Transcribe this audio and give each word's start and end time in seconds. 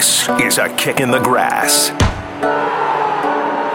This 0.00 0.30
is 0.40 0.56
a 0.56 0.74
kick 0.76 0.98
in 0.98 1.10
the 1.10 1.18
grass 1.18 1.90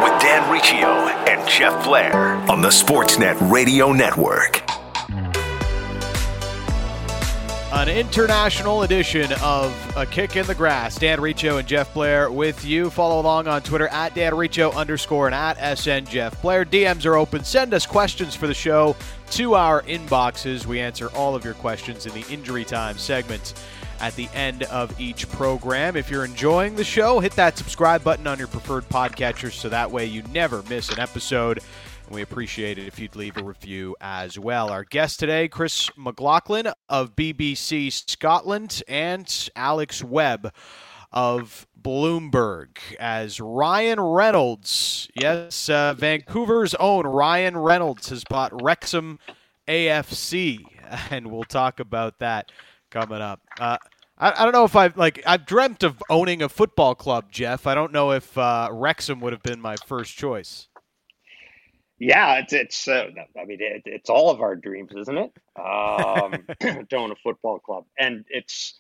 with 0.02 0.20
Dan 0.20 0.52
Riccio 0.52 0.88
and 1.30 1.48
Jeff 1.48 1.86
Blair 1.86 2.16
on 2.50 2.64
the 2.64 2.70
Sportsnet 2.70 3.52
Radio 3.52 3.92
Network. 3.92 4.64
An 7.72 7.90
international 7.90 8.82
edition 8.82 9.32
of 9.44 9.72
A 9.96 10.08
Kick 10.08 10.36
in 10.36 10.48
the 10.48 10.56
Grass. 10.56 10.98
Dan 10.98 11.22
Riccio 11.22 11.58
and 11.58 11.68
Jeff 11.68 11.94
Blair 11.94 12.32
with 12.32 12.66
you. 12.66 12.90
Follow 12.90 13.22
along 13.22 13.48
on 13.48 13.62
Twitter 13.62 13.90
at 13.90 14.16
Dan 14.16 14.34
Riccio 14.34 14.72
underscore 14.72 15.28
and 15.28 15.36
at 15.36 15.78
SN 15.78 16.06
Jeff 16.06 16.42
Blair. 16.42 16.66
DMs 16.66 17.06
are 17.06 17.18
open. 17.18 17.44
Send 17.44 17.72
us 17.72 17.86
questions 17.86 18.34
for 18.34 18.48
the 18.48 18.54
show 18.56 18.96
to 19.30 19.54
our 19.54 19.84
inboxes. 19.84 20.66
We 20.66 20.80
answer 20.80 21.12
all 21.12 21.36
of 21.36 21.46
your 21.46 21.54
questions 21.54 22.08
in 22.08 22.14
the 22.20 22.26
injury 22.34 22.66
time 22.66 22.98
segment 22.98 23.54
at 24.00 24.16
the 24.16 24.30
end 24.34 24.64
of 24.64 25.00
each 25.00 25.30
program. 25.30 25.96
If 25.96 26.10
you're 26.10 26.26
enjoying 26.26 26.76
the 26.76 26.84
show, 26.84 27.20
hit 27.20 27.34
that 27.34 27.58
subscribe 27.58 28.04
button 28.04 28.28
on 28.28 28.38
your 28.38 28.48
preferred 28.48 28.88
podcatcher 28.90 29.52
so 29.52 29.70
that 29.70 29.92
way 29.92 30.06
you 30.06 30.24
never 30.34 30.64
miss 30.64 30.90
an 30.90 31.00
episode. 31.00 31.60
And 32.06 32.16
we 32.16 32.22
appreciate 32.22 32.78
it 32.78 32.88
if 32.88 33.00
you'd 33.00 33.16
leave 33.16 33.38
a 33.38 33.44
review 33.44 33.96
as 34.00 34.38
well. 34.38 34.70
Our 34.70 34.84
guest 34.84 35.20
today, 35.20 35.48
Chris 35.48 35.90
McLaughlin 35.98 36.68
of 36.88 37.16
BBC 37.16 37.92
Scotland 38.10 38.84
and 38.88 39.50
Alex 39.56 40.04
Webb 40.04 40.54
of 41.12 41.66
Bloomberg 41.82 42.78
as 43.00 43.40
Ryan 43.40 44.00
Reynolds. 44.00 45.10
Yes, 45.20 45.70
uh, 45.70 45.94
Vancouver's 45.94 46.76
own 46.76 47.08
Ryan 47.08 47.58
Reynolds 47.58 48.10
has 48.10 48.24
bought 48.24 48.62
Wrexham 48.62 49.20
AFC, 49.68 50.66
and 51.10 51.28
we'll 51.32 51.44
talk 51.44 51.80
about 51.80 52.20
that 52.20 52.52
coming 52.92 53.22
up. 53.22 53.42
Uh, 53.60 53.78
I, 54.18 54.32
I, 54.32 54.44
don't 54.44 54.54
know 54.54 54.64
if 54.64 54.76
I've 54.76 54.98
like 54.98 55.22
I've 55.26 55.46
dreamt 55.46 55.84
of 55.84 56.02
owning 56.10 56.42
a 56.42 56.50
football 56.50 56.96
club, 56.96 57.32
Jeff. 57.32 57.68
I 57.68 57.76
don't 57.76 57.92
know 57.92 58.12
if 58.12 58.38
uh, 58.38 58.70
Wrexham 58.72 59.20
would 59.22 59.34
have 59.34 59.44
been 59.44 59.60
my 59.60 59.76
first 59.86 60.16
choice. 60.16 60.68
Yeah, 62.00 62.40
it's 62.40 62.54
it's. 62.54 62.88
Uh, 62.88 63.10
I 63.40 63.46
mean, 63.46 63.60
it, 63.62 63.84
it's 63.86 64.10
all 64.10 64.30
of 64.30 64.42
our 64.42 64.56
dreams, 64.56 64.92
isn't 64.98 65.18
it? 65.18 65.32
Um, 65.58 66.46
to 66.90 66.96
own 66.96 67.12
a 67.12 67.16
football 67.16 67.60
club, 67.60 67.86
and 67.98 68.26
it's 68.30 68.74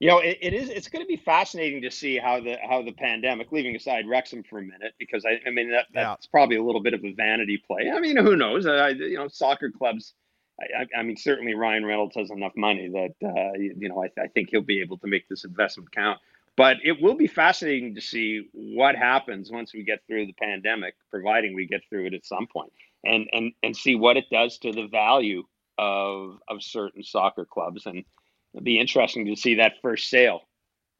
you 0.00 0.08
know 0.08 0.18
it, 0.18 0.38
it 0.40 0.52
is 0.52 0.68
it's 0.68 0.88
going 0.88 1.02
to 1.02 1.08
be 1.08 1.16
fascinating 1.16 1.82
to 1.82 1.90
see 1.90 2.18
how 2.18 2.40
the 2.40 2.56
how 2.68 2.82
the 2.82 2.92
pandemic, 2.92 3.52
leaving 3.52 3.74
aside 3.74 4.06
Wrexham 4.06 4.42
for 4.42 4.58
a 4.58 4.62
minute, 4.62 4.92
because 4.98 5.24
I, 5.24 5.40
I 5.46 5.50
mean 5.50 5.70
that, 5.70 5.86
that's 5.94 6.26
yeah. 6.26 6.30
probably 6.30 6.56
a 6.56 6.62
little 6.62 6.82
bit 6.82 6.92
of 6.92 7.04
a 7.04 7.12
vanity 7.12 7.62
play. 7.66 7.90
I 7.90 8.00
mean, 8.00 8.16
who 8.16 8.36
knows? 8.36 8.66
I, 8.66 8.90
you 8.90 9.16
know, 9.16 9.28
soccer 9.28 9.70
clubs. 9.70 10.14
I, 10.60 10.86
I, 10.98 11.02
mean, 11.02 11.16
certainly 11.16 11.54
Ryan 11.54 11.86
Reynolds 11.86 12.16
has 12.16 12.30
enough 12.30 12.52
money 12.56 12.88
that 12.88 13.14
uh, 13.26 13.58
you 13.58 13.88
know 13.88 14.04
I, 14.04 14.20
I 14.20 14.26
think 14.28 14.50
he'll 14.50 14.62
be 14.62 14.80
able 14.80 14.98
to 14.98 15.06
make 15.06 15.28
this 15.28 15.44
investment 15.44 15.92
count. 15.92 16.18
But 16.56 16.78
it 16.82 17.00
will 17.00 17.14
be 17.14 17.28
fascinating 17.28 17.94
to 17.94 18.00
see 18.00 18.48
what 18.52 18.96
happens 18.96 19.48
once 19.48 19.72
we 19.72 19.84
get 19.84 20.00
through 20.08 20.26
the 20.26 20.32
pandemic, 20.32 20.94
providing 21.08 21.54
we 21.54 21.66
get 21.66 21.82
through 21.88 22.06
it 22.06 22.14
at 22.14 22.26
some 22.26 22.48
point, 22.48 22.72
and 23.04 23.28
and 23.32 23.52
and 23.62 23.76
see 23.76 23.94
what 23.94 24.16
it 24.16 24.24
does 24.30 24.58
to 24.58 24.72
the 24.72 24.88
value 24.88 25.44
of 25.78 26.38
of 26.48 26.62
certain 26.62 27.04
soccer 27.04 27.44
clubs. 27.44 27.86
And 27.86 28.04
it'll 28.52 28.64
be 28.64 28.80
interesting 28.80 29.26
to 29.26 29.36
see 29.36 29.56
that 29.56 29.74
first 29.80 30.10
sale 30.10 30.48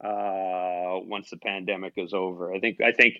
uh, 0.01 0.99
once 1.03 1.29
the 1.29 1.37
pandemic 1.37 1.93
is 1.97 2.13
over. 2.13 2.53
I 2.53 2.59
think 2.61 2.79
I 2.79 2.93
think 2.93 3.15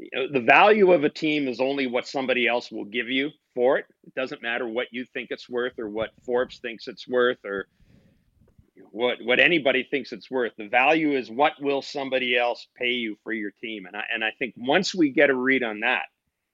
you 0.00 0.08
know, 0.14 0.28
the 0.32 0.44
value 0.44 0.92
of 0.92 1.04
a 1.04 1.10
team 1.10 1.46
is 1.48 1.60
only 1.60 1.86
what 1.86 2.06
somebody 2.06 2.46
else 2.48 2.70
will 2.70 2.84
give 2.84 3.08
you 3.08 3.30
for 3.54 3.78
it. 3.78 3.86
It 4.06 4.14
doesn't 4.14 4.42
matter 4.42 4.66
what 4.66 4.88
you 4.90 5.04
think 5.12 5.28
it's 5.30 5.48
worth 5.48 5.78
or 5.78 5.88
what 5.88 6.10
Forbes 6.24 6.58
thinks 6.58 6.88
it's 6.88 7.06
worth 7.06 7.38
or 7.44 7.66
what 8.92 9.18
what 9.22 9.40
anybody 9.40 9.86
thinks 9.90 10.12
it's 10.12 10.30
worth. 10.30 10.52
The 10.56 10.68
value 10.68 11.12
is 11.16 11.30
what 11.30 11.52
will 11.60 11.82
somebody 11.82 12.36
else 12.36 12.66
pay 12.76 12.92
you 12.92 13.16
for 13.22 13.32
your 13.32 13.50
team, 13.60 13.86
and 13.86 13.96
I 13.96 14.04
and 14.12 14.24
I 14.24 14.30
think 14.38 14.54
once 14.56 14.94
we 14.94 15.10
get 15.10 15.30
a 15.30 15.34
read 15.34 15.62
on 15.62 15.80
that, 15.80 16.04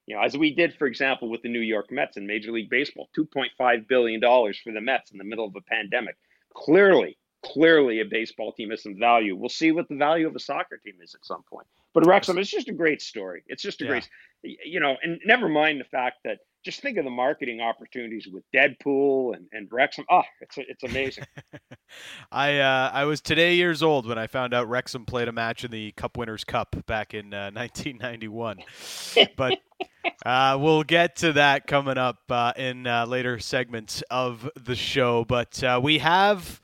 you 0.06 0.16
know, 0.16 0.22
as 0.22 0.36
we 0.36 0.54
did, 0.54 0.74
for 0.74 0.86
example, 0.86 1.28
with 1.30 1.42
the 1.42 1.48
New 1.48 1.60
York 1.60 1.90
Mets 1.90 2.16
in 2.16 2.26
Major 2.26 2.52
League 2.52 2.70
Baseball, 2.70 3.08
two 3.14 3.26
point 3.26 3.52
five 3.56 3.86
billion 3.88 4.20
dollars 4.20 4.58
for 4.62 4.72
the 4.72 4.80
Mets 4.80 5.12
in 5.12 5.18
the 5.18 5.24
middle 5.24 5.46
of 5.46 5.54
a 5.56 5.60
pandemic. 5.60 6.16
Clearly, 6.54 7.16
clearly, 7.44 8.00
a 8.00 8.04
baseball 8.04 8.52
team 8.52 8.70
has 8.70 8.82
some 8.82 8.98
value. 8.98 9.36
We'll 9.36 9.48
see 9.48 9.72
what 9.72 9.88
the 9.88 9.96
value 9.96 10.26
of 10.26 10.34
a 10.34 10.40
soccer 10.40 10.78
team 10.84 10.94
is 11.02 11.14
at 11.14 11.24
some 11.24 11.42
point. 11.42 11.66
But 11.94 12.06
Wrexham, 12.06 12.38
it's 12.38 12.50
just 12.50 12.68
a 12.68 12.72
great 12.72 13.00
story. 13.00 13.42
It's 13.46 13.62
just 13.62 13.80
a 13.80 13.84
yeah. 13.84 13.90
great, 13.90 14.08
you 14.42 14.80
know, 14.80 14.96
and 15.02 15.18
never 15.24 15.48
mind 15.48 15.80
the 15.80 15.84
fact 15.84 16.18
that 16.24 16.38
just 16.66 16.80
think 16.80 16.98
of 16.98 17.04
the 17.04 17.10
marketing 17.10 17.60
opportunities 17.60 18.26
with 18.30 18.42
Deadpool 18.52 19.36
and, 19.36 19.46
and 19.52 19.68
Wrexham. 19.70 20.04
Oh, 20.10 20.24
it's 20.40 20.58
it's 20.58 20.82
amazing. 20.82 21.24
I 22.32 22.58
uh, 22.58 22.90
I 22.92 23.04
was 23.04 23.20
today 23.20 23.54
years 23.54 23.84
old 23.84 24.04
when 24.04 24.18
I 24.18 24.26
found 24.26 24.52
out 24.52 24.68
Wrexham 24.68 25.06
played 25.06 25.28
a 25.28 25.32
match 25.32 25.64
in 25.64 25.70
the 25.70 25.92
Cup 25.92 26.18
Winners' 26.18 26.42
Cup 26.44 26.76
back 26.86 27.14
in 27.14 27.32
uh, 27.32 27.52
1991. 27.52 28.58
but 29.36 29.58
uh, 30.26 30.58
we'll 30.60 30.82
get 30.82 31.16
to 31.16 31.32
that 31.34 31.68
coming 31.68 31.98
up 31.98 32.18
uh, 32.28 32.52
in 32.56 32.86
uh, 32.86 33.06
later 33.06 33.38
segments 33.38 34.02
of 34.10 34.50
the 34.56 34.74
show. 34.74 35.24
But 35.24 35.62
uh, 35.62 35.80
we 35.82 35.98
have 35.98 36.60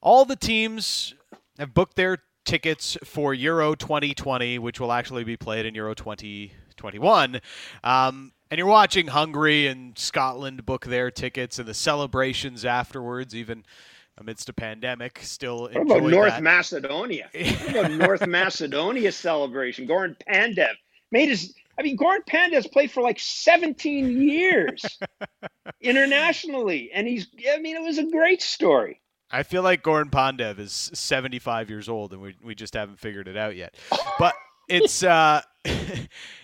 all 0.00 0.24
the 0.24 0.36
teams 0.36 1.14
have 1.58 1.74
booked 1.74 1.96
their 1.96 2.18
tickets 2.44 2.96
for 3.04 3.34
Euro 3.34 3.74
2020, 3.74 4.58
which 4.58 4.80
will 4.80 4.92
actually 4.92 5.24
be 5.24 5.36
played 5.36 5.66
in 5.66 5.74
Euro 5.74 5.94
2021. 5.94 7.40
Um, 7.84 8.32
and 8.50 8.58
you're 8.58 8.66
watching 8.66 9.08
Hungary 9.08 9.66
and 9.66 9.98
Scotland 9.98 10.64
book 10.64 10.86
their 10.86 11.10
tickets 11.10 11.58
and 11.58 11.68
the 11.68 11.74
celebrations 11.74 12.64
afterwards, 12.64 13.34
even 13.34 13.64
amidst 14.16 14.48
a 14.48 14.52
pandemic. 14.52 15.20
Still, 15.22 15.62
what 15.62 15.76
about 15.76 16.02
North 16.04 16.32
that. 16.32 16.42
Macedonia? 16.42 17.28
What 17.34 17.70
about 17.70 17.90
North 17.92 18.26
Macedonia 18.26 19.12
celebration? 19.12 19.86
Goran 19.86 20.16
Pandev 20.26 20.74
made 21.12 21.28
his. 21.28 21.54
I 21.78 21.82
mean, 21.82 21.96
Goran 21.96 22.24
Pandev's 22.28 22.66
played 22.66 22.90
for 22.90 23.02
like 23.02 23.20
17 23.20 24.20
years 24.20 24.84
internationally, 25.80 26.90
and 26.92 27.06
he's. 27.06 27.28
I 27.52 27.58
mean, 27.58 27.76
it 27.76 27.82
was 27.82 27.98
a 27.98 28.10
great 28.10 28.40
story. 28.40 29.00
I 29.30 29.42
feel 29.42 29.62
like 29.62 29.82
Goran 29.82 30.10
Pandev 30.10 30.58
is 30.58 30.90
75 30.94 31.68
years 31.68 31.88
old, 31.88 32.12
and 32.12 32.22
we 32.22 32.36
we 32.42 32.54
just 32.54 32.74
haven't 32.74 32.98
figured 32.98 33.28
it 33.28 33.36
out 33.36 33.56
yet. 33.56 33.74
But 34.18 34.34
it's 34.68 35.02
uh 35.02 35.40
you 35.64 35.76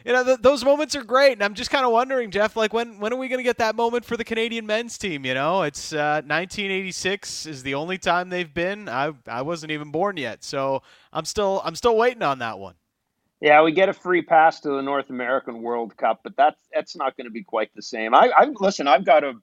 know 0.06 0.24
th- 0.24 0.40
those 0.40 0.64
moments 0.64 0.96
are 0.96 1.04
great. 1.04 1.32
And 1.32 1.42
i'm 1.42 1.54
just 1.54 1.70
kind 1.70 1.84
of 1.84 1.92
wondering 1.92 2.30
jeff 2.30 2.56
like 2.56 2.72
when 2.72 2.98
when 2.98 3.12
are 3.12 3.16
we 3.16 3.28
going 3.28 3.38
to 3.38 3.44
get 3.44 3.58
that 3.58 3.76
moment 3.76 4.04
for 4.04 4.16
the 4.16 4.24
canadian 4.24 4.66
men's 4.66 4.98
team 4.98 5.24
you 5.24 5.34
know? 5.34 5.62
It's 5.62 5.92
uh, 5.92 6.22
1986 6.26 7.46
is 7.46 7.62
the 7.62 7.74
only 7.74 7.98
time 7.98 8.30
they've 8.30 8.52
been. 8.52 8.88
I 8.88 9.12
i 9.26 9.42
wasn't 9.42 9.72
even 9.72 9.90
born 9.90 10.16
yet. 10.16 10.42
So 10.42 10.82
i'm 11.12 11.24
still 11.24 11.60
i'm 11.64 11.76
still 11.76 11.96
waiting 11.96 12.22
on 12.22 12.38
that 12.40 12.58
one. 12.58 12.74
Yeah 13.40 13.62
we 13.62 13.72
get 13.72 13.88
a 13.88 13.94
free 13.94 14.22
pass 14.22 14.60
to 14.60 14.70
the 14.70 14.82
north 14.82 15.10
american 15.10 15.62
world 15.62 15.96
cup 15.96 16.20
but 16.24 16.36
that's 16.36 16.60
that's 16.72 16.96
not 16.96 17.16
going 17.16 17.26
to 17.26 17.32
be 17.32 17.44
quite 17.44 17.70
the 17.74 17.82
same. 17.82 18.14
I 18.14 18.30
i 18.36 18.46
listen 18.58 18.88
i've 18.88 19.04
got 19.04 19.22
a 19.24 19.34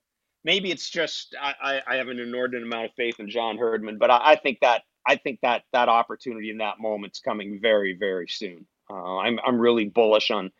maybe 0.44 0.72
it's 0.72 0.90
just 0.90 1.36
i 1.42 1.82
i 1.88 1.96
have 1.96 2.08
an 2.08 2.20
inordinate 2.20 2.64
amount 2.66 2.86
of 2.86 2.92
faith 2.96 3.20
in 3.20 3.30
john 3.30 3.58
herdman 3.58 3.98
but 3.98 4.10
i, 4.12 4.32
I 4.32 4.36
think 4.36 4.60
that 4.62 4.84
I 5.06 5.16
think 5.16 5.40
that 5.42 5.64
that 5.74 5.90
opportunity 5.90 6.50
in 6.50 6.58
that 6.60 6.80
moment's 6.80 7.20
coming 7.20 7.60
very, 7.62 7.96
very 7.98 8.28
soon. 8.28 8.66
Uh, 8.90 9.18
I'm 9.18 9.40
I'm 9.46 9.60
really 9.60 9.86
bullish 9.86 10.32
on 10.32 10.52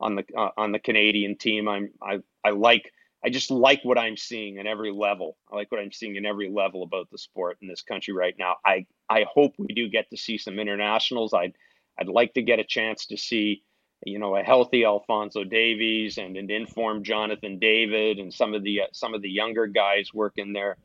on 0.00 0.16
the 0.16 0.24
uh, 0.36 0.50
on 0.56 0.72
the 0.72 0.78
Canadian 0.78 1.36
team. 1.36 1.68
I'm 1.68 1.90
I 2.02 2.20
I 2.44 2.50
like 2.50 2.92
I 3.24 3.30
just 3.30 3.50
like 3.50 3.80
what 3.84 3.98
I'm 3.98 4.16
seeing 4.16 4.56
in 4.56 4.66
every 4.66 4.92
level. 4.92 5.36
I 5.52 5.56
like 5.56 5.70
what 5.70 5.80
I'm 5.80 5.92
seeing 5.92 6.16
in 6.16 6.24
every 6.24 6.48
level 6.48 6.82
about 6.82 7.10
the 7.10 7.18
sport 7.18 7.58
in 7.60 7.68
this 7.68 7.82
country 7.82 8.14
right 8.14 8.34
now. 8.38 8.56
I 8.64 8.86
I 9.08 9.26
hope 9.32 9.54
we 9.58 9.74
do 9.74 9.88
get 9.88 10.08
to 10.10 10.16
see 10.16 10.38
some 10.38 10.58
internationals. 10.58 11.34
I'd 11.34 11.54
I'd 11.98 12.08
like 12.08 12.34
to 12.34 12.42
get 12.42 12.58
a 12.58 12.64
chance 12.64 13.06
to 13.06 13.16
see 13.16 13.62
you 14.04 14.18
know 14.18 14.36
a 14.36 14.42
healthy 14.42 14.84
Alfonso 14.84 15.44
Davies 15.44 16.18
and 16.18 16.36
an 16.36 16.50
informed 16.50 17.04
Jonathan 17.04 17.58
David 17.58 18.18
and 18.18 18.32
some 18.32 18.54
of 18.54 18.62
the 18.62 18.82
uh, 18.82 18.86
some 18.92 19.14
of 19.14 19.22
the 19.22 19.30
younger 19.30 19.66
guys 19.66 20.12
working 20.14 20.52
there 20.52 20.76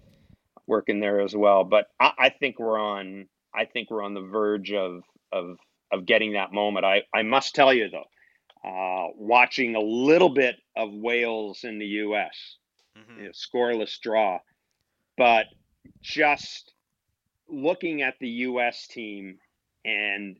working 0.67 0.99
there 0.99 1.21
as 1.21 1.35
well. 1.35 1.63
But 1.63 1.87
I, 1.99 2.11
I 2.17 2.29
think 2.29 2.59
we're 2.59 2.79
on 2.79 3.27
I 3.53 3.65
think 3.65 3.89
we're 3.89 4.03
on 4.03 4.13
the 4.13 4.21
verge 4.21 4.71
of 4.73 5.03
of 5.31 5.57
of 5.91 6.05
getting 6.05 6.33
that 6.33 6.51
moment. 6.51 6.85
I, 6.85 7.03
I 7.13 7.23
must 7.23 7.55
tell 7.55 7.73
you 7.73 7.89
though, 7.89 8.67
uh, 8.67 9.11
watching 9.15 9.75
a 9.75 9.81
little 9.81 10.29
bit 10.29 10.55
of 10.75 10.91
Wales 10.91 11.63
in 11.63 11.79
the 11.79 11.85
U.S. 11.85 12.57
Mm-hmm. 12.97 13.21
You 13.21 13.25
know, 13.25 13.31
scoreless 13.31 13.99
draw, 13.99 14.39
but 15.17 15.45
just 16.01 16.73
looking 17.47 18.01
at 18.01 18.15
the 18.19 18.27
U.S. 18.27 18.87
team 18.87 19.37
and 19.85 20.37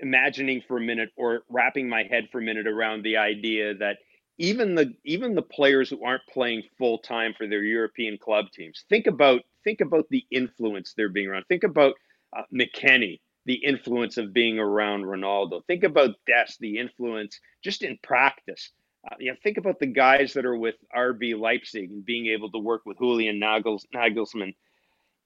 imagining 0.00 0.62
for 0.66 0.78
a 0.78 0.80
minute 0.80 1.10
or 1.16 1.42
wrapping 1.48 1.88
my 1.88 2.04
head 2.04 2.28
for 2.30 2.38
a 2.38 2.42
minute 2.42 2.66
around 2.66 3.02
the 3.02 3.16
idea 3.16 3.74
that 3.74 3.98
even 4.38 4.74
the 4.74 4.94
even 5.04 5.34
the 5.34 5.42
players 5.42 5.90
who 5.90 6.04
aren't 6.04 6.26
playing 6.32 6.62
full 6.78 6.98
time 6.98 7.34
for 7.36 7.46
their 7.46 7.64
European 7.64 8.16
club 8.18 8.46
teams 8.52 8.84
think 8.88 9.06
about 9.06 9.42
think 9.64 9.80
about 9.80 10.06
the 10.10 10.24
influence 10.30 10.94
they're 10.96 11.08
being 11.08 11.26
around 11.26 11.44
think 11.48 11.64
about 11.64 11.94
uh, 12.36 12.42
McKennie 12.54 13.18
the 13.48 13.54
influence 13.54 14.18
of 14.18 14.34
being 14.34 14.58
around 14.58 15.04
Ronaldo. 15.04 15.64
Think 15.66 15.82
about 15.82 16.16
Dest, 16.26 16.60
the 16.60 16.76
influence 16.76 17.40
just 17.64 17.82
in 17.82 17.98
practice. 18.02 18.70
Uh, 19.10 19.16
you 19.18 19.30
know, 19.30 19.38
think 19.42 19.56
about 19.56 19.80
the 19.80 19.86
guys 19.86 20.34
that 20.34 20.44
are 20.44 20.56
with 20.56 20.74
RB 20.94 21.34
Leipzig 21.34 21.90
and 21.90 22.04
being 22.04 22.26
able 22.26 22.50
to 22.50 22.58
work 22.58 22.82
with 22.84 22.98
Julian 22.98 23.40
Nagels, 23.40 23.84
Nagelsmann. 23.94 24.54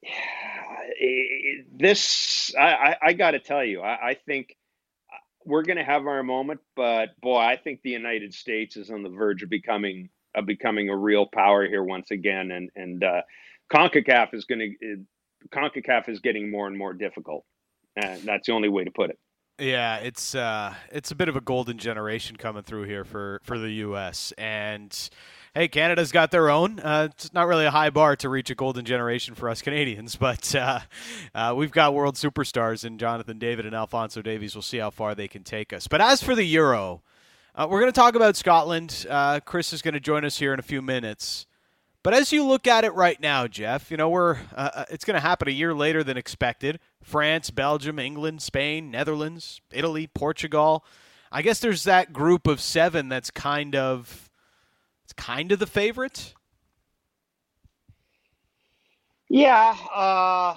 this 1.77 2.55
I, 2.57 2.95
I 3.01 3.13
got 3.13 3.31
to 3.31 3.39
tell 3.39 3.63
you, 3.63 3.81
I, 3.81 4.11
I 4.11 4.13
think 4.25 4.55
we're 5.45 5.63
going 5.63 5.77
to 5.77 5.83
have 5.83 6.05
our 6.05 6.23
moment, 6.23 6.61
but 6.75 7.19
boy, 7.21 7.37
I 7.37 7.57
think 7.57 7.81
the 7.81 7.89
United 7.89 8.33
States 8.33 8.77
is 8.77 8.89
on 8.89 9.03
the 9.03 9.09
verge 9.09 9.43
of 9.43 9.49
becoming 9.49 10.09
of 10.35 10.45
becoming 10.47 10.89
a 10.89 10.97
real 10.97 11.27
power 11.27 11.67
here 11.67 11.83
once 11.83 12.11
again, 12.11 12.51
and 12.51 12.69
and 12.75 13.03
uh, 13.03 13.21
Concacaf 13.71 14.33
is 14.33 14.45
going 14.45 14.75
to 14.79 15.05
Concacaf 15.53 16.09
is 16.09 16.19
getting 16.19 16.49
more 16.49 16.67
and 16.67 16.77
more 16.77 16.93
difficult, 16.93 17.45
and 17.95 18.21
that's 18.21 18.47
the 18.47 18.53
only 18.53 18.69
way 18.69 18.83
to 18.83 18.91
put 18.91 19.09
it. 19.09 19.19
Yeah, 19.59 19.97
it's 19.97 20.33
uh, 20.33 20.73
it's 20.91 21.11
a 21.11 21.15
bit 21.15 21.29
of 21.29 21.35
a 21.35 21.41
golden 21.41 21.77
generation 21.77 22.37
coming 22.37 22.63
through 22.63 22.83
here 22.83 23.05
for 23.05 23.39
for 23.43 23.59
the 23.59 23.69
U.S. 23.69 24.33
and 24.35 25.09
hey, 25.53 25.67
Canada's 25.67 26.11
got 26.11 26.31
their 26.31 26.49
own. 26.49 26.79
Uh, 26.79 27.09
it's 27.11 27.31
not 27.33 27.47
really 27.47 27.65
a 27.65 27.71
high 27.71 27.91
bar 27.91 28.15
to 28.15 28.29
reach 28.29 28.49
a 28.49 28.55
golden 28.55 28.83
generation 28.83 29.35
for 29.35 29.49
us 29.49 29.61
Canadians, 29.61 30.15
but 30.19 30.55
uh, 30.55 30.79
uh, 31.35 31.53
we've 31.55 31.71
got 31.71 31.93
world 31.93 32.15
superstars 32.15 32.83
in 32.83 32.97
Jonathan 32.97 33.37
David 33.37 33.67
and 33.67 33.75
Alfonso 33.75 34.23
Davies. 34.23 34.55
We'll 34.55 34.63
see 34.63 34.79
how 34.79 34.89
far 34.89 35.13
they 35.13 35.27
can 35.27 35.43
take 35.43 35.71
us. 35.71 35.87
But 35.87 36.01
as 36.01 36.23
for 36.23 36.33
the 36.33 36.43
Euro, 36.45 37.03
uh, 37.53 37.67
we're 37.69 37.79
going 37.79 37.91
to 37.91 37.95
talk 37.95 38.15
about 38.15 38.35
Scotland. 38.35 39.05
Uh, 39.07 39.39
Chris 39.39 39.71
is 39.71 39.83
going 39.83 39.93
to 39.93 39.99
join 39.99 40.25
us 40.25 40.39
here 40.39 40.53
in 40.53 40.59
a 40.59 40.63
few 40.63 40.81
minutes. 40.81 41.45
But 42.03 42.13
as 42.13 42.33
you 42.33 42.45
look 42.45 42.67
at 42.67 42.83
it 42.83 42.93
right 42.93 43.19
now, 43.19 43.47
Jeff, 43.47 43.89
you 43.89 43.95
know 43.95 44.09
we're 44.09 44.37
uh, 44.53 44.83
it's 44.89 45.05
going 45.05 45.15
to 45.15 45.21
happen 45.21 45.47
a 45.47 45.51
year 45.51 45.73
later 45.73 46.03
than 46.03 46.17
expected. 46.17 46.79
France, 47.01 47.49
Belgium, 47.49 47.97
England, 47.97 48.41
Spain, 48.41 48.91
Netherlands, 48.91 49.61
Italy, 49.71 50.07
Portugal. 50.07 50.85
I 51.31 51.41
guess 51.41 51.59
there's 51.59 51.85
that 51.85 52.11
group 52.11 52.45
of 52.45 52.59
seven 52.59 53.07
that's 53.07 53.31
kind 53.31 53.73
of 53.73 54.29
it's 55.05 55.13
kind 55.13 55.53
of 55.53 55.59
the 55.59 55.65
favorite. 55.65 56.33
Yeah, 59.29 59.75
uh, 59.95 60.55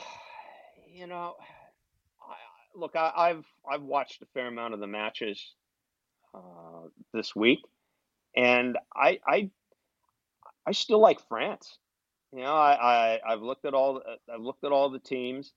you 0.92 1.06
know, 1.06 1.36
I, 2.20 2.34
look, 2.74 2.96
I, 2.96 3.28
have 3.28 3.44
I've 3.70 3.82
watched 3.82 4.20
a 4.20 4.26
fair 4.34 4.48
amount 4.48 4.74
of 4.74 4.80
the 4.80 4.86
matches 4.88 5.54
uh, 6.34 6.88
this 7.14 7.34
week, 7.36 7.60
and 8.36 8.76
I 8.94 9.20
I 9.26 9.50
I 10.66 10.72
still 10.72 11.00
like 11.00 11.20
France. 11.28 11.78
You 12.32 12.40
know, 12.40 12.54
I, 12.54 13.20
I 13.24 13.30
have 13.30 13.42
looked 13.42 13.64
at 13.64 13.74
all 13.74 14.02
I've 14.32 14.40
looked 14.40 14.64
at 14.64 14.72
all 14.72 14.90
the 14.90 14.98
teams. 14.98 15.52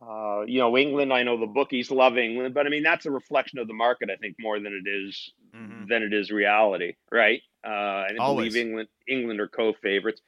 Uh, 0.00 0.42
you 0.46 0.58
know, 0.58 0.76
England. 0.76 1.12
I 1.12 1.22
know 1.22 1.38
the 1.38 1.46
bookies 1.46 1.90
love 1.90 2.18
England, 2.18 2.54
but 2.54 2.66
I 2.66 2.68
mean 2.68 2.82
that's 2.82 3.06
a 3.06 3.10
reflection 3.10 3.58
of 3.58 3.66
the 3.66 3.74
market. 3.74 4.10
I 4.10 4.16
think 4.16 4.36
more 4.38 4.58
than 4.60 4.72
it 4.72 4.88
is, 4.88 5.32
mm-hmm. 5.54 5.86
than 5.88 6.02
it 6.02 6.12
is 6.12 6.30
reality, 6.30 6.94
right? 7.10 7.40
Uh, 7.66 8.04
I 8.08 8.14
believe 8.16 8.56
England 8.56 8.88
England 9.08 9.40
are 9.40 9.48
co-favorites. 9.48 10.20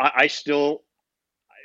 I, 0.00 0.12
I 0.16 0.26
still, 0.28 0.82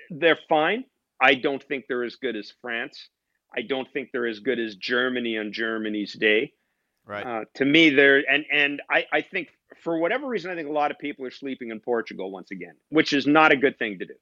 they're 0.09 0.39
fine. 0.49 0.85
I 1.21 1.35
don't 1.35 1.63
think 1.63 1.85
they're 1.87 2.03
as 2.03 2.15
good 2.15 2.35
as 2.35 2.51
France. 2.61 3.09
I 3.55 3.61
don't 3.61 3.91
think 3.93 4.09
they're 4.11 4.27
as 4.27 4.39
good 4.39 4.59
as 4.59 4.75
Germany 4.75 5.37
on 5.37 5.53
Germany's 5.53 6.13
day. 6.13 6.53
Right. 7.05 7.25
Uh, 7.25 7.45
to 7.55 7.65
me, 7.65 7.89
they're 7.89 8.23
and 8.29 8.45
and 8.51 8.81
I 8.89 9.05
I 9.11 9.21
think 9.21 9.49
for 9.81 9.97
whatever 9.97 10.27
reason, 10.27 10.51
I 10.51 10.55
think 10.55 10.69
a 10.69 10.71
lot 10.71 10.91
of 10.91 10.99
people 10.99 11.25
are 11.25 11.31
sleeping 11.31 11.69
in 11.69 11.79
Portugal 11.79 12.31
once 12.31 12.51
again, 12.51 12.75
which 12.89 13.13
is 13.13 13.27
not 13.27 13.51
a 13.51 13.57
good 13.57 13.77
thing 13.77 13.99
to 13.99 14.05
do. 14.05 14.13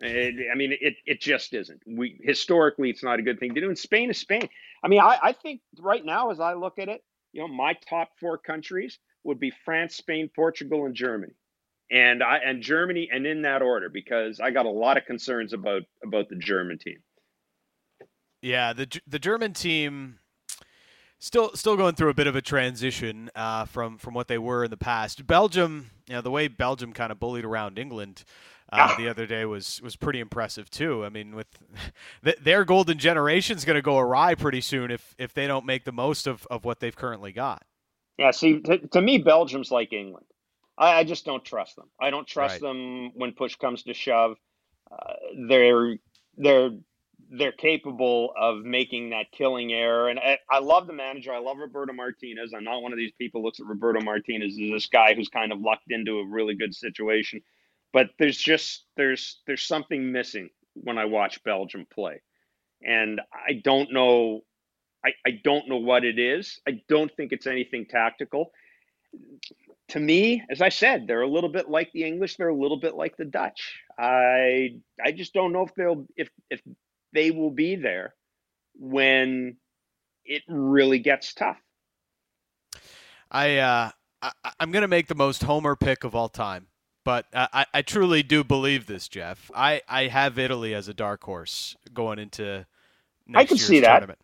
It, 0.00 0.48
I 0.52 0.56
mean, 0.56 0.76
it, 0.80 0.96
it 1.06 1.20
just 1.20 1.54
isn't. 1.54 1.80
We 1.86 2.18
historically, 2.22 2.90
it's 2.90 3.02
not 3.02 3.18
a 3.18 3.22
good 3.22 3.38
thing 3.38 3.54
to 3.54 3.60
do. 3.60 3.68
And 3.68 3.78
Spain 3.78 4.10
is 4.10 4.18
Spain. 4.18 4.48
I 4.82 4.88
mean, 4.88 5.00
I, 5.00 5.18
I 5.22 5.32
think 5.32 5.60
right 5.78 6.04
now, 6.04 6.30
as 6.30 6.40
I 6.40 6.54
look 6.54 6.78
at 6.78 6.88
it, 6.88 7.04
you 7.32 7.40
know, 7.40 7.48
my 7.48 7.74
top 7.88 8.10
four 8.18 8.38
countries 8.38 8.98
would 9.22 9.38
be 9.38 9.52
France, 9.64 9.96
Spain, 9.96 10.30
Portugal, 10.34 10.84
and 10.84 10.94
Germany, 10.94 11.32
and 11.90 12.22
I 12.22 12.38
and 12.38 12.62
Germany, 12.62 13.08
and 13.12 13.26
in 13.26 13.42
that 13.42 13.62
order, 13.62 13.88
because 13.88 14.40
I 14.40 14.50
got 14.50 14.66
a 14.66 14.70
lot 14.70 14.96
of 14.96 15.04
concerns 15.04 15.52
about 15.52 15.82
about 16.04 16.28
the 16.28 16.36
German 16.36 16.78
team. 16.78 16.98
Yeah, 18.42 18.72
the 18.72 19.00
the 19.06 19.18
German 19.18 19.52
team 19.52 20.18
still 21.24 21.50
still 21.54 21.76
going 21.76 21.94
through 21.94 22.10
a 22.10 22.14
bit 22.14 22.26
of 22.26 22.36
a 22.36 22.42
transition 22.42 23.30
uh, 23.34 23.64
from 23.64 23.98
from 23.98 24.14
what 24.14 24.28
they 24.28 24.38
were 24.38 24.64
in 24.64 24.70
the 24.70 24.76
past. 24.76 25.26
Belgium, 25.26 25.90
you 26.06 26.14
know, 26.14 26.20
the 26.20 26.30
way 26.30 26.48
Belgium 26.48 26.92
kind 26.92 27.10
of 27.10 27.18
bullied 27.18 27.44
around 27.44 27.78
England 27.78 28.24
uh, 28.70 28.88
ah. 28.90 28.94
the 28.98 29.08
other 29.08 29.26
day 29.26 29.44
was 29.44 29.80
was 29.82 29.96
pretty 29.96 30.20
impressive 30.20 30.70
too. 30.70 31.04
I 31.04 31.08
mean, 31.08 31.34
with 31.34 31.46
their 32.42 32.64
golden 32.64 32.98
generation 32.98 33.56
is 33.56 33.64
going 33.64 33.76
to 33.76 33.82
go 33.82 33.98
awry 33.98 34.34
pretty 34.34 34.60
soon 34.60 34.90
if 34.90 35.14
if 35.18 35.32
they 35.32 35.46
don't 35.46 35.64
make 35.64 35.84
the 35.84 35.92
most 35.92 36.26
of 36.26 36.46
of 36.50 36.64
what 36.64 36.80
they've 36.80 36.96
currently 36.96 37.32
got. 37.32 37.64
Yeah, 38.18 38.30
see, 38.30 38.60
to, 38.60 38.78
to 38.78 39.02
me, 39.02 39.18
Belgium's 39.18 39.72
like 39.72 39.92
England. 39.92 40.26
I, 40.78 40.98
I, 41.00 41.04
just 41.04 41.24
don't 41.24 41.44
trust 41.44 41.74
them. 41.74 41.88
I 42.00 42.10
don't 42.10 42.28
trust 42.28 42.54
right. 42.54 42.60
them 42.62 43.10
when 43.14 43.32
push 43.32 43.56
comes 43.56 43.82
to 43.84 43.94
shove. 43.94 44.36
Uh, 44.90 45.14
they're 45.48 45.96
they're 46.36 46.70
they're 47.36 47.52
capable 47.52 48.32
of 48.38 48.64
making 48.64 49.10
that 49.10 49.26
killing 49.32 49.72
error. 49.72 50.08
And 50.08 50.18
I, 50.18 50.38
I, 50.50 50.60
love 50.60 50.86
the 50.86 50.92
manager. 50.92 51.32
I 51.32 51.38
love 51.38 51.58
Roberto 51.58 51.92
Martinez. 51.92 52.52
I'm 52.54 52.64
not 52.64 52.82
one 52.82 52.92
of 52.92 52.98
these 52.98 53.12
people 53.18 53.42
looks 53.42 53.60
at 53.60 53.66
Roberto 53.66 54.00
Martinez 54.00 54.52
as 54.52 54.70
this 54.70 54.86
guy 54.86 55.14
who's 55.14 55.28
kind 55.28 55.52
of 55.52 55.60
lucked 55.60 55.90
into 55.90 56.18
a 56.18 56.26
really 56.26 56.54
good 56.54 56.74
situation. 56.74 57.40
But 57.92 58.10
there's 58.18 58.38
just 58.38 58.84
there's 58.96 59.40
there's 59.46 59.62
something 59.62 60.12
missing 60.12 60.50
when 60.74 60.98
I 60.98 61.04
watch 61.06 61.42
Belgium 61.44 61.86
play. 61.92 62.20
And 62.82 63.20
I 63.32 63.54
don't 63.54 63.92
know 63.92 64.42
I, 65.04 65.12
I 65.26 65.40
don't 65.44 65.68
know 65.68 65.76
what 65.76 66.04
it 66.04 66.18
is. 66.18 66.60
I 66.66 66.80
don't 66.88 67.14
think 67.16 67.32
it's 67.32 67.46
anything 67.46 67.86
tactical. 67.86 68.52
To 69.88 70.00
me, 70.00 70.42
as 70.50 70.62
I 70.62 70.70
said, 70.70 71.06
they're 71.06 71.20
a 71.20 71.28
little 71.28 71.50
bit 71.50 71.68
like 71.68 71.92
the 71.92 72.04
English. 72.04 72.36
They're 72.36 72.48
a 72.48 72.56
little 72.56 72.78
bit 72.78 72.94
like 72.94 73.16
the 73.16 73.26
Dutch. 73.26 73.78
I 73.98 74.80
I 75.04 75.12
just 75.12 75.34
don't 75.34 75.52
know 75.52 75.62
if 75.62 75.74
they'll 75.74 76.06
if 76.16 76.30
if 76.50 76.62
they 77.14 77.30
will 77.30 77.50
be 77.50 77.76
there 77.76 78.14
when 78.74 79.56
it 80.24 80.42
really 80.48 80.98
gets 80.98 81.32
tough. 81.32 81.56
I, 83.30 83.58
uh, 83.58 83.90
I 84.22 84.32
am 84.60 84.70
going 84.70 84.82
to 84.82 84.88
make 84.88 85.06
the 85.06 85.14
most 85.14 85.42
homer 85.44 85.76
pick 85.76 86.04
of 86.04 86.14
all 86.14 86.28
time, 86.28 86.66
but 87.04 87.26
I, 87.32 87.66
I 87.72 87.82
truly 87.82 88.22
do 88.22 88.44
believe 88.44 88.86
this, 88.86 89.08
Jeff. 89.08 89.50
I, 89.54 89.82
I 89.88 90.08
have 90.08 90.38
Italy 90.38 90.74
as 90.74 90.88
a 90.88 90.94
dark 90.94 91.24
horse 91.24 91.76
going 91.92 92.18
into 92.18 92.66
next 93.26 93.40
I 93.42 93.44
can 93.46 93.56
year's 93.56 93.66
see 93.66 93.80
that. 93.80 93.88
tournament. 93.88 94.18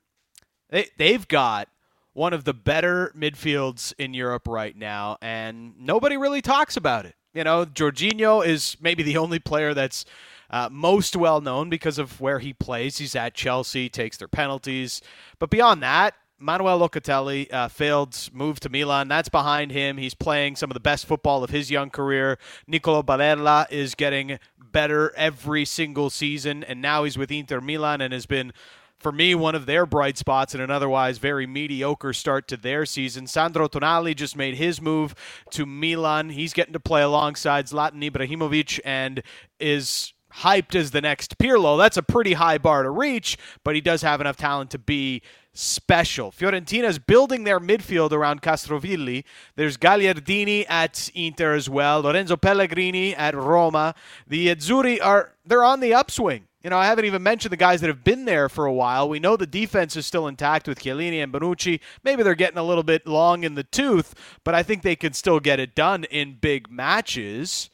They 0.70 0.86
they've 0.96 1.26
got 1.26 1.69
one 2.12 2.32
of 2.32 2.44
the 2.44 2.54
better 2.54 3.12
midfields 3.16 3.93
in 3.98 4.14
Europe 4.14 4.46
right 4.48 4.76
now, 4.76 5.19
and 5.20 5.75
nobody 5.78 6.16
really 6.16 6.40
talks 6.40 6.76
about 6.76 7.06
it. 7.06 7.14
You 7.34 7.44
know, 7.44 7.64
Jorginho 7.64 8.44
is 8.44 8.76
maybe 8.81 9.02
the 9.02 9.16
only 9.16 9.38
player 9.38 9.75
that's 9.75 10.04
uh, 10.50 10.69
most 10.70 11.17
well 11.17 11.41
known 11.41 11.70
because 11.70 11.99
of 11.99 12.20
where 12.20 12.41
he 12.41 12.52
plays. 12.52 12.99
He's 12.99 13.17
at 13.17 13.35
Chelsea, 13.35 13.88
takes 13.88 14.17
their 14.17 14.29
penalties. 14.29 15.00
But 15.38 15.50
beyond 15.50 15.82
that, 15.82 16.14
Manuel 16.39 16.81
Locatelli 16.81 17.53
uh, 17.53 17.69
failed 17.69 18.17
move 18.32 18.60
to 18.60 18.70
Milan. 18.70 19.08
That's 19.08 19.29
behind 19.29 19.72
him. 19.72 19.98
He's 19.98 20.15
playing 20.15 20.56
some 20.56 20.70
of 20.70 20.74
the 20.74 20.81
best 20.81 21.06
football 21.06 21.44
of 21.44 21.51
his 21.51 21.70
young 21.70 21.91
career. 21.91 22.39
Nicolo 22.67 23.03
Barella 23.03 23.70
is 23.70 23.94
getting 23.94 24.39
better 24.58 25.15
every 25.17 25.65
single 25.65 26.08
season, 26.08 26.65
and 26.65 26.81
now 26.81 27.05
he's 27.05 27.19
with 27.19 27.31
Inter 27.31 27.60
Milan 27.60 28.01
and 28.01 28.13
has 28.13 28.27
been 28.27 28.53
for 29.01 29.13
me, 29.13 29.34
one 29.34 29.55
of 29.55 29.65
their 29.65 29.86
bright 29.86 30.19
spots 30.19 30.55
in 30.55 30.60
an 30.60 30.70
otherwise 30.70 31.17
very 31.17 31.46
mediocre 31.46 32.13
start 32.13 32.46
to 32.48 32.56
their 32.58 32.84
season. 32.84 33.27
Sandro 33.27 33.67
Tonali 33.67 34.15
just 34.15 34.36
made 34.36 34.56
his 34.56 34.81
move 34.81 35.15
to 35.53 35.65
Milan. 35.65 36.29
He's 36.29 36.53
getting 36.53 36.74
to 36.74 36.81
play 36.81 37.01
alongside 37.01 37.67
Zlatan 37.67 38.08
Ibrahimovic 38.08 38.79
and 38.84 39.22
is 39.58 40.13
hyped 40.39 40.75
as 40.75 40.91
the 40.91 41.01
next 41.01 41.39
Pirlo. 41.39 41.79
That's 41.79 41.96
a 41.96 42.03
pretty 42.03 42.34
high 42.34 42.58
bar 42.58 42.82
to 42.82 42.91
reach, 42.91 43.37
but 43.65 43.75
he 43.75 43.81
does 43.81 44.03
have 44.03 44.20
enough 44.20 44.37
talent 44.37 44.70
to 44.70 44.79
be 44.79 45.22
special. 45.53 46.31
Fiorentina's 46.31 46.99
building 46.99 47.44
their 47.44 47.60
midfield 47.60 48.13
around 48.13 48.43
Castrovilli. 48.43 49.25
There's 49.56 49.77
Gagliardini 49.77 50.65
at 50.69 51.10
Inter 51.15 51.55
as 51.55 51.69
well. 51.69 52.03
Lorenzo 52.03 52.37
Pellegrini 52.37 53.15
at 53.15 53.34
Roma. 53.34 53.94
The 54.27 54.49
Azzurri 54.49 54.99
are 55.03 55.32
they're 55.44 55.65
on 55.65 55.81
the 55.81 55.94
upswing. 55.94 56.46
You 56.63 56.69
know, 56.69 56.77
I 56.77 56.87
haven't 56.87 57.06
even 57.06 57.22
mentioned 57.22 57.53
the 57.53 57.56
guys 57.56 57.81
that 57.81 57.87
have 57.87 58.05
been 58.05 58.27
there 58.27 58.51
for 58.51 58.67
a 58.67 58.72
while. 58.72 59.08
We 59.08 59.19
know 59.19 59.34
the 59.34 59.46
defense 59.46 59.96
is 59.96 60.05
still 60.05 60.29
intact 60.29 60.69
with 60.69 60.81
Chiellini 60.81 61.22
and 61.22 61.32
Bonucci. 61.32 61.81
Maybe 62.05 62.22
they're 62.22 62.34
getting 62.34 62.58
a 62.58 62.63
little 62.63 62.82
bit 62.82 63.06
long 63.06 63.44
in 63.44 63.55
the 63.55 63.65
tooth, 63.65 64.15
but 64.44 64.55
I 64.55 64.63
think 64.63 64.82
they 64.82 64.96
can 64.96 65.15
still 65.15 65.41
get 65.41 65.58
it 65.58 65.75
done 65.75 66.05
in 66.05 66.37
big 66.39 66.70
matches. 66.70 67.69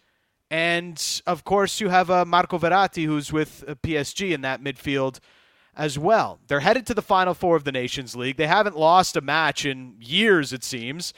And 0.50 1.23
of 1.26 1.45
course, 1.45 1.81
you 1.81 1.88
have 1.88 2.11
uh, 2.11 2.25
Marco 2.25 2.59
Verratti, 2.59 3.05
who's 3.05 3.33
with 3.33 3.65
uh, 3.67 3.75
PSG 3.75 4.33
in 4.33 4.43
that 4.43 4.62
midfield 4.62 5.19
as 5.76 5.99
well. 5.99 6.38
They're 6.47 6.61
headed 6.61 6.87
to 6.87 6.95
the 6.95 7.03
Final 7.03 7.35
Four 7.35 7.57
of 7.57 7.65
the 7.65 7.73
Nations 7.73 8.17
League. 8.17 8.37
They 8.37 8.47
haven't 8.47 8.79
lost 8.79 9.17
a 9.17 9.21
match 9.21 9.67
in 9.67 9.97
years, 10.00 10.53
it 10.53 10.65
seems. 10.65 11.12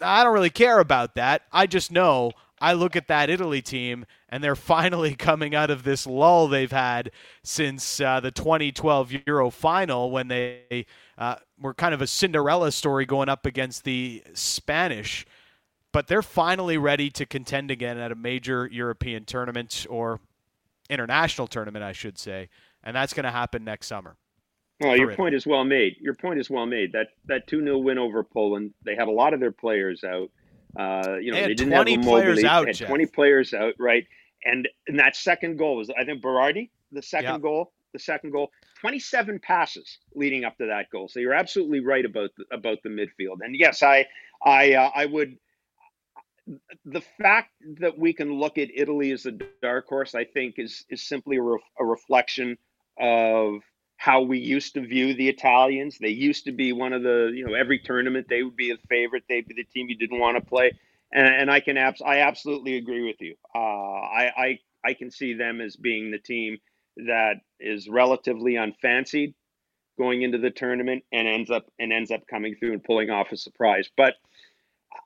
I 0.00 0.22
don't 0.22 0.34
really 0.34 0.50
care 0.50 0.78
about 0.78 1.14
that. 1.14 1.42
I 1.52 1.66
just 1.66 1.90
know 1.90 2.32
I 2.60 2.72
look 2.72 2.96
at 2.96 3.08
that 3.08 3.30
Italy 3.30 3.62
team, 3.62 4.04
and 4.28 4.42
they're 4.42 4.56
finally 4.56 5.14
coming 5.14 5.54
out 5.54 5.70
of 5.70 5.84
this 5.84 6.06
lull 6.06 6.48
they've 6.48 6.70
had 6.70 7.12
since 7.42 8.00
uh, 8.00 8.20
the 8.20 8.30
2012 8.30 9.12
Euro 9.26 9.50
final 9.50 10.10
when 10.10 10.28
they 10.28 10.86
uh, 11.16 11.36
were 11.60 11.74
kind 11.74 11.94
of 11.94 12.02
a 12.02 12.06
Cinderella 12.06 12.72
story 12.72 13.06
going 13.06 13.28
up 13.28 13.46
against 13.46 13.84
the 13.84 14.22
Spanish 14.34 15.24
but 15.92 16.06
they're 16.06 16.22
finally 16.22 16.78
ready 16.78 17.10
to 17.10 17.26
contend 17.26 17.70
again 17.70 17.98
at 17.98 18.12
a 18.12 18.14
major 18.14 18.68
European 18.70 19.24
tournament 19.24 19.86
or 19.88 20.20
international 20.90 21.46
tournament, 21.46 21.84
I 21.84 21.92
should 21.92 22.18
say, 22.18 22.48
and 22.82 22.94
that's 22.94 23.12
going 23.12 23.24
to 23.24 23.30
happen 23.30 23.64
next 23.64 23.86
summer. 23.86 24.16
Well, 24.80 24.96
your 24.96 25.14
point 25.16 25.34
is 25.34 25.46
well 25.46 25.64
made. 25.64 25.96
Your 26.00 26.14
point 26.14 26.38
is 26.38 26.48
well 26.48 26.66
made. 26.66 26.92
That 26.92 27.08
that 27.26 27.48
two 27.48 27.62
0 27.62 27.78
win 27.78 27.98
over 27.98 28.22
Poland, 28.22 28.74
they 28.84 28.94
had 28.94 29.08
a 29.08 29.12
lot 29.12 29.34
of 29.34 29.40
their 29.40 29.50
players 29.50 30.04
out. 30.04 30.30
Uh, 30.78 31.16
you 31.20 31.32
know, 31.32 31.40
they, 31.40 31.48
they 31.48 31.54
didn't 31.54 31.72
have 31.72 32.02
players 32.02 32.44
out. 32.44 32.66
They 32.66 32.72
had 32.78 32.86
Twenty 32.86 33.06
players 33.06 33.52
out, 33.54 33.74
right? 33.78 34.06
And 34.44 34.68
in 34.86 34.96
that 34.96 35.16
second 35.16 35.58
goal 35.58 35.76
was 35.76 35.90
I 35.90 36.04
think 36.04 36.22
Berardi, 36.22 36.70
the 36.92 37.02
second 37.02 37.42
goal, 37.42 37.72
the 37.92 37.98
second 37.98 38.30
goal, 38.30 38.50
twenty-seven 38.80 39.40
passes 39.40 39.98
leading 40.14 40.44
up 40.44 40.56
to 40.58 40.66
that 40.66 40.90
goal. 40.90 41.08
So 41.08 41.18
you're 41.18 41.34
absolutely 41.34 41.80
right 41.80 42.04
about 42.04 42.30
the, 42.36 42.44
about 42.52 42.78
the 42.84 42.90
midfield. 42.90 43.38
And 43.40 43.56
yes, 43.58 43.82
I 43.82 44.06
I 44.44 44.74
uh, 44.74 44.90
I 44.94 45.06
would 45.06 45.38
the 46.84 47.02
fact 47.20 47.50
that 47.80 47.98
we 47.98 48.12
can 48.12 48.32
look 48.32 48.58
at 48.58 48.68
Italy 48.74 49.12
as 49.12 49.26
a 49.26 49.32
dark 49.62 49.88
horse, 49.88 50.14
I 50.14 50.24
think, 50.24 50.54
is 50.58 50.84
is 50.88 51.06
simply 51.06 51.36
a, 51.36 51.42
ref, 51.42 51.60
a 51.78 51.84
reflection 51.84 52.56
of 52.98 53.60
how 53.96 54.22
we 54.22 54.38
used 54.38 54.74
to 54.74 54.80
view 54.80 55.14
the 55.14 55.28
Italians. 55.28 55.98
They 56.00 56.10
used 56.10 56.44
to 56.44 56.52
be 56.52 56.72
one 56.72 56.92
of 56.92 57.02
the, 57.02 57.32
you 57.34 57.44
know, 57.46 57.54
every 57.54 57.80
tournament 57.80 58.26
they 58.28 58.42
would 58.42 58.56
be 58.56 58.70
a 58.70 58.76
favorite. 58.88 59.24
They'd 59.28 59.46
be 59.46 59.54
the 59.54 59.64
team 59.64 59.88
you 59.88 59.96
didn't 59.96 60.20
want 60.20 60.36
to 60.36 60.44
play. 60.44 60.78
And, 61.12 61.26
and 61.26 61.50
I 61.50 61.60
can 61.60 61.76
abs- 61.76 62.02
I 62.02 62.18
absolutely 62.20 62.76
agree 62.76 63.04
with 63.04 63.16
you. 63.20 63.34
Uh, 63.54 63.58
I, 63.58 64.32
I 64.36 64.58
I 64.84 64.94
can 64.94 65.10
see 65.10 65.34
them 65.34 65.60
as 65.60 65.76
being 65.76 66.10
the 66.10 66.18
team 66.18 66.58
that 66.96 67.36
is 67.60 67.88
relatively 67.88 68.56
unfancied 68.56 69.34
going 69.98 70.22
into 70.22 70.38
the 70.38 70.50
tournament 70.50 71.02
and 71.12 71.26
ends 71.26 71.50
up 71.50 71.66
and 71.78 71.92
ends 71.92 72.10
up 72.10 72.26
coming 72.28 72.54
through 72.54 72.72
and 72.72 72.84
pulling 72.84 73.10
off 73.10 73.32
a 73.32 73.36
surprise. 73.36 73.88
But 73.96 74.14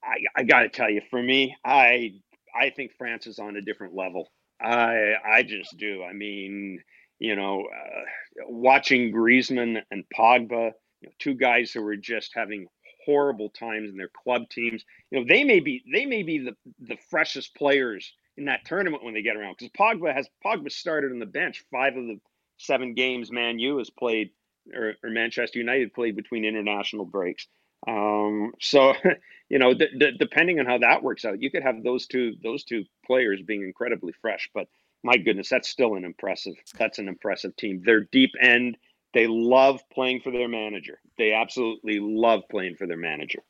I, 0.03 0.19
I 0.37 0.43
got 0.45 0.61
to 0.61 0.69
tell 0.69 0.91
you, 0.91 1.03
for 1.11 1.23
me, 1.23 1.57
I 1.65 2.15
I 2.55 2.71
think 2.71 2.93
France 2.99 3.27
is 3.27 3.39
on 3.39 3.57
a 3.57 3.63
different 3.63 3.95
level. 3.95 4.31
I 4.61 5.15
I 5.25 5.43
just 5.43 5.77
do. 5.77 6.03
I 6.05 6.13
mean, 6.13 6.81
you 7.19 7.37
know, 7.37 7.65
uh, 7.67 8.03
watching 8.49 9.13
Griezmann 9.13 9.83
and 9.91 10.05
Pogba, 10.17 10.73
you 11.01 11.09
know, 11.09 11.13
two 11.19 11.35
guys 11.35 11.73
who 11.73 11.83
were 11.83 11.97
just 11.97 12.33
having 12.35 12.67
horrible 13.05 13.51
times 13.51 13.91
in 13.91 13.97
their 13.97 14.11
club 14.23 14.49
teams. 14.51 14.85
You 15.11 15.21
know, 15.21 15.27
they 15.29 15.45
may 15.45 15.61
be 15.61 15.83
they 15.93 16.07
may 16.07 16.23
be 16.23 16.39
the 16.39 16.57
the 16.81 16.97
freshest 17.11 17.55
players 17.57 18.13
in 18.37 18.47
that 18.47 18.65
tournament 18.65 19.05
when 19.05 19.15
they 19.15 19.23
get 19.23 19.37
around 19.37 19.57
because 19.59 19.73
Pogba 19.79 20.15
has 20.15 20.29
Pogba 20.45 20.71
started 20.71 21.13
on 21.13 21.19
the 21.19 21.27
bench 21.27 21.65
five 21.73 21.97
of 21.97 22.07
the 22.07 22.21
seven 22.59 22.95
games 22.95 23.33
Man 23.33 23.59
U 23.59 23.79
has 23.79 23.91
played 23.91 24.31
or, 24.75 24.95
or 25.03 25.11
Manchester 25.11 25.59
United 25.59 25.93
played 25.93 26.17
between 26.17 26.45
international 26.45 27.05
breaks. 27.05 27.47
Um, 27.87 28.53
so, 28.61 28.95
you 29.53 29.59
know, 29.59 29.75
d- 29.75 29.91
d- 29.99 30.17
depending 30.19 30.59
on 30.61 30.67
how 30.67 30.79
that 30.79 31.03
works 31.03 31.27
out, 31.27 31.43
you 31.43 31.51
could 31.51 31.63
have 31.63 31.83
those 31.85 32.07
two 32.07 32.33
those 32.43 32.65
two 32.65 32.85
players 33.05 33.43
being 33.43 33.63
incredibly 33.63 34.15
fresh, 34.23 34.49
but 34.55 34.67
my 35.05 35.19
goodness, 35.19 35.51
that's 35.51 35.69
still 35.69 35.95
an 35.95 36.07
impressive. 36.07 36.55
That's 36.79 36.99
an 36.99 37.07
impressive 37.07 37.55
team. 37.57 37.83
They're 37.85 38.09
deep 38.13 38.31
end. 38.41 38.79
They 39.13 39.27
love 39.27 39.83
playing 39.93 40.23
for 40.23 40.31
their 40.31 40.49
manager. 40.49 41.01
They 41.19 41.35
absolutely 41.35 42.01
love 42.01 42.45
playing 42.51 42.77
for 42.77 42.87
their 42.87 42.97
manager. 42.97 43.41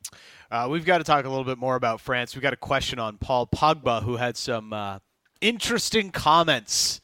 Uh, 0.51 0.67
we've 0.69 0.83
got 0.83 0.97
to 0.97 1.05
talk 1.05 1.23
a 1.23 1.29
little 1.29 1.45
bit 1.45 1.57
more 1.57 1.75
about 1.75 2.01
France. 2.01 2.35
We've 2.35 2.43
got 2.43 2.51
a 2.51 2.57
question 2.57 2.99
on 2.99 3.17
Paul 3.17 3.47
Pogba, 3.47 4.03
who 4.03 4.17
had 4.17 4.35
some 4.35 4.73
uh, 4.73 4.99
interesting 5.39 6.11
comments 6.11 6.99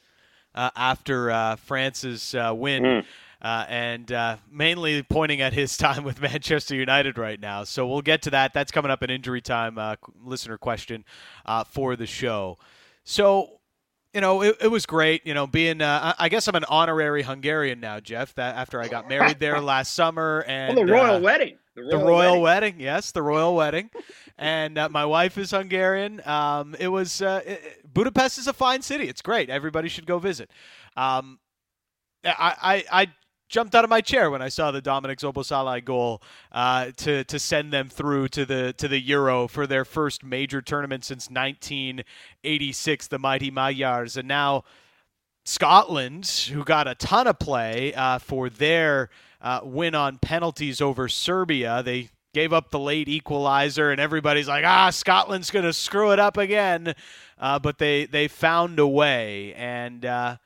uh, 0.54 0.70
after 0.76 1.30
uh, 1.30 1.56
France's 1.56 2.34
uh, 2.34 2.52
win. 2.54 2.82
Mm. 2.82 3.04
Uh, 3.42 3.64
and 3.68 4.12
uh, 4.12 4.36
mainly 4.50 5.02
pointing 5.02 5.40
at 5.40 5.52
his 5.52 5.76
time 5.78 6.04
with 6.04 6.20
Manchester 6.20 6.74
United 6.74 7.16
right 7.18 7.40
now. 7.40 7.64
So 7.64 7.86
we'll 7.86 8.02
get 8.02 8.22
to 8.22 8.30
that. 8.30 8.52
That's 8.52 8.70
coming 8.70 8.90
up 8.90 9.02
in 9.02 9.10
injury 9.10 9.40
time. 9.40 9.78
Uh, 9.78 9.96
listener 10.22 10.58
question 10.58 11.04
uh, 11.46 11.64
for 11.64 11.96
the 11.96 12.06
show. 12.06 12.58
So 13.04 13.60
you 14.12 14.20
know, 14.20 14.42
it, 14.42 14.56
it 14.60 14.68
was 14.68 14.86
great. 14.86 15.26
You 15.26 15.34
know, 15.34 15.46
being 15.46 15.80
uh, 15.80 16.14
I 16.18 16.28
guess 16.28 16.48
I'm 16.48 16.56
an 16.56 16.64
honorary 16.68 17.22
Hungarian 17.22 17.80
now, 17.80 18.00
Jeff. 18.00 18.34
That 18.34 18.56
after 18.56 18.80
I 18.80 18.88
got 18.88 19.08
married 19.08 19.38
there 19.38 19.60
last 19.60 19.94
summer, 19.94 20.44
and 20.48 20.76
well, 20.76 20.86
the 20.86 20.92
royal 20.92 21.16
uh, 21.16 21.20
wedding, 21.20 21.58
the 21.74 21.82
royal, 21.82 21.90
the 21.90 22.04
royal 22.04 22.42
wedding. 22.42 22.42
wedding. 22.42 22.80
yes, 22.80 23.12
the 23.12 23.22
royal 23.22 23.54
wedding, 23.54 23.90
and 24.38 24.76
uh, 24.78 24.88
my 24.88 25.04
wife 25.04 25.38
is 25.38 25.52
Hungarian. 25.52 26.20
Um, 26.26 26.74
it 26.78 26.88
was 26.88 27.22
uh, 27.22 27.40
it, 27.46 27.92
Budapest 27.92 28.38
is 28.38 28.48
a 28.48 28.52
fine 28.52 28.82
city. 28.82 29.08
It's 29.08 29.22
great. 29.22 29.48
Everybody 29.48 29.88
should 29.88 30.06
go 30.06 30.18
visit. 30.18 30.50
Um, 30.96 31.38
I, 32.24 32.84
I, 32.90 33.02
I 33.02 33.06
jumped 33.50 33.74
out 33.74 33.84
of 33.84 33.90
my 33.90 34.00
chair 34.00 34.30
when 34.30 34.40
I 34.40 34.48
saw 34.48 34.70
the 34.70 34.80
Dominik 34.80 35.18
Szoboszlai 35.18 35.84
goal 35.84 36.22
uh, 36.52 36.92
to 36.98 37.24
to 37.24 37.38
send 37.38 37.72
them 37.72 37.90
through 37.90 38.28
to 38.28 38.46
the 38.46 38.72
to 38.78 38.88
the 38.88 39.00
Euro 39.00 39.46
for 39.48 39.66
their 39.66 39.84
first 39.84 40.24
major 40.24 40.62
tournament 40.62 41.04
since 41.04 41.28
1986, 41.28 43.08
the 43.08 43.18
mighty 43.18 43.50
Magyars, 43.50 44.16
and 44.16 44.26
now 44.28 44.64
Scotland, 45.44 46.26
who 46.52 46.64
got 46.64 46.86
a 46.86 46.94
ton 46.94 47.26
of 47.26 47.38
play 47.38 47.92
uh, 47.94 48.18
for 48.18 48.48
their 48.48 49.10
uh, 49.42 49.60
win 49.64 49.94
on 49.94 50.18
penalties 50.18 50.80
over 50.80 51.08
Serbia, 51.08 51.82
they 51.82 52.10
gave 52.32 52.52
up 52.52 52.70
the 52.70 52.78
late 52.78 53.08
equalizer, 53.08 53.90
and 53.90 54.00
everybody's 54.00 54.48
like, 54.48 54.64
ah, 54.64 54.90
Scotland's 54.90 55.50
going 55.50 55.64
to 55.64 55.72
screw 55.72 56.12
it 56.12 56.20
up 56.20 56.36
again. 56.36 56.94
Uh, 57.38 57.58
but 57.58 57.78
they, 57.78 58.04
they 58.04 58.28
found 58.28 58.78
a 58.78 58.86
way. 58.86 59.54
And 59.54 60.04
uh, 60.04 60.36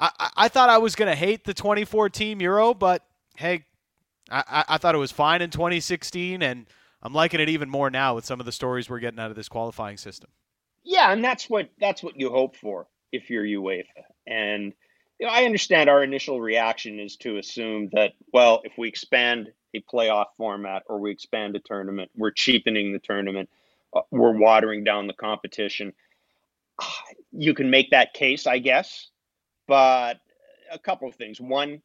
I, 0.00 0.30
I 0.36 0.48
thought 0.48 0.70
I 0.70 0.78
was 0.78 0.96
going 0.96 1.10
to 1.10 1.14
hate 1.14 1.44
the 1.44 1.54
2014 1.54 2.40
Euro, 2.40 2.72
but 2.72 3.04
hey, 3.36 3.64
I, 4.30 4.64
I 4.68 4.78
thought 4.78 4.94
it 4.94 4.98
was 4.98 5.12
fine 5.12 5.42
in 5.42 5.50
2016, 5.50 6.42
and 6.42 6.66
I'm 7.02 7.12
liking 7.12 7.40
it 7.40 7.48
even 7.48 7.68
more 7.68 7.90
now 7.90 8.14
with 8.14 8.24
some 8.24 8.40
of 8.40 8.46
the 8.46 8.52
stories 8.52 8.88
we're 8.88 9.00
getting 9.00 9.20
out 9.20 9.30
of 9.30 9.36
this 9.36 9.48
qualifying 9.48 9.96
system. 9.96 10.30
Yeah, 10.82 11.12
and 11.12 11.22
that's 11.22 11.50
what 11.50 11.68
that's 11.78 12.02
what 12.02 12.18
you 12.18 12.30
hope 12.30 12.56
for 12.56 12.86
if 13.12 13.28
you're 13.28 13.44
UEFA. 13.44 13.84
And 14.26 14.72
you 15.18 15.26
know, 15.26 15.32
I 15.32 15.44
understand 15.44 15.90
our 15.90 16.02
initial 16.02 16.40
reaction 16.40 16.98
is 16.98 17.16
to 17.16 17.36
assume 17.36 17.90
that 17.92 18.12
well, 18.32 18.62
if 18.64 18.72
we 18.78 18.88
expand 18.88 19.52
a 19.74 19.82
playoff 19.82 20.26
format 20.36 20.82
or 20.86 20.98
we 20.98 21.10
expand 21.10 21.54
a 21.56 21.60
tournament, 21.60 22.10
we're 22.16 22.30
cheapening 22.30 22.92
the 22.92 22.98
tournament, 22.98 23.50
uh, 23.94 24.00
we're 24.10 24.36
watering 24.36 24.84
down 24.84 25.06
the 25.06 25.12
competition. 25.12 25.92
You 27.32 27.54
can 27.54 27.70
make 27.70 27.90
that 27.90 28.14
case, 28.14 28.46
I 28.46 28.58
guess. 28.58 29.09
But 29.70 30.18
a 30.72 30.80
couple 30.80 31.08
of 31.08 31.14
things. 31.14 31.40
One, 31.40 31.80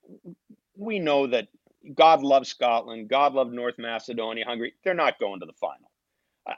we 0.76 0.98
know 0.98 1.28
that 1.28 1.50
God 1.94 2.24
loves 2.24 2.50
Scotland, 2.50 3.10
God 3.10 3.36
loved 3.36 3.54
North 3.54 3.76
Macedonia, 3.78 4.44
Hungary. 4.44 4.74
They're 4.84 4.96
not 4.96 5.20
going 5.20 5.42
to 5.42 5.46
the 5.46 5.54
final. 5.54 5.92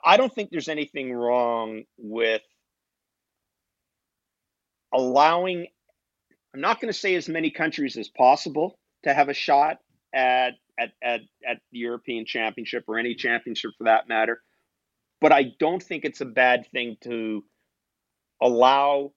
I 0.05 0.15
don't 0.15 0.33
think 0.33 0.51
there's 0.51 0.69
anything 0.69 1.11
wrong 1.11 1.83
with 1.97 2.41
allowing, 4.93 5.67
I'm 6.55 6.61
not 6.61 6.79
going 6.79 6.93
to 6.93 6.97
say 6.97 7.15
as 7.15 7.27
many 7.27 7.51
countries 7.51 7.97
as 7.97 8.07
possible 8.07 8.79
to 9.03 9.13
have 9.13 9.27
a 9.27 9.33
shot 9.33 9.79
at, 10.13 10.53
at, 10.79 10.93
at, 11.03 11.21
at 11.45 11.57
the 11.73 11.79
European 11.79 12.25
Championship 12.25 12.85
or 12.87 12.97
any 12.97 13.15
championship 13.15 13.71
for 13.77 13.83
that 13.83 14.07
matter. 14.07 14.41
But 15.19 15.33
I 15.33 15.51
don't 15.59 15.83
think 15.83 16.05
it's 16.05 16.21
a 16.21 16.25
bad 16.25 16.67
thing 16.71 16.95
to 17.03 17.43
allow 18.41 19.11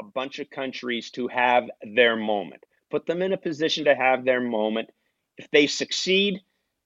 a 0.00 0.04
bunch 0.04 0.38
of 0.38 0.50
countries 0.50 1.10
to 1.12 1.28
have 1.28 1.64
their 1.82 2.16
moment. 2.16 2.64
Put 2.90 3.06
them 3.06 3.22
in 3.22 3.32
a 3.32 3.38
position 3.38 3.84
to 3.84 3.94
have 3.94 4.24
their 4.24 4.40
moment. 4.40 4.90
If 5.36 5.50
they 5.50 5.66
succeed, 5.66 6.40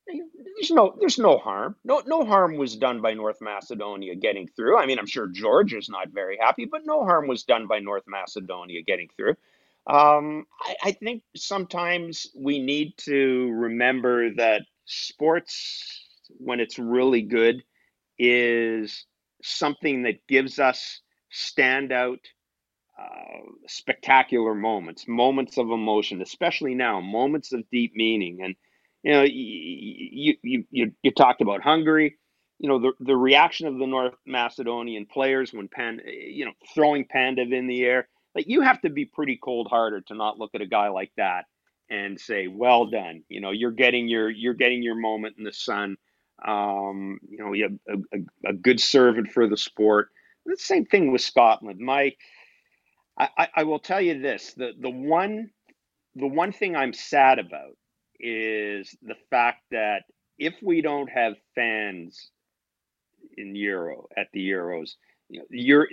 there's 0.07 0.71
no 0.71 0.95
there's 1.01 1.19
no 1.19 1.39
harm. 1.39 1.77
No 1.85 2.03
no 2.07 2.25
harm 2.25 2.57
was 2.57 2.77
done 2.77 3.01
by 3.01 3.15
North 3.15 3.41
Macedonia 3.41 4.15
getting 4.15 4.49
through. 4.49 4.79
I 4.79 4.87
mean, 4.87 4.99
I'm 4.99 5.07
sure 5.07 5.29
Georgia's 5.29 5.89
not 5.89 6.11
very 6.11 6.37
happy, 6.39 6.67
but 6.67 6.83
no 6.85 7.05
harm 7.05 7.27
was 7.27 7.45
done 7.45 7.67
by 7.67 7.79
North 7.79 8.05
Macedonia 8.07 8.83
getting 8.83 9.09
through. 9.17 9.35
Um, 9.87 10.47
I, 10.63 10.77
I 10.85 10.93
think 10.93 11.23
sometimes 11.37 12.27
we 12.35 12.59
need 12.59 12.97
to 12.99 13.51
remember 13.53 14.35
that 14.37 14.63
sports, 14.87 16.07
when 16.39 16.61
it's 16.61 16.79
really 16.79 17.23
good, 17.23 17.63
is 18.19 19.05
something 19.43 20.03
that 20.03 20.27
gives 20.27 20.59
us 20.59 21.01
standout 21.33 22.21
uh, 22.99 23.41
spectacular 23.67 24.55
moments, 24.55 25.07
moments 25.09 25.59
of 25.59 25.71
emotion, 25.71 26.23
especially 26.23 26.75
now, 26.75 27.01
moments 27.01 27.53
of 27.53 27.69
deep 27.71 27.93
meaning. 27.97 28.41
And 28.43 28.55
you 29.03 29.13
know, 29.13 29.23
you 29.23 30.35
you 30.43 30.65
you, 30.71 30.93
you 31.03 31.11
talked 31.13 31.41
about 31.43 31.63
Hungary. 31.63 32.17
You 32.59 32.69
know, 32.69 32.79
the 32.79 32.93
the 33.01 33.17
reaction 33.17 33.67
of 33.67 33.79
the 33.79 33.87
North 33.87 34.15
Macedonian 34.27 35.07
players 35.07 35.53
when 35.53 35.69
Pan, 35.69 36.01
you 36.07 36.45
know, 36.47 36.53
throwing 36.75 37.07
Pandev 37.07 37.53
in 37.53 37.67
the 37.67 37.83
air. 37.85 38.09
Like 38.35 38.49
you 38.49 38.63
have 38.63 38.81
to 38.83 38.91
be 38.91 39.05
pretty 39.05 39.39
cold 39.43 39.69
hearted 39.71 40.07
to 40.09 40.15
not 40.15 40.39
look 40.39 40.51
at 40.55 40.61
a 40.63 40.67
guy 40.67 40.89
like 40.89 41.13
that 41.17 41.47
and 41.91 42.21
say, 42.21 42.47
"Well 42.49 42.87
done." 42.87 43.25
You 43.29 43.41
know, 43.41 43.51
you're 43.51 43.73
getting 43.73 44.09
your 44.09 44.31
you're 44.31 44.55
getting 44.55 44.83
your 44.83 44.97
moment 44.97 45.37
in 45.39 45.45
the 45.45 45.53
sun. 45.53 45.97
Um, 46.47 47.19
you 47.29 47.39
know, 47.39 47.53
you 47.53 47.79
a, 47.89 47.95
a, 47.95 48.51
a 48.51 48.53
good 48.53 48.81
servant 48.81 49.33
for 49.33 49.49
the 49.49 49.57
sport. 49.57 50.11
The 50.47 50.57
same 50.57 50.85
thing 50.87 51.11
with 51.13 51.23
Scotland. 51.23 51.81
My 51.81 52.15
I, 53.19 53.29
I 53.39 53.63
will 53.65 53.79
tell 53.79 54.01
you 54.01 54.21
this: 54.21 54.55
the 54.55 54.73
the 54.79 54.91
one 54.91 55.51
the 56.17 56.27
one 56.27 56.53
thing 56.53 56.77
I'm 56.77 56.93
sad 56.93 57.39
about 57.39 57.77
is 58.21 58.97
the 59.03 59.17
fact 59.31 59.63
that 59.71 60.05
if 60.39 60.55
we 60.63 60.81
don't 60.83 61.11
have 61.11 61.35
fans 61.55 62.31
in 63.37 63.55
Euro 63.57 64.09
at 64.17 64.29
the 64.33 64.51
Euros, 64.51 64.93
you 65.29 65.41
know, 65.41 65.47
you're 65.51 65.89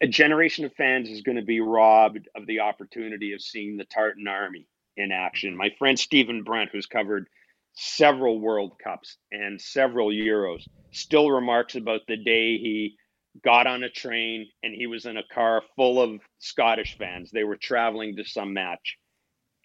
a 0.00 0.06
generation 0.08 0.64
of 0.64 0.74
fans 0.74 1.10
is 1.10 1.22
going 1.22 1.36
to 1.38 1.44
be 1.44 1.60
robbed 1.60 2.28
of 2.36 2.46
the 2.46 2.60
opportunity 2.60 3.32
of 3.32 3.42
seeing 3.42 3.76
the 3.76 3.84
Tartan 3.84 4.28
Army 4.28 4.66
in 4.96 5.12
action. 5.12 5.56
My 5.56 5.70
friend 5.78 5.98
Stephen 5.98 6.42
Brunt, 6.44 6.70
who's 6.72 6.86
covered 6.86 7.28
several 7.74 8.40
World 8.40 8.74
Cups 8.82 9.18
and 9.32 9.60
several 9.60 10.08
Euros, 10.08 10.64
still 10.92 11.30
remarks 11.30 11.76
about 11.76 12.02
the 12.08 12.16
day 12.16 12.58
he 12.58 12.96
got 13.44 13.66
on 13.66 13.82
a 13.84 13.90
train 13.90 14.48
and 14.62 14.74
he 14.74 14.86
was 14.86 15.06
in 15.06 15.16
a 15.16 15.22
car 15.32 15.62
full 15.76 16.00
of 16.00 16.20
Scottish 16.38 16.96
fans. 16.98 17.30
They 17.30 17.44
were 17.44 17.56
traveling 17.56 18.16
to 18.16 18.24
some 18.24 18.52
match. 18.52 18.98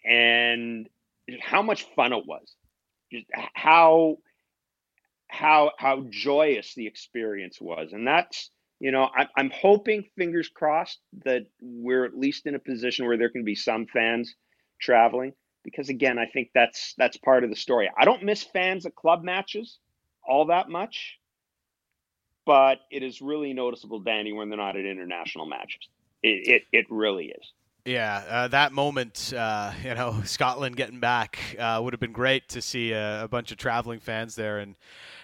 And 0.04 0.88
how 1.40 1.62
much 1.62 1.86
fun 1.96 2.12
it 2.12 2.26
was. 2.26 2.54
Just 3.12 3.26
how 3.54 4.18
how 5.28 5.72
how 5.78 6.04
joyous 6.08 6.74
the 6.74 6.86
experience 6.86 7.60
was. 7.60 7.92
And 7.92 8.06
that's 8.06 8.50
you 8.78 8.90
know, 8.90 9.04
I, 9.04 9.26
I'm 9.36 9.50
hoping, 9.50 10.04
fingers 10.18 10.48
crossed, 10.48 11.00
that 11.24 11.46
we're 11.62 12.04
at 12.04 12.16
least 12.16 12.46
in 12.46 12.54
a 12.54 12.58
position 12.58 13.06
where 13.06 13.16
there 13.16 13.30
can 13.30 13.42
be 13.42 13.54
some 13.54 13.86
fans 13.86 14.34
traveling 14.80 15.32
because 15.66 15.88
again, 15.88 16.16
I 16.16 16.26
think 16.26 16.50
that's 16.54 16.94
that's 16.96 17.16
part 17.16 17.42
of 17.42 17.50
the 17.50 17.56
story. 17.56 17.90
I 17.98 18.04
don't 18.04 18.22
miss 18.22 18.44
fans 18.44 18.86
at 18.86 18.94
club 18.94 19.24
matches 19.24 19.78
all 20.26 20.46
that 20.46 20.68
much, 20.68 21.18
but 22.46 22.78
it 22.90 23.02
is 23.02 23.20
really 23.20 23.52
noticeable, 23.52 24.00
Danny, 24.00 24.32
when 24.32 24.48
they're 24.48 24.56
not 24.56 24.76
at 24.76 24.86
international 24.86 25.46
matches. 25.46 25.82
It 26.22 26.48
it, 26.48 26.62
it 26.72 26.86
really 26.88 27.26
is. 27.26 27.52
Yeah, 27.84 28.24
uh, 28.28 28.48
that 28.48 28.72
moment, 28.72 29.32
uh, 29.36 29.72
you 29.84 29.94
know, 29.94 30.22
Scotland 30.24 30.76
getting 30.76 31.00
back 31.00 31.38
uh, 31.58 31.80
would 31.82 31.92
have 31.92 32.00
been 32.00 32.12
great 32.12 32.48
to 32.50 32.62
see 32.62 32.92
a, 32.92 33.24
a 33.24 33.28
bunch 33.28 33.52
of 33.52 33.58
traveling 33.58 34.00
fans 34.00 34.34
there, 34.34 34.58
and 34.58 34.76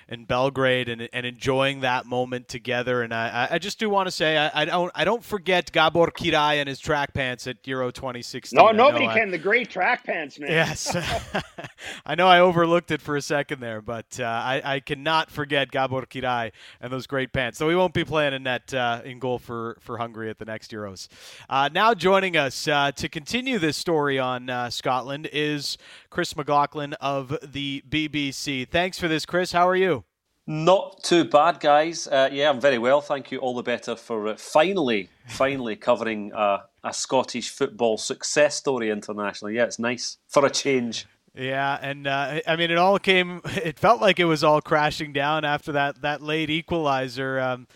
in 0.09 0.25
Belgrade 0.25 0.89
and, 0.89 1.09
and 1.13 1.27
enjoying 1.27 1.81
that 1.81 2.07
moment 2.07 2.49
together. 2.49 3.03
And 3.03 3.13
I, 3.13 3.49
I 3.53 3.59
just 3.59 3.79
do 3.79 3.89
want 3.89 4.07
to 4.07 4.11
say 4.11 4.37
I, 4.37 4.63
I 4.63 4.65
don't 4.65 4.91
I 4.95 5.05
don't 5.05 5.25
forget 5.25 5.73
Gabor 5.73 6.11
Király 6.11 6.57
and 6.57 6.69
his 6.69 6.79
track 6.79 7.15
pants 7.15 7.47
at 7.47 7.67
Euro 7.67 7.91
2016. 7.91 8.57
No, 8.57 8.71
nobody 8.71 9.07
can. 9.07 9.29
I, 9.29 9.31
the 9.31 9.39
great 9.39 9.71
track 9.71 10.05
pants, 10.05 10.39
man. 10.39 10.51
Yes, 10.51 10.95
I 12.07 12.15
know 12.15 12.29
I 12.29 12.41
overlooked 12.41 12.91
it 12.91 13.01
for 13.01 13.17
a 13.17 13.23
second 13.23 13.61
there, 13.61 13.81
but 13.81 14.19
uh, 14.21 14.25
I, 14.25 14.63
I 14.65 14.81
cannot 14.81 15.31
forget 15.31 15.71
Gabor 15.71 16.03
Király 16.03 16.53
and 16.81 16.93
those 16.93 17.07
great 17.07 17.33
pants. 17.33 17.59
So 17.59 17.67
we 17.67 17.77
won't 17.77 17.95
be 17.95 18.05
playing 18.05 18.35
in 18.35 18.45
that 18.45 18.73
uh, 18.75 19.03
in 19.05 19.19
goal 19.19 19.39
for 19.39 19.77
for 19.81 19.99
Hungary 19.99 20.31
at 20.31 20.39
the 20.39 20.45
next 20.45 20.71
Euros. 20.71 21.09
Uh, 21.49 21.69
now 21.73 21.95
joining 21.95 22.37
us 22.37 22.69
uh, 22.69 22.93
to 22.93 23.09
continue 23.09 23.59
this 23.59 23.77
story 23.77 24.19
on 24.19 24.51
uh, 24.51 24.71
Scotland 24.71 25.29
is 25.33 25.79
Chris 26.11 26.37
McLaughlin 26.37 26.95
of 26.95 27.37
the 27.43 27.83
BBC. 27.89 28.69
Thanks 28.69 28.99
for 28.99 29.09
this, 29.09 29.27
Chris. 29.27 29.53
How 29.53 29.69
are 29.69 29.77
you? 29.77 30.02
Not 30.47 31.05
too 31.05 31.25
bad, 31.25 31.61
guys. 31.61 32.09
Uh, 32.09 32.29
yeah, 32.33 32.51
I'm 32.51 32.61
very 32.61 32.79
well. 32.79 33.01
Thank 33.01 33.31
you. 33.31 33.39
All 33.39 33.55
the 33.55 33.63
better 33.63 33.95
for 33.95 34.29
uh, 34.29 34.37
finally, 34.37 35.09
finally 35.29 35.77
covering 35.77 36.33
uh, 36.33 36.63
a 36.83 36.93
Scottish 36.93 37.51
football 37.51 37.97
success 37.97 38.57
story 38.57 38.91
internationally. 38.91 39.55
Yeah, 39.55 39.65
it's 39.65 39.79
nice 39.79 40.19
for 40.29 40.45
a 40.45 40.51
change. 40.51 41.07
Yeah, 41.35 41.79
and 41.81 42.07
uh, 42.07 42.41
I 42.47 42.57
mean, 42.57 42.71
it 42.71 42.79
all 42.79 42.99
came. 42.99 43.41
It 43.65 43.79
felt 43.79 44.01
like 44.01 44.19
it 44.19 44.25
was 44.25 44.43
all 44.43 44.61
crashing 44.61 45.13
down 45.13 45.45
after 45.45 45.73
that 45.73 46.03
that 46.03 46.23
late 46.23 46.51
equalizer. 46.51 47.39
Um, 47.41 47.69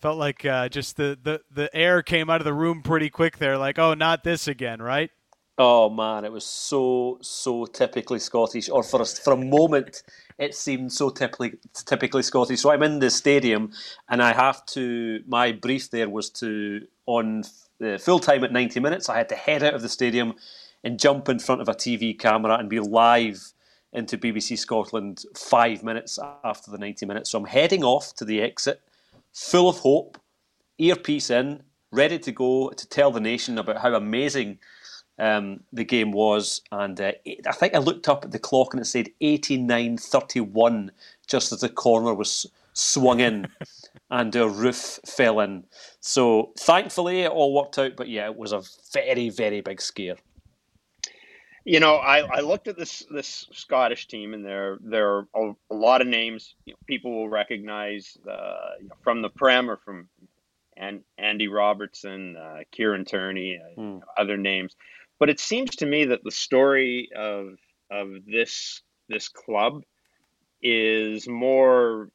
felt 0.00 0.18
like 0.18 0.44
uh, 0.44 0.68
just 0.68 0.96
the, 0.96 1.16
the 1.22 1.40
the 1.50 1.74
air 1.74 2.02
came 2.02 2.28
out 2.28 2.40
of 2.40 2.44
the 2.44 2.52
room 2.52 2.82
pretty 2.82 3.10
quick 3.10 3.38
there. 3.38 3.56
Like, 3.56 3.78
oh, 3.78 3.94
not 3.94 4.24
this 4.24 4.48
again, 4.48 4.82
right? 4.82 5.10
Oh 5.60 5.90
man, 5.90 6.24
it 6.24 6.30
was 6.30 6.46
so 6.46 7.18
so 7.20 7.66
typically 7.66 8.20
Scottish. 8.20 8.68
Or 8.68 8.84
for 8.84 9.02
a, 9.02 9.04
for 9.04 9.32
a 9.32 9.36
moment, 9.36 10.04
it 10.38 10.54
seemed 10.54 10.92
so 10.92 11.10
typically 11.10 11.54
typically 11.74 12.22
Scottish. 12.22 12.60
So 12.60 12.70
I'm 12.70 12.84
in 12.84 13.00
the 13.00 13.10
stadium, 13.10 13.72
and 14.08 14.22
I 14.22 14.32
have 14.32 14.64
to. 14.66 15.20
My 15.26 15.50
brief 15.50 15.90
there 15.90 16.08
was 16.08 16.30
to 16.30 16.86
on 17.06 17.42
the 17.80 17.98
full 17.98 18.20
time 18.20 18.44
at 18.44 18.52
90 18.52 18.78
minutes. 18.78 19.08
I 19.08 19.18
had 19.18 19.28
to 19.30 19.34
head 19.34 19.64
out 19.64 19.74
of 19.74 19.82
the 19.82 19.88
stadium 19.88 20.34
and 20.84 20.98
jump 20.98 21.28
in 21.28 21.40
front 21.40 21.60
of 21.60 21.68
a 21.68 21.74
TV 21.74 22.16
camera 22.16 22.54
and 22.54 22.70
be 22.70 22.78
live 22.78 23.52
into 23.92 24.16
BBC 24.16 24.58
Scotland 24.58 25.24
five 25.34 25.82
minutes 25.82 26.20
after 26.44 26.70
the 26.70 26.78
90 26.78 27.06
minutes. 27.06 27.30
So 27.30 27.38
I'm 27.38 27.46
heading 27.46 27.82
off 27.82 28.14
to 28.16 28.24
the 28.24 28.40
exit, 28.42 28.80
full 29.32 29.68
of 29.68 29.78
hope, 29.78 30.20
earpiece 30.78 31.30
in, 31.30 31.62
ready 31.90 32.18
to 32.18 32.30
go 32.32 32.68
to 32.70 32.88
tell 32.88 33.10
the 33.10 33.20
nation 33.20 33.58
about 33.58 33.78
how 33.78 33.94
amazing 33.94 34.58
um, 35.18 35.60
the 35.72 35.84
game 35.84 36.12
was, 36.12 36.60
and 36.70 37.00
uh, 37.00 37.12
I 37.46 37.52
think 37.52 37.74
I 37.74 37.78
looked 37.78 38.08
up 38.08 38.24
at 38.24 38.30
the 38.30 38.38
clock 38.38 38.72
and 38.72 38.80
it 38.80 38.86
said 38.86 39.08
89-31 39.20 40.90
just 41.26 41.52
as 41.52 41.60
the 41.60 41.68
corner 41.68 42.14
was 42.14 42.46
swung 42.72 43.20
in 43.20 43.48
and 44.10 44.32
the 44.32 44.48
roof 44.48 45.00
fell 45.06 45.40
in. 45.40 45.64
So 46.00 46.52
thankfully 46.58 47.22
it 47.22 47.30
all 47.30 47.54
worked 47.54 47.78
out, 47.78 47.96
but 47.96 48.08
yeah, 48.08 48.26
it 48.26 48.36
was 48.36 48.52
a 48.52 48.62
very 48.92 49.30
very 49.30 49.60
big 49.60 49.80
scare. 49.80 50.16
You 51.64 51.80
know, 51.80 51.96
I, 51.96 52.20
I 52.20 52.40
looked 52.40 52.68
at 52.68 52.78
this 52.78 53.04
this 53.10 53.46
Scottish 53.52 54.06
team, 54.06 54.32
and 54.32 54.42
there 54.42 54.78
there 54.80 55.16
are 55.16 55.28
a, 55.34 55.52
a 55.70 55.74
lot 55.74 56.00
of 56.00 56.06
names 56.06 56.54
you 56.64 56.72
know, 56.72 56.78
people 56.86 57.12
will 57.12 57.28
recognize 57.28 58.16
uh, 58.26 58.76
you 58.80 58.88
know, 58.88 58.94
from 59.02 59.20
the 59.20 59.28
Prem 59.28 59.70
or 59.70 59.76
from 59.76 60.08
and 60.78 61.02
Andy 61.18 61.48
Robertson, 61.48 62.36
uh, 62.36 62.60
Kieran 62.70 63.04
Tierney, 63.04 63.58
uh, 63.58 63.80
mm. 63.80 64.00
other 64.16 64.36
names. 64.36 64.76
But 65.18 65.30
it 65.30 65.40
seems 65.40 65.76
to 65.76 65.86
me 65.86 66.06
that 66.06 66.24
the 66.24 66.30
story 66.30 67.08
of 67.16 67.58
of 67.90 68.08
this 68.26 68.82
this 69.08 69.28
club 69.28 69.82
is 70.62 71.28
more 71.28 72.10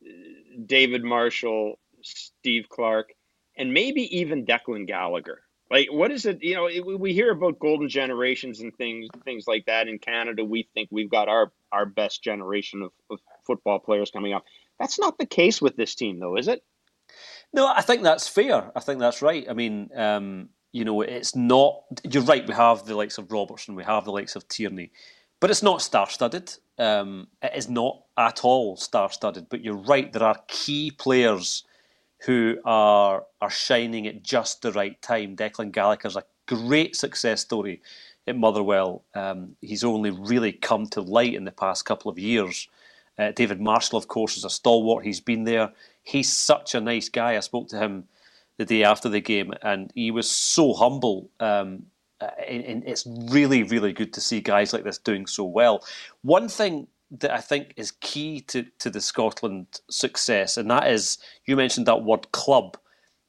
David 0.66 1.04
Marshall, 1.04 1.80
Steve 2.02 2.66
Clarke, 2.70 3.14
and 3.58 3.74
maybe 3.74 4.18
even 4.18 4.46
Declan 4.46 4.88
Gallagher. 4.88 5.42
Like, 5.72 5.92
what 5.92 6.12
is 6.12 6.26
it? 6.26 6.44
You 6.44 6.56
know, 6.56 6.98
we 6.98 7.14
hear 7.14 7.32
about 7.32 7.58
golden 7.58 7.90
generations 7.90 8.60
and 8.60 8.76
things, 8.76 9.08
things 9.26 9.48
like 9.48 9.66
that 9.66 9.88
in 9.88 9.98
Canada. 9.98 10.44
We 10.46 10.68
think 10.74 10.90
we've 10.92 11.10
got 11.10 11.30
our 11.30 11.52
our 11.72 11.86
best 11.86 12.24
generation 12.24 12.84
of, 12.84 12.92
of 13.10 13.20
football 13.48 13.80
players 13.80 14.12
coming 14.12 14.34
up. 14.34 14.44
That's 14.80 15.00
not 15.00 15.18
the 15.18 15.26
case 15.26 15.62
with 15.62 15.76
this 15.76 15.96
team, 15.96 16.20
though, 16.20 16.38
is 16.38 16.48
it? 16.48 16.64
No, 17.54 17.68
I 17.68 17.82
think 17.82 18.04
that's 18.04 18.28
fair. 18.28 18.72
I 18.76 18.80
think 18.82 19.00
that's 19.00 19.22
right. 19.22 19.48
I 19.50 19.54
mean, 19.54 19.90
um, 19.96 20.50
you 20.74 20.84
know, 20.84 21.02
it's 21.02 21.36
not. 21.36 21.84
You're 22.04 22.24
right. 22.24 22.46
We 22.46 22.54
have 22.54 22.86
the 22.86 22.96
likes 22.96 23.18
of 23.18 23.32
Robertson, 23.32 23.76
we 23.76 23.84
have 23.86 24.06
the 24.06 24.12
likes 24.12 24.36
of 24.36 24.48
Tierney, 24.50 24.92
but 25.40 25.50
it's 25.50 25.64
not 25.64 25.82
star-studded. 25.82 26.54
Um, 26.80 27.28
it 27.42 27.54
is 27.56 27.70
not 27.70 28.04
at 28.18 28.44
all 28.44 28.76
star-studded. 28.76 29.48
But 29.50 29.64
you're 29.64 29.76
right. 29.76 30.12
There 30.12 30.24
are 30.24 30.38
key 30.48 30.92
players 30.92 31.64
who 32.26 32.58
are 32.66 33.26
are 33.40 33.50
shining 33.50 34.08
at 34.08 34.24
just 34.24 34.62
the 34.62 34.72
right 34.74 35.02
time. 35.02 35.36
Declan 35.36 35.72
Gallagher's 35.72 36.18
a 36.18 36.24
great 36.48 36.96
success 36.96 37.42
story 37.42 37.82
at 38.28 38.36
Motherwell. 38.36 39.04
Um, 39.14 39.56
he's 39.62 39.84
only 39.84 40.12
really 40.12 40.52
come 40.52 40.88
to 40.88 41.02
light 41.02 41.36
in 41.36 41.46
the 41.46 41.52
past 41.52 41.86
couple 41.86 42.10
of 42.10 42.18
years. 42.18 42.68
Uh, 43.20 43.32
David 43.32 43.62
Marshall, 43.62 44.00
of 44.00 44.08
course, 44.08 44.38
is 44.38 44.46
a 44.46 44.50
stalwart. 44.50 45.06
He's 45.06 45.22
been 45.22 45.44
there. 45.44 45.72
He's 46.02 46.34
such 46.34 46.74
a 46.74 46.82
nice 46.82 47.10
guy. 47.10 47.38
I 47.38 47.42
spoke 47.42 47.68
to 47.70 47.78
him 47.78 48.06
the 48.58 48.66
day 48.66 48.84
after 48.84 49.10
the 49.10 49.22
game, 49.22 49.54
and 49.62 49.92
he 49.96 50.12
was 50.12 50.30
so 50.30 50.74
humble. 50.74 51.30
Um, 51.40 51.84
and, 52.48 52.64
and 52.64 52.84
it's 52.86 53.06
really, 53.06 53.64
really 53.64 53.94
good 53.94 54.14
to 54.14 54.22
see 54.22 54.42
guys 54.42 54.74
like 54.74 54.84
this 54.84 54.98
doing 54.98 55.26
so 55.28 55.44
well. 55.44 55.84
One 56.22 56.48
thing 56.48 56.88
that 57.12 57.32
I 57.32 57.42
think 57.42 57.74
is 57.76 57.92
key 57.92 58.42
to, 58.42 58.66
to 58.80 58.90
the 58.90 59.02
Scotland 59.02 59.82
success, 59.90 60.58
and 60.58 60.70
that 60.72 60.90
is 60.90 61.18
you 61.46 61.56
mentioned 61.56 61.88
that 61.88 62.04
word 62.04 62.32
club. 62.32 62.78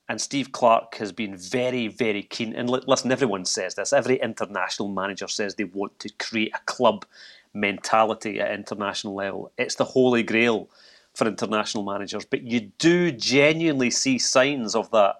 And 0.07 0.21
Steve 0.21 0.53
Clarke 0.53 0.97
has 0.97 1.13
been 1.13 1.35
very, 1.35 1.89
very 1.89 2.23
keen. 2.23 2.55
And 2.55 2.69
listen, 2.69 3.11
everyone 3.11 3.47
says 3.47 3.75
this. 3.75 3.91
Every 3.91 4.17
international 4.17 4.89
manager 4.89 5.29
says 5.29 5.55
they 5.55 5.65
want 5.65 5.99
to 6.01 6.11
create 6.19 6.53
a 6.55 6.59
club 6.67 7.07
mentality 7.55 8.39
at 8.39 8.51
international 8.51 9.15
level. 9.15 9.51
It's 9.57 9.77
the 9.77 9.85
holy 9.85 10.23
grail 10.23 10.69
for 11.15 11.27
international 11.27 11.85
managers. 11.85 12.25
But 12.25 12.43
you 12.43 12.73
do 12.79 13.11
genuinely 13.13 13.91
see 13.91 14.19
signs 14.19 14.75
of 14.75 14.91
that 14.91 15.17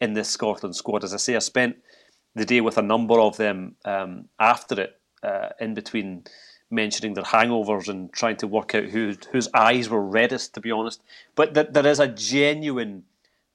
in 0.00 0.14
this 0.14 0.30
Scotland 0.30 0.74
squad. 0.74 1.04
As 1.04 1.14
I 1.14 1.18
say, 1.18 1.36
I 1.36 1.40
spent 1.40 1.76
the 2.34 2.44
day 2.44 2.60
with 2.60 2.78
a 2.78 2.82
number 2.82 3.20
of 3.20 3.36
them 3.36 3.76
um, 3.84 4.28
after 4.38 4.80
it, 4.80 5.00
uh, 5.22 5.50
in 5.60 5.74
between 5.74 6.24
mentioning 6.70 7.14
their 7.14 7.24
hangovers 7.24 7.88
and 7.88 8.12
trying 8.12 8.36
to 8.36 8.46
work 8.46 8.74
out 8.74 8.84
who, 8.84 9.14
whose 9.30 9.48
eyes 9.54 9.88
were 9.88 10.02
reddest, 10.02 10.54
to 10.54 10.60
be 10.60 10.70
honest. 10.70 11.02
But 11.34 11.54
th- 11.54 11.68
there 11.70 11.86
is 11.86 12.00
a 12.00 12.08
genuine. 12.08 13.04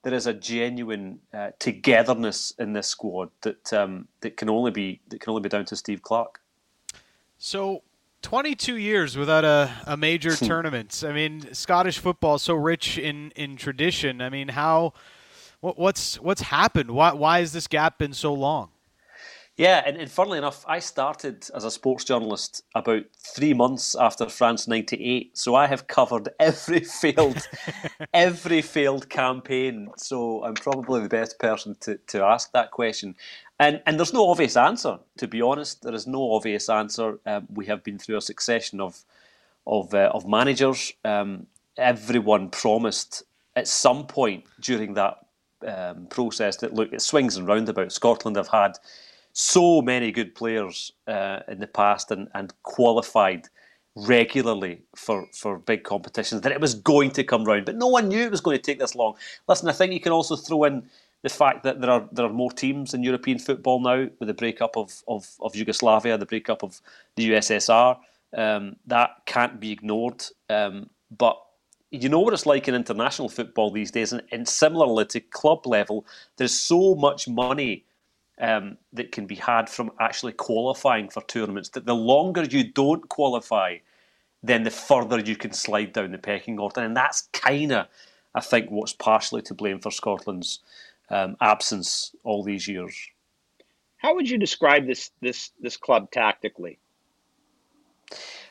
There 0.02 0.14
is 0.14 0.26
a 0.26 0.32
genuine 0.32 1.20
uh, 1.34 1.50
togetherness 1.58 2.54
in 2.58 2.72
this 2.72 2.88
squad 2.88 3.28
that 3.42 3.70
um, 3.74 4.08
that 4.22 4.38
can 4.38 4.48
only 4.48 4.70
be 4.70 5.00
that 5.08 5.20
can 5.20 5.30
only 5.30 5.42
be 5.42 5.50
down 5.50 5.66
to 5.66 5.76
Steve 5.76 6.00
Clarke. 6.00 6.40
So 7.36 7.82
22 8.22 8.76
years 8.76 9.16
without 9.16 9.44
a, 9.44 9.70
a 9.86 9.96
major 9.96 10.34
hmm. 10.34 10.44
tournament. 10.44 11.02
I 11.06 11.12
mean, 11.12 11.52
Scottish 11.54 11.98
football 11.98 12.36
is 12.36 12.42
so 12.42 12.54
rich 12.54 12.98
in, 12.98 13.30
in 13.36 13.56
tradition. 13.56 14.20
I 14.20 14.28
mean, 14.28 14.48
how 14.48 14.92
what, 15.60 15.78
what's 15.78 16.20
what's 16.20 16.42
happened? 16.42 16.90
Why 16.90 17.12
why 17.12 17.40
has 17.40 17.52
this 17.52 17.66
gap 17.66 17.98
been 17.98 18.12
so 18.12 18.32
long? 18.32 18.70
Yeah, 19.56 19.82
and, 19.84 19.98
and 19.98 20.10
funnily 20.10 20.38
enough, 20.38 20.64
I 20.66 20.78
started 20.78 21.46
as 21.54 21.64
a 21.64 21.70
sports 21.70 22.04
journalist 22.04 22.62
about 22.74 23.02
three 23.18 23.52
months 23.52 23.94
after 23.94 24.26
France 24.30 24.66
'98, 24.66 25.36
so 25.36 25.54
I 25.54 25.66
have 25.66 25.86
covered 25.86 26.30
every 26.40 26.80
failed, 26.80 27.46
every 28.14 28.62
failed 28.62 29.10
campaign. 29.10 29.90
So 29.98 30.42
I'm 30.44 30.54
probably 30.54 31.02
the 31.02 31.10
best 31.10 31.38
person 31.38 31.76
to, 31.80 31.98
to 32.06 32.22
ask 32.24 32.52
that 32.52 32.70
question. 32.70 33.16
And 33.60 33.82
and 33.86 34.00
there's 34.00 34.14
no 34.14 34.30
obvious 34.30 34.56
answer, 34.56 35.00
to 35.18 35.28
be 35.28 35.42
honest. 35.42 35.82
There 35.82 35.94
is 35.94 36.08
no 36.08 36.32
obvious 36.34 36.70
answer. 36.70 37.20
Um, 37.26 37.48
we 37.54 37.66
have 37.66 37.84
been 37.84 37.98
through 37.98 38.18
a 38.18 38.22
succession 38.22 38.80
of 38.80 39.04
of 39.66 39.94
uh, 39.94 40.10
of 40.14 40.28
managers. 40.28 40.94
Um, 41.04 41.48
everyone 41.78 42.50
promised 42.50 43.24
at 43.56 43.68
some 43.68 44.06
point 44.06 44.44
during 44.60 44.94
that 44.94 45.18
um, 45.68 46.06
process 46.08 46.58
that 46.58 46.74
look, 46.74 46.92
it 46.94 47.02
swings 47.02 47.36
and 47.36 47.48
roundabouts. 47.48 47.96
Scotland 47.96 48.36
have 48.36 48.48
had 48.48 48.78
so 49.34 49.82
many 49.82 50.12
good 50.12 50.34
players 50.34 50.92
uh, 51.08 51.40
in 51.48 51.60
the 51.60 51.68
past 51.68 52.12
and, 52.12 52.28
and 52.34 52.54
qualified 52.64 53.48
regularly 53.96 54.82
for, 54.96 55.26
for 55.34 55.58
big 55.58 55.84
competitions 55.84 56.42
that 56.42 56.52
it 56.52 56.60
was 56.60 56.74
going 56.74 57.12
to 57.12 57.24
come 57.24 57.44
round, 57.44 57.66
but 57.66 57.76
no 57.76 57.88
one 57.88 58.08
knew 58.08 58.20
it 58.24 58.32
was 58.32 58.42
going 58.42 58.56
to 58.56 58.62
take 58.62 58.80
this 58.80 58.96
long. 58.96 59.16
Listen, 59.48 59.68
I 59.68 59.72
think 59.72 59.92
you 59.92 60.00
can 60.00 60.12
also 60.12 60.36
throw 60.36 60.64
in 60.64 60.88
the 61.22 61.28
fact 61.28 61.62
that 61.64 61.80
there 61.80 61.90
are 61.90 62.08
there 62.12 62.26
are 62.26 62.32
more 62.32 62.50
teams 62.50 62.94
in 62.94 63.02
European 63.02 63.38
football 63.38 63.80
now 63.80 64.08
with 64.18 64.26
the 64.26 64.34
breakup 64.34 64.76
of, 64.76 65.02
of, 65.06 65.28
of 65.40 65.54
Yugoslavia, 65.54 66.16
the 66.16 66.26
breakup 66.26 66.62
of 66.62 66.80
the 67.16 67.30
USSR. 67.30 67.98
Um, 68.36 68.76
that 68.86 69.10
can't 69.26 69.60
be 69.60 69.72
ignored. 69.72 70.24
Um, 70.48 70.88
but 71.16 71.40
you 71.90 72.08
know 72.08 72.20
what 72.20 72.32
it's 72.32 72.46
like 72.46 72.68
in 72.68 72.74
international 72.74 73.28
football 73.28 73.70
these 73.70 73.90
days, 73.90 74.12
and, 74.12 74.22
and 74.30 74.48
similarly 74.48 75.04
to 75.06 75.20
club 75.20 75.66
level, 75.66 76.06
there's 76.36 76.54
so 76.54 76.94
much 76.94 77.26
money 77.26 77.84
um, 78.40 78.78
that 78.92 79.12
can 79.12 79.26
be 79.26 79.34
had 79.34 79.68
from 79.68 79.90
actually 80.00 80.32
qualifying 80.32 81.08
for 81.08 81.22
tournaments. 81.22 81.70
That 81.70 81.86
the 81.86 81.94
longer 81.94 82.44
you 82.44 82.64
don't 82.64 83.08
qualify, 83.08 83.78
then 84.42 84.62
the 84.62 84.70
further 84.70 85.18
you 85.18 85.36
can 85.36 85.52
slide 85.52 85.92
down 85.92 86.12
the 86.12 86.18
pecking 86.18 86.58
order, 86.58 86.80
and 86.80 86.96
that's 86.96 87.22
kind 87.32 87.72
of, 87.72 87.88
I 88.34 88.40
think, 88.40 88.70
what's 88.70 88.92
partially 88.92 89.42
to 89.42 89.54
blame 89.54 89.80
for 89.80 89.90
Scotland's 89.90 90.60
um, 91.10 91.36
absence 91.40 92.14
all 92.24 92.42
these 92.42 92.66
years. 92.68 92.96
How 93.98 94.14
would 94.14 94.28
you 94.28 94.38
describe 94.38 94.86
this 94.86 95.10
this 95.20 95.50
this 95.60 95.76
club 95.76 96.10
tactically? 96.10 96.78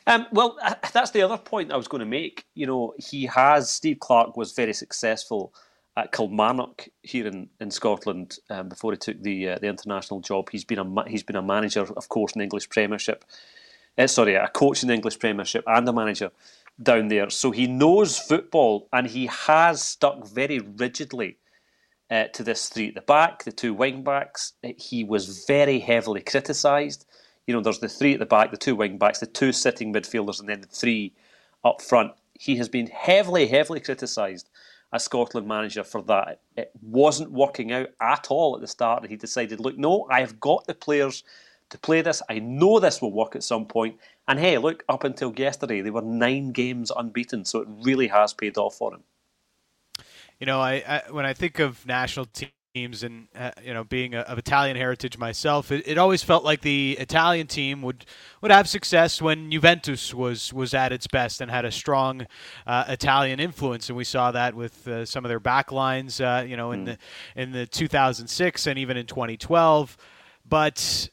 Um, 0.06 0.26
well, 0.32 0.58
that's 0.94 1.12
the 1.12 1.22
other 1.22 1.38
point 1.38 1.72
I 1.72 1.78
was 1.78 1.88
going 1.88 2.00
to 2.00 2.06
make. 2.06 2.46
You 2.56 2.68
know, 2.68 2.94
he 2.98 3.26
has 3.28 3.70
Steve 3.70 4.00
Clarke 4.00 4.38
was 4.38 4.54
very 4.54 4.74
successful 4.74 5.54
at 5.98 6.12
Kilmarnock 6.12 6.88
here 7.04 7.28
in, 7.28 7.50
in 7.60 7.72
Scotland 7.72 8.38
um, 8.50 8.70
before 8.70 8.92
he 8.92 8.98
took 8.98 9.22
the 9.22 9.50
uh, 9.50 9.60
the 9.60 9.68
international 9.68 10.22
job. 10.22 10.50
He's 10.50 10.64
been 10.64 10.80
a 10.80 11.10
he's 11.10 11.24
been 11.24 11.36
a 11.36 11.42
manager, 11.42 11.82
of 11.82 12.10
course, 12.10 12.34
in 12.34 12.40
the 12.40 12.44
English 12.44 12.70
Premiership. 12.70 13.26
Uh, 13.98 14.08
sorry, 14.08 14.36
a 14.36 14.48
coach 14.48 14.82
in 14.82 14.88
the 14.88 14.94
English 14.94 15.20
Premiership 15.20 15.64
and 15.68 15.88
a 15.88 15.94
manager 15.94 16.32
down 16.82 17.10
there. 17.10 17.30
So 17.30 17.52
he 17.52 17.68
knows 17.68 18.18
football, 18.18 18.88
and 18.94 19.08
he 19.08 19.26
has 19.28 19.84
stuck 19.84 20.26
very 20.28 20.60
rigidly 20.60 21.38
uh, 22.10 22.26
to 22.34 22.44
this 22.44 22.70
three 22.70 22.90
at 22.90 22.96
the 22.96 23.02
back, 23.02 23.44
the 23.44 23.52
two 23.52 23.74
wing 23.74 24.04
backs. 24.04 24.54
He 24.78 25.04
was 25.04 25.46
very 25.46 25.80
heavily 25.80 26.22
criticised. 26.22 27.06
You 27.46 27.54
know, 27.54 27.62
there's 27.62 27.80
the 27.80 27.90
three 27.90 28.14
at 28.14 28.20
the 28.20 28.26
back, 28.26 28.52
the 28.52 28.58
two 28.58 28.76
wing 28.76 28.98
backs, 28.98 29.20
the 29.20 29.26
two 29.26 29.52
sitting 29.52 29.94
midfielders, 29.94 30.40
and 30.40 30.50
then 30.50 30.62
the 30.62 30.68
three 30.68 31.14
up 31.64 31.82
front. 31.82 32.14
He 32.34 32.56
has 32.58 32.70
been 32.70 32.88
heavily, 32.88 33.48
heavily 33.48 33.80
criticised 33.80 34.50
as 34.94 35.04
Scotland 35.04 35.48
manager 35.48 35.84
for 35.84 36.02
that. 36.04 36.42
It 36.56 36.72
wasn't 36.82 37.32
working 37.32 37.72
out 37.72 37.90
at 38.02 38.28
all 38.30 38.56
at 38.56 38.62
the 38.62 38.68
start, 38.68 39.04
and 39.04 39.12
he 39.12 39.18
decided, 39.18 39.60
look, 39.60 39.78
no, 39.78 40.08
I 40.10 40.22
have 40.22 40.40
got 40.40 40.66
the 40.66 40.74
players 40.74 41.24
to 41.70 41.78
play 41.78 42.02
this. 42.02 42.24
I 42.30 42.40
know 42.40 42.80
this 42.80 43.02
will 43.02 43.14
work 43.14 43.36
at 43.36 43.44
some 43.44 43.66
point. 43.66 43.98
And 44.28 44.40
hey, 44.40 44.58
look, 44.58 44.84
up 44.90 45.04
until 45.04 45.34
yesterday, 45.36 45.82
they 45.82 45.92
were 45.92 46.02
nine 46.02 46.52
games 46.52 46.92
unbeaten, 46.96 47.46
so 47.46 47.62
it 47.62 47.68
really 47.84 48.08
has 48.08 48.34
paid 48.34 48.58
off 48.58 48.76
for 48.76 48.94
him. 48.94 49.04
You 50.40 50.46
know, 50.46 50.60
I, 50.62 50.84
I 50.88 51.12
when 51.12 51.26
I 51.26 51.34
think 51.34 51.60
of 51.60 51.86
national 51.86 52.28
teams 52.74 53.04
and 53.04 53.28
uh, 53.36 53.52
you 53.64 53.74
know 53.74 53.84
being 53.84 54.14
a, 54.14 54.20
of 54.20 54.38
Italian 54.38 54.78
heritage 54.78 55.18
myself 55.18 55.72
it, 55.72 55.88
it, 55.88 55.98
always 55.98 56.22
felt 56.22 56.44
like 56.44 56.62
the 56.62 56.96
Italian 57.00 57.48
team 57.48 57.82
would 57.82 58.06
would 58.42 58.52
have 58.52 58.70
success 58.70 59.20
when 59.22 59.50
Juventus 59.52 60.14
was 60.14 60.54
was 60.54 60.76
at 60.76 60.92
its 60.92 61.08
best 61.08 61.42
and 61.42 61.50
had 61.50 61.66
a 61.66 61.72
strong 61.72 62.28
uh, 62.68 62.86
Italian 62.88 63.40
influence 63.40 63.90
and 63.90 63.98
we 63.98 64.04
saw 64.04 64.32
that 64.32 64.54
with 64.54 64.88
uh, 64.88 65.04
some 65.04 65.26
of 65.26 65.30
their 65.30 65.40
backlines 65.40 66.22
uh, 66.22 66.44
you 66.44 66.56
know 66.56 66.72
in 66.72 66.86
mm. 66.86 66.86
the 66.86 67.42
in 67.42 67.52
the 67.52 67.66
2006 67.66 68.68
and 68.68 68.78
even 68.78 68.98
in 68.98 69.08
2012 69.08 69.98
but 70.48 71.10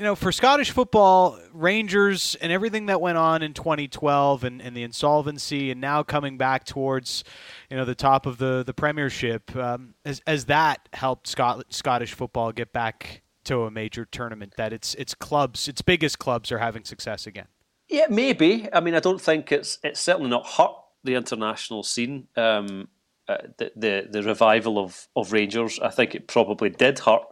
you 0.00 0.04
know, 0.04 0.14
for 0.14 0.32
Scottish 0.32 0.70
football, 0.70 1.38
Rangers 1.52 2.34
and 2.40 2.50
everything 2.50 2.86
that 2.86 3.02
went 3.02 3.18
on 3.18 3.42
in 3.42 3.52
2012 3.52 4.44
and, 4.44 4.62
and 4.62 4.74
the 4.74 4.82
insolvency 4.82 5.70
and 5.70 5.78
now 5.78 6.02
coming 6.02 6.38
back 6.38 6.64
towards, 6.64 7.22
you 7.68 7.76
know, 7.76 7.84
the 7.84 7.94
top 7.94 8.24
of 8.24 8.38
the, 8.38 8.64
the 8.64 8.72
Premiership, 8.72 9.54
um, 9.54 9.92
as, 10.06 10.22
as 10.26 10.46
that 10.46 10.88
helped 10.94 11.26
Scot- 11.26 11.66
Scottish 11.68 12.14
football 12.14 12.50
get 12.50 12.72
back 12.72 13.20
to 13.44 13.64
a 13.64 13.70
major 13.70 14.06
tournament, 14.06 14.54
that 14.56 14.72
its 14.72 14.94
its 14.94 15.14
clubs, 15.14 15.68
its 15.68 15.82
biggest 15.82 16.18
clubs 16.18 16.50
are 16.50 16.58
having 16.58 16.84
success 16.84 17.26
again. 17.26 17.48
Yeah, 17.90 18.06
maybe. 18.08 18.68
I 18.72 18.80
mean, 18.80 18.94
I 18.94 19.00
don't 19.00 19.20
think 19.20 19.52
it's 19.52 19.78
it's 19.84 20.00
certainly 20.00 20.30
not 20.30 20.46
hurt 20.46 20.76
the 21.04 21.14
international 21.14 21.82
scene. 21.82 22.26
Um, 22.36 22.88
uh, 23.28 23.36
the, 23.58 23.72
the 23.76 24.08
the 24.10 24.22
revival 24.22 24.78
of, 24.78 25.08
of 25.14 25.32
Rangers, 25.32 25.78
I 25.78 25.90
think 25.90 26.14
it 26.14 26.26
probably 26.26 26.70
did 26.70 27.00
hurt 27.00 27.22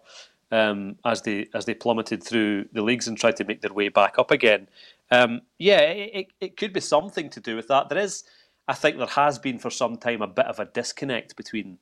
um, 0.50 0.96
as 1.04 1.22
they 1.22 1.48
as 1.54 1.64
they 1.64 1.74
plummeted 1.74 2.22
through 2.22 2.66
the 2.72 2.82
leagues 2.82 3.08
and 3.08 3.18
tried 3.18 3.36
to 3.36 3.44
make 3.44 3.60
their 3.60 3.72
way 3.72 3.88
back 3.88 4.18
up 4.18 4.30
again. 4.30 4.68
Um, 5.10 5.42
yeah, 5.58 5.80
it, 5.80 6.28
it 6.40 6.56
could 6.56 6.72
be 6.72 6.80
something 6.80 7.30
to 7.30 7.40
do 7.40 7.56
with 7.56 7.68
that. 7.68 7.88
There 7.88 7.98
is, 7.98 8.24
I 8.66 8.74
think, 8.74 8.98
there 8.98 9.06
has 9.06 9.38
been 9.38 9.58
for 9.58 9.70
some 9.70 9.96
time 9.96 10.22
a 10.22 10.26
bit 10.26 10.46
of 10.46 10.58
a 10.58 10.66
disconnect 10.66 11.36
between 11.36 11.78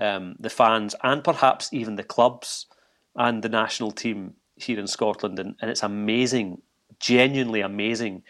um, 0.00 0.36
the 0.38 0.50
fans 0.50 0.94
and 1.02 1.24
perhaps 1.24 1.72
even 1.72 1.96
the 1.96 2.04
clubs 2.04 2.66
and 3.16 3.42
the 3.42 3.48
national 3.48 3.90
team 3.90 4.34
here 4.56 4.78
in 4.78 4.86
Scotland, 4.86 5.38
and, 5.38 5.54
and 5.60 5.70
it's 5.70 5.82
amazing, 5.82 6.60
genuinely 7.00 7.60
amazing, 7.60 8.22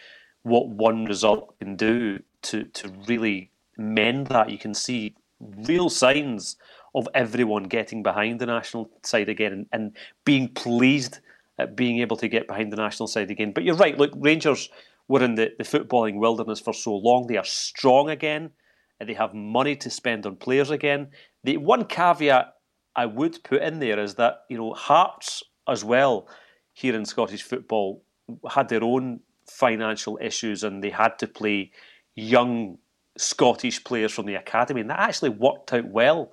what 0.42 0.68
one 0.68 1.04
result 1.04 1.58
can 1.58 1.76
do 1.76 2.20
to 2.42 2.64
to 2.64 2.88
really 3.06 3.50
mend 3.76 4.28
that. 4.28 4.50
You 4.50 4.58
can 4.58 4.74
see 4.74 5.14
real 5.40 5.88
signs 5.88 6.56
of 6.98 7.08
everyone 7.14 7.64
getting 7.64 8.02
behind 8.02 8.40
the 8.40 8.46
national 8.46 8.90
side 9.02 9.28
again 9.28 9.52
and, 9.52 9.66
and 9.72 9.96
being 10.24 10.48
pleased 10.48 11.20
at 11.58 11.76
being 11.76 12.00
able 12.00 12.16
to 12.16 12.28
get 12.28 12.46
behind 12.46 12.72
the 12.72 12.76
national 12.76 13.06
side 13.06 13.30
again. 13.30 13.52
But 13.52 13.64
you're 13.64 13.76
right, 13.84 13.96
look, 13.96 14.12
Rangers 14.16 14.68
were 15.06 15.24
in 15.24 15.34
the, 15.36 15.50
the 15.58 15.64
footballing 15.64 16.16
wilderness 16.16 16.60
for 16.60 16.74
so 16.74 16.94
long. 16.94 17.26
They 17.26 17.36
are 17.36 17.44
strong 17.44 18.10
again. 18.10 18.50
And 19.00 19.08
they 19.08 19.14
have 19.14 19.32
money 19.32 19.76
to 19.76 19.90
spend 19.90 20.26
on 20.26 20.36
players 20.36 20.70
again. 20.70 21.08
The 21.44 21.56
one 21.56 21.84
caveat 21.84 22.54
I 22.96 23.06
would 23.06 23.44
put 23.44 23.62
in 23.62 23.78
there 23.78 24.00
is 24.00 24.16
that, 24.16 24.40
you 24.48 24.58
know, 24.58 24.74
Hearts 24.74 25.44
as 25.68 25.84
well 25.84 26.28
here 26.72 26.96
in 26.96 27.04
Scottish 27.04 27.44
football 27.44 28.02
had 28.50 28.68
their 28.68 28.82
own 28.82 29.20
financial 29.46 30.18
issues 30.20 30.64
and 30.64 30.82
they 30.82 30.90
had 30.90 31.16
to 31.20 31.28
play 31.28 31.70
young 32.16 32.78
Scottish 33.16 33.82
players 33.84 34.12
from 34.12 34.26
the 34.26 34.36
academy, 34.36 34.80
and 34.80 34.90
that 34.90 35.00
actually 35.00 35.30
worked 35.30 35.72
out 35.72 35.88
well 35.88 36.32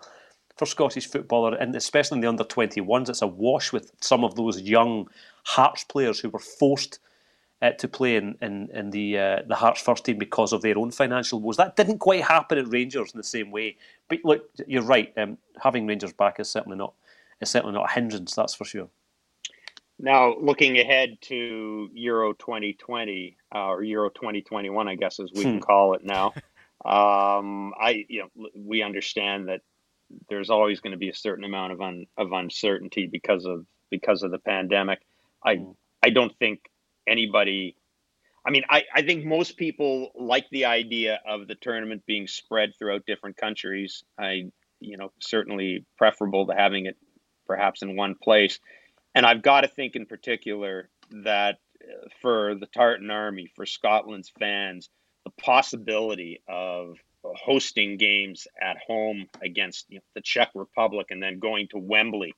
for 0.56 0.66
Scottish 0.66 1.08
footballer, 1.08 1.56
and 1.56 1.76
especially 1.76 2.18
in 2.18 2.22
the 2.22 2.30
under 2.30 2.44
21s. 2.44 3.10
It's 3.10 3.22
a 3.22 3.28
wash 3.28 3.74
with 3.74 3.92
some 4.02 4.24
of 4.24 4.36
those 4.36 4.62
young 4.62 5.08
Hearts 5.44 5.84
players 5.84 6.20
who 6.20 6.30
were 6.30 6.40
forced 6.40 7.00
uh, 7.62 7.72
to 7.72 7.88
play 7.88 8.16
in, 8.16 8.36
in, 8.42 8.70
in 8.74 8.90
the 8.90 9.18
uh, 9.18 9.40
the 9.48 9.56
Hearts 9.56 9.82
first 9.82 10.06
team 10.06 10.18
because 10.18 10.54
of 10.54 10.62
their 10.62 10.78
own 10.78 10.92
financial 10.92 11.40
woes. 11.40 11.58
That 11.58 11.76
didn't 11.76 12.00
quite 12.00 12.24
happen 12.24 12.58
at 12.58 12.72
Rangers 12.72 13.12
in 13.14 13.18
the 13.18 13.24
same 13.24 13.52
way. 13.52 13.78
But 14.10 14.20
look, 14.24 14.50
you're 14.68 14.82
right. 14.82 15.14
Um, 15.18 15.38
having 15.62 15.86
Rangers 15.86 16.14
back 16.14 16.40
is 16.40 16.50
certainly 16.50 16.78
not 16.78 16.94
is 17.42 17.50
certainly 17.50 17.76
not 17.76 17.90
a 17.90 17.94
hindrance. 17.94 18.34
That's 18.34 18.56
for 18.56 18.66
sure. 18.66 18.90
Now, 19.98 20.36
looking 20.38 20.78
ahead 20.80 21.18
to 21.22 21.90
Euro 21.94 22.34
2020 22.34 23.38
uh, 23.54 23.68
or 23.68 23.84
Euro 23.84 24.10
2021, 24.10 24.88
I 24.88 24.96
guess 24.96 25.20
as 25.20 25.32
we 25.34 25.44
hmm. 25.44 25.52
can 25.52 25.60
call 25.62 25.94
it 25.94 26.04
now. 26.04 26.34
Um, 26.84 27.74
I, 27.80 28.06
you 28.10 28.22
know, 28.38 28.50
we 28.54 28.84
understand 28.84 29.48
that 29.48 29.62
there's 30.30 30.50
always 30.50 30.80
going 30.80 30.92
to 30.92 30.98
be 30.98 31.10
a 31.10 31.16
certain 31.16 31.44
amount 31.44 31.74
of 31.74 31.82
un, 31.82 32.06
of 32.18 32.32
uncertainty 32.32 33.08
because 33.12 33.46
of 33.46 33.66
because 33.90 34.24
of 34.24 34.32
the 34.32 34.40
pandemic. 34.40 35.00
I 35.44 35.58
mm. 35.58 35.76
I 36.04 36.10
don't 36.10 36.38
think 36.38 36.60
anybody. 37.08 37.76
I 38.48 38.52
mean, 38.52 38.64
I, 38.70 38.84
I 38.94 39.02
think 39.02 39.26
most 39.26 39.58
people 39.58 40.12
like 40.14 40.46
the 40.52 40.66
idea 40.66 41.20
of 41.28 41.48
the 41.48 41.56
tournament 41.56 42.04
being 42.06 42.28
spread 42.28 42.74
throughout 42.78 43.06
different 43.08 43.38
countries. 43.38 44.04
I, 44.20 44.52
you 44.80 44.98
know, 44.98 45.12
certainly 45.20 45.84
preferable 45.98 46.46
to 46.46 46.54
having 46.54 46.86
it 46.86 46.96
perhaps 47.48 47.82
in 47.82 47.96
one 47.96 48.16
place. 48.22 48.60
And 49.16 49.26
I've 49.26 49.42
got 49.42 49.62
to 49.62 49.68
think 49.68 49.96
in 49.96 50.06
particular 50.06 50.90
that 51.24 51.56
uh, 51.82 52.08
for 52.22 52.56
the 52.56 52.68
Tartan 52.68 53.10
Army, 53.10 53.52
for 53.56 53.66
Scotland's 53.66 54.32
fans, 54.38 54.90
the 55.24 55.32
possibility 55.42 56.44
of 56.48 56.98
hosting 57.36 57.98
games 57.98 58.48
at 58.62 58.78
home 58.86 59.28
against 59.42 59.86
you 59.90 59.98
know, 59.98 60.04
the 60.14 60.22
Czech 60.22 60.50
Republic 60.56 61.08
and 61.10 61.22
then 61.22 61.40
going 61.40 61.68
to 61.70 61.78
Wembley 61.78 62.34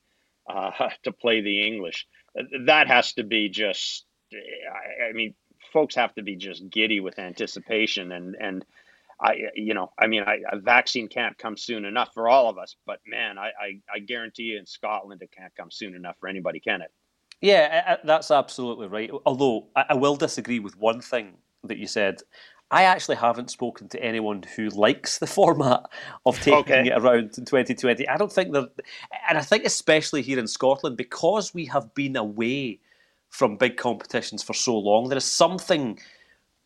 uh, 0.48 0.70
to 1.04 1.12
play 1.12 1.40
the 1.40 1.66
English. 1.66 2.06
that 2.66 2.88
has 2.88 3.12
to 3.14 3.24
be 3.24 3.48
just. 3.48 4.04
I, 4.30 5.12
mean, 5.14 5.34
folks 5.72 5.94
have 5.94 6.14
to 6.16 6.22
be 6.22 6.36
just 6.36 6.68
giddy 6.68 7.00
with 7.00 7.18
anticipation 7.18 8.12
and 8.12 8.36
and 8.38 8.64
I, 9.20 9.36
you 9.54 9.74
know, 9.74 9.90
I 9.98 10.06
mean, 10.06 10.22
I, 10.22 10.38
a 10.50 10.58
vaccine 10.58 11.08
can't 11.08 11.36
come 11.36 11.56
soon 11.56 11.84
enough 11.84 12.10
for 12.14 12.28
all 12.28 12.48
of 12.48 12.56
us, 12.56 12.76
but 12.86 13.00
man, 13.06 13.36
I, 13.36 13.46
I, 13.60 13.80
I 13.92 13.98
guarantee 13.98 14.44
you 14.44 14.58
in 14.58 14.66
Scotland 14.66 15.22
it 15.22 15.30
can't 15.36 15.52
come 15.56 15.70
soon 15.70 15.96
enough 15.96 16.16
for 16.20 16.28
anybody, 16.28 16.60
can 16.60 16.82
it? 16.82 16.92
Yeah, 17.40 17.96
that's 18.04 18.30
absolutely 18.30 18.88
right. 18.88 19.10
Although 19.26 19.68
I 19.74 19.94
will 19.94 20.16
disagree 20.16 20.58
with 20.60 20.76
one 20.76 21.00
thing 21.00 21.38
that 21.64 21.78
you 21.78 21.86
said. 21.86 22.20
I 22.70 22.82
actually 22.84 23.16
haven't 23.16 23.50
spoken 23.50 23.88
to 23.88 24.02
anyone 24.02 24.44
who 24.56 24.68
likes 24.68 25.18
the 25.18 25.26
format 25.38 25.82
of 26.26 26.38
taking 26.40 26.58
okay. 26.58 26.88
it 26.88 26.98
around 26.98 27.38
in 27.38 27.44
2020. 27.44 28.06
I 28.08 28.16
don't 28.16 28.32
think 28.32 28.52
that, 28.52 28.70
and 29.28 29.38
I 29.38 29.42
think 29.42 29.64
especially 29.64 30.22
here 30.22 30.38
in 30.38 30.46
Scotland, 30.46 30.96
because 30.96 31.54
we 31.54 31.66
have 31.66 31.94
been 31.94 32.16
away 32.16 32.80
from 33.28 33.56
big 33.56 33.76
competitions 33.76 34.42
for 34.42 34.54
so 34.54 34.76
long, 34.76 35.08
there 35.08 35.18
is 35.18 35.24
something 35.24 35.98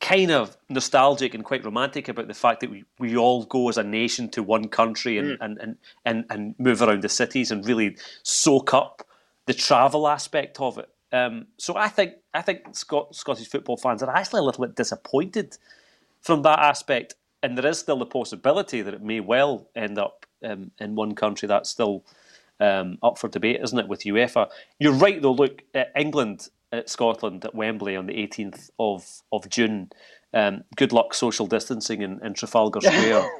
kind 0.00 0.32
of 0.32 0.56
nostalgic 0.68 1.32
and 1.32 1.44
quite 1.44 1.64
romantic 1.64 2.08
about 2.08 2.26
the 2.26 2.34
fact 2.34 2.60
that 2.60 2.70
we, 2.70 2.84
we 2.98 3.16
all 3.16 3.44
go 3.44 3.68
as 3.68 3.78
a 3.78 3.84
nation 3.84 4.28
to 4.28 4.42
one 4.42 4.68
country 4.68 5.16
and, 5.16 5.28
mm. 5.30 5.36
and, 5.40 5.58
and, 5.58 5.76
and, 6.04 6.24
and 6.28 6.54
move 6.58 6.82
around 6.82 7.02
the 7.02 7.08
cities 7.08 7.52
and 7.52 7.64
really 7.66 7.96
soak 8.24 8.74
up 8.74 9.06
the 9.46 9.54
travel 9.54 10.08
aspect 10.08 10.60
of 10.60 10.78
it. 10.78 10.88
Um, 11.12 11.46
so 11.58 11.76
I 11.76 11.88
think 11.88 12.14
I 12.32 12.40
think 12.40 12.74
Scot- 12.74 13.14
Scottish 13.14 13.48
football 13.48 13.76
fans 13.76 14.02
are 14.02 14.10
actually 14.10 14.40
a 14.40 14.44
little 14.44 14.64
bit 14.64 14.74
disappointed 14.74 15.58
from 16.22 16.42
that 16.42 16.58
aspect, 16.58 17.14
and 17.42 17.58
there 17.58 17.66
is 17.66 17.78
still 17.78 17.98
the 17.98 18.06
possibility 18.06 18.82
that 18.82 18.94
it 18.94 19.02
may 19.02 19.20
well 19.20 19.68
end 19.74 19.98
up 19.98 20.26
um, 20.44 20.70
in 20.78 20.94
one 20.94 21.14
country. 21.14 21.46
That's 21.46 21.68
still 21.68 22.04
um, 22.60 22.98
up 23.02 23.18
for 23.18 23.28
debate, 23.28 23.60
isn't 23.62 23.78
it, 23.78 23.88
with 23.88 24.02
UEFA? 24.02 24.48
You're 24.78 24.92
right, 24.94 25.20
though. 25.20 25.32
Look, 25.32 25.62
at 25.74 25.92
England 25.96 26.48
at 26.72 26.88
Scotland 26.88 27.44
at 27.44 27.54
Wembley 27.54 27.96
on 27.96 28.06
the 28.06 28.14
18th 28.14 28.70
of 28.78 29.22
of 29.30 29.48
June. 29.48 29.90
Um, 30.34 30.64
good 30.76 30.92
luck 30.92 31.12
social 31.12 31.46
distancing 31.46 32.00
in, 32.00 32.24
in 32.24 32.32
Trafalgar 32.34 32.80
Square 32.80 33.30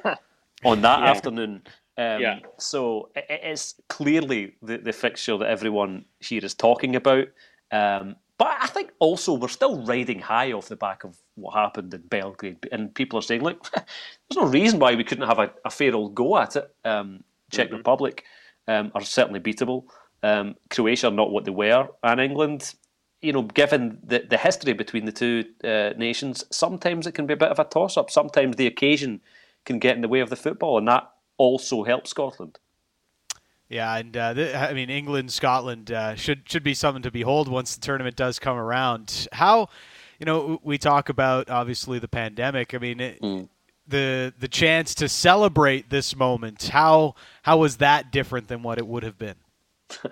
on 0.65 0.83
that 0.83 1.01
yeah. 1.01 1.11
afternoon. 1.11 1.63
Um, 1.97 2.21
yeah. 2.21 2.39
So 2.59 3.11
it 3.17 3.41
is 3.45 3.75
clearly 3.89 4.55
the, 4.63 4.79
the 4.79 4.93
fixture 4.93 5.37
that 5.39 5.49
everyone 5.49 6.05
here 6.21 6.45
is 6.45 6.55
talking 6.55 6.97
about. 6.97 7.29
Um, 7.71 8.17
but 8.39 8.57
I 8.61 8.67
think 8.67 8.93
also 8.99 9.35
we're 9.35 9.49
still 9.49 9.85
riding 9.85 10.21
high 10.21 10.53
off 10.53 10.69
the 10.69 10.77
back 10.77 11.05
of 11.05 11.19
what 11.35 11.55
happened 11.55 11.93
in 11.95 12.03
Belgrade, 12.03 12.69
and 12.73 12.95
people 12.95 13.19
are 13.19 13.23
saying, 13.23 13.43
"Look, 13.43 13.71
there's 13.73 14.37
no 14.37 14.47
reason 14.47 14.79
why 14.79 14.95
we 14.95 15.05
couldn't 15.05 15.29
have 15.29 15.39
a, 15.39 15.51
a 15.65 15.71
fair 15.71 15.95
old 15.95 16.15
go 16.15 16.37
at 16.39 16.57
it." 16.57 16.75
Um, 16.85 17.25
Czech 17.51 17.69
mm-hmm. 17.69 17.77
Republic 17.77 18.25
um, 18.69 18.93
are 18.95 19.03
certainly 19.03 19.41
beatable. 19.41 19.85
Um, 20.23 20.55
Croatia 20.71 21.09
are 21.09 21.11
not 21.11 21.31
what 21.31 21.45
they 21.45 21.51
were, 21.51 21.89
and 22.03 22.21
England 22.21 22.75
you 23.23 23.33
know, 23.33 23.43
given 23.43 23.99
the, 24.03 24.27
the 24.29 24.37
history 24.37 24.73
between 24.73 25.07
the 25.07 25.13
two 25.13 25.45
uh, 25.63 25.91
nations, 25.97 26.45
sometimes 26.51 27.07
it 27.07 27.13
can 27.13 27.27
be 27.27 27.35
a 27.35 27.37
bit 27.37 27.51
of 27.51 27.59
a 27.61 27.65
toss 27.65 27.97
up. 27.97 28.11
Sometimes 28.11 28.57
the 28.57 28.67
occasion 28.67 29.21
can 29.65 29.79
get 29.79 29.95
in 29.95 30.03
the 30.03 30.09
way 30.09 30.21
of 30.21 30.29
the 30.29 30.37
football, 30.37 30.77
and 30.77 30.89
that 30.89 31.09
also 31.39 31.85
helps 31.85 32.11
Scotland. 32.11 32.59
Yeah, 33.69 33.97
and 33.97 34.15
uh, 34.17 34.35
th- 34.35 34.55
I 34.55 34.75
mean 34.75 34.91
England, 34.91 35.33
Scotland 35.33 35.93
uh, 35.93 36.15
should 36.15 36.43
should 36.51 36.65
be 36.65 36.75
something 36.75 37.03
to 37.05 37.11
behold 37.11 37.49
once 37.49 37.75
the 37.75 37.81
tournament 37.81 38.17
does 38.17 38.39
come 38.39 38.59
around. 38.59 39.29
How, 39.33 39.69
you 40.23 40.27
know, 40.27 40.61
we 40.63 40.79
talk 40.79 41.09
about 41.09 41.51
obviously 41.51 41.99
the 41.99 42.07
pandemic. 42.07 42.75
I 42.75 42.79
mean, 42.79 43.01
it, 43.01 43.21
mm. 43.21 43.49
the 43.89 44.33
the 44.39 44.47
chance 44.47 44.95
to 44.97 45.09
celebrate 45.09 45.91
this 45.91 46.15
moment. 46.15 46.69
How 46.69 47.17
how 47.43 47.57
was 47.57 47.79
that 47.79 48.13
different 48.13 48.47
than 48.47 48.63
what 48.63 48.79
it 48.79 48.87
would 48.87 49.03
have 49.03 49.19
been? 49.19 49.35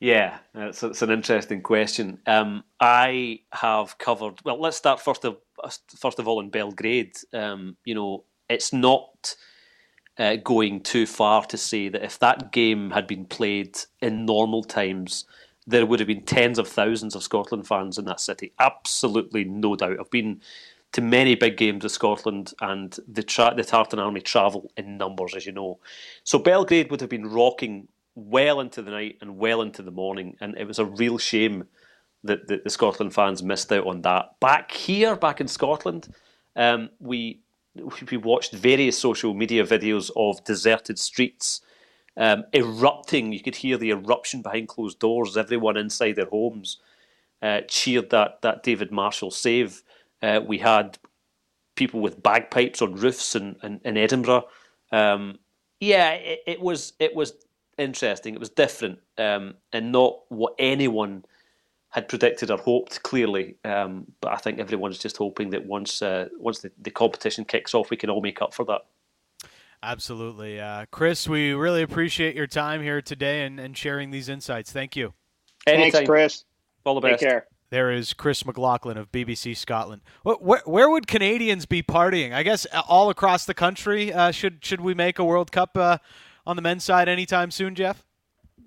Yeah, 0.00 0.38
it's, 0.54 0.84
it's 0.84 1.02
an 1.02 1.10
interesting 1.10 1.60
question. 1.60 2.20
Um, 2.24 2.62
I 2.78 3.40
have 3.50 3.98
covered. 3.98 4.38
Well, 4.44 4.60
let's 4.60 4.76
start 4.76 5.00
first 5.00 5.24
of 5.24 5.38
first 5.96 6.20
of 6.20 6.28
all 6.28 6.38
in 6.38 6.50
Belgrade. 6.50 7.16
Um, 7.34 7.76
you 7.84 7.96
know, 7.96 8.22
it's 8.48 8.72
not 8.72 9.34
uh, 10.16 10.36
going 10.36 10.82
too 10.82 11.04
far 11.04 11.44
to 11.46 11.56
say 11.56 11.88
that 11.88 12.04
if 12.04 12.20
that 12.20 12.52
game 12.52 12.92
had 12.92 13.08
been 13.08 13.24
played 13.24 13.76
in 14.00 14.24
normal 14.24 14.62
times, 14.62 15.24
there 15.68 15.84
would 15.84 16.00
have 16.00 16.06
been 16.06 16.22
tens 16.22 16.58
of 16.58 16.66
thousands 16.66 17.14
of 17.14 17.22
Scotland 17.22 17.66
fans 17.66 17.98
in 17.98 18.06
that 18.06 18.20
city. 18.20 18.52
Absolutely 18.58 19.44
no 19.44 19.76
doubt. 19.76 19.98
I've 20.00 20.10
been 20.10 20.40
to 20.92 21.02
many 21.02 21.34
big 21.34 21.58
games 21.58 21.84
of 21.84 21.90
Scotland, 21.90 22.54
and 22.62 22.96
the 23.06 23.22
tra- 23.22 23.52
the 23.54 23.62
Tartan 23.62 23.98
Army 23.98 24.22
travel 24.22 24.72
in 24.78 24.96
numbers, 24.96 25.34
as 25.36 25.44
you 25.44 25.52
know. 25.52 25.78
So 26.24 26.38
Belgrade 26.38 26.90
would 26.90 27.02
have 27.02 27.10
been 27.10 27.28
rocking 27.28 27.88
well 28.14 28.60
into 28.60 28.80
the 28.80 28.90
night 28.90 29.18
and 29.20 29.36
well 29.36 29.60
into 29.60 29.82
the 29.82 29.90
morning, 29.90 30.38
and 30.40 30.56
it 30.56 30.66
was 30.66 30.78
a 30.78 30.86
real 30.86 31.18
shame 31.18 31.64
that, 32.24 32.48
that 32.48 32.64
the 32.64 32.70
Scotland 32.70 33.12
fans 33.12 33.42
missed 33.42 33.70
out 33.70 33.86
on 33.86 34.00
that. 34.02 34.40
Back 34.40 34.72
here, 34.72 35.16
back 35.16 35.42
in 35.42 35.48
Scotland, 35.48 36.08
um, 36.56 36.88
we 36.98 37.40
we 38.10 38.16
watched 38.16 38.54
various 38.54 38.98
social 38.98 39.34
media 39.34 39.64
videos 39.64 40.10
of 40.16 40.42
deserted 40.44 40.98
streets 40.98 41.60
um, 42.18 42.44
erupting. 42.52 43.32
You 43.32 43.40
could 43.40 43.56
hear 43.56 43.78
the 43.78 43.90
eruption 43.90 44.42
behind 44.42 44.68
closed 44.68 44.98
doors. 44.98 45.36
Everyone 45.36 45.78
inside 45.78 46.16
their 46.16 46.26
homes 46.26 46.78
uh, 47.40 47.62
cheered 47.68 48.10
that 48.10 48.42
that 48.42 48.62
David 48.62 48.92
Marshall 48.92 49.30
save. 49.30 49.82
Uh, 50.20 50.40
we 50.46 50.58
had 50.58 50.98
people 51.76 52.00
with 52.00 52.22
bagpipes 52.22 52.82
on 52.82 52.94
roofs 52.94 53.36
in, 53.36 53.56
in, 53.62 53.80
in 53.84 53.96
Edinburgh. 53.96 54.44
Um, 54.90 55.38
yeah, 55.80 56.10
it, 56.10 56.40
it, 56.46 56.60
was 56.60 56.92
it 56.98 57.14
was 57.14 57.34
interesting. 57.78 58.34
It 58.34 58.40
was 58.40 58.50
different 58.50 58.98
um, 59.16 59.54
and 59.72 59.92
not 59.92 60.18
what 60.28 60.54
anyone 60.58 61.24
had 61.90 62.08
predicted 62.08 62.50
or 62.50 62.58
hoped. 62.58 63.02
Clearly, 63.04 63.56
um, 63.64 64.06
but 64.20 64.32
I 64.32 64.36
think 64.36 64.58
everyone's 64.58 64.98
just 64.98 65.16
hoping 65.16 65.50
that 65.50 65.64
once 65.64 66.02
uh, 66.02 66.28
once 66.38 66.58
the, 66.58 66.72
the, 66.82 66.90
competition 66.90 67.44
kicks 67.44 67.74
off, 67.74 67.90
we 67.90 67.96
can 67.96 68.10
all 68.10 68.20
make 68.20 68.42
up 68.42 68.52
for 68.52 68.64
that. 68.66 68.82
Absolutely, 69.82 70.60
uh, 70.60 70.86
Chris. 70.90 71.28
We 71.28 71.52
really 71.52 71.82
appreciate 71.82 72.34
your 72.34 72.46
time 72.46 72.82
here 72.82 73.00
today 73.00 73.44
and, 73.44 73.60
and 73.60 73.76
sharing 73.76 74.10
these 74.10 74.28
insights. 74.28 74.72
Thank 74.72 74.96
you. 74.96 75.14
Anytime. 75.66 75.92
Thanks, 75.92 76.08
Chris. 76.08 76.44
All 76.84 76.94
the 76.94 77.00
best. 77.00 77.20
Take 77.20 77.28
care. 77.28 77.46
There 77.70 77.92
is 77.92 78.14
Chris 78.14 78.46
McLaughlin 78.46 78.96
of 78.96 79.12
BBC 79.12 79.54
Scotland. 79.56 80.00
Where, 80.22 80.62
where, 80.64 80.90
would 80.90 81.06
Canadians 81.06 81.66
be 81.66 81.82
partying? 81.82 82.32
I 82.32 82.42
guess 82.42 82.66
uh, 82.72 82.82
all 82.88 83.10
across 83.10 83.44
the 83.44 83.54
country. 83.54 84.12
Uh, 84.12 84.30
should 84.30 84.64
should 84.64 84.80
we 84.80 84.94
make 84.94 85.18
a 85.18 85.24
World 85.24 85.52
Cup 85.52 85.76
uh, 85.76 85.98
on 86.46 86.56
the 86.56 86.62
men's 86.62 86.84
side 86.84 87.08
anytime 87.08 87.50
soon, 87.50 87.74
Jeff? 87.74 88.04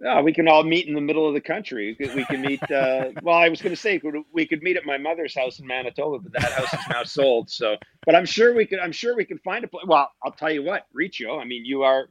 Yeah, 0.02 0.20
we 0.22 0.34
can 0.34 0.48
all 0.48 0.64
meet 0.64 0.88
in 0.88 0.96
the 0.96 1.02
middle 1.02 1.28
of 1.28 1.36
the 1.36 1.42
country. 1.42 1.96
We 2.00 2.26
can 2.26 2.42
meet. 2.42 2.64
Uh, 2.72 3.12
well, 3.22 3.36
I 3.36 3.50
was 3.50 3.62
going 3.62 3.76
to 3.76 3.80
say 3.80 4.02
we 4.34 4.48
could 4.48 4.64
meet 4.64 4.76
at 4.76 4.84
my 4.84 4.98
mother's 4.98 5.36
house 5.36 5.60
in 5.60 5.68
Manitoba, 5.68 6.18
but 6.18 6.34
that 6.34 6.52
house 6.52 6.74
is 6.74 6.80
now 6.90 7.04
sold. 7.04 7.52
So, 7.52 7.78
but 8.04 8.16
I'm 8.16 8.26
sure 8.26 8.56
we 8.56 8.66
could. 8.66 8.80
I'm 8.80 8.92
sure 8.92 9.16
we 9.16 9.26
could 9.26 9.40
find 9.42 9.64
a 9.64 9.68
place. 9.68 9.86
Well, 9.86 10.10
I'll 10.24 10.32
tell 10.32 10.50
you 10.50 10.64
what, 10.64 10.88
Riccio. 10.92 11.40
I 11.40 11.46
mean, 11.46 11.66
you 11.66 11.84
are, 11.84 12.10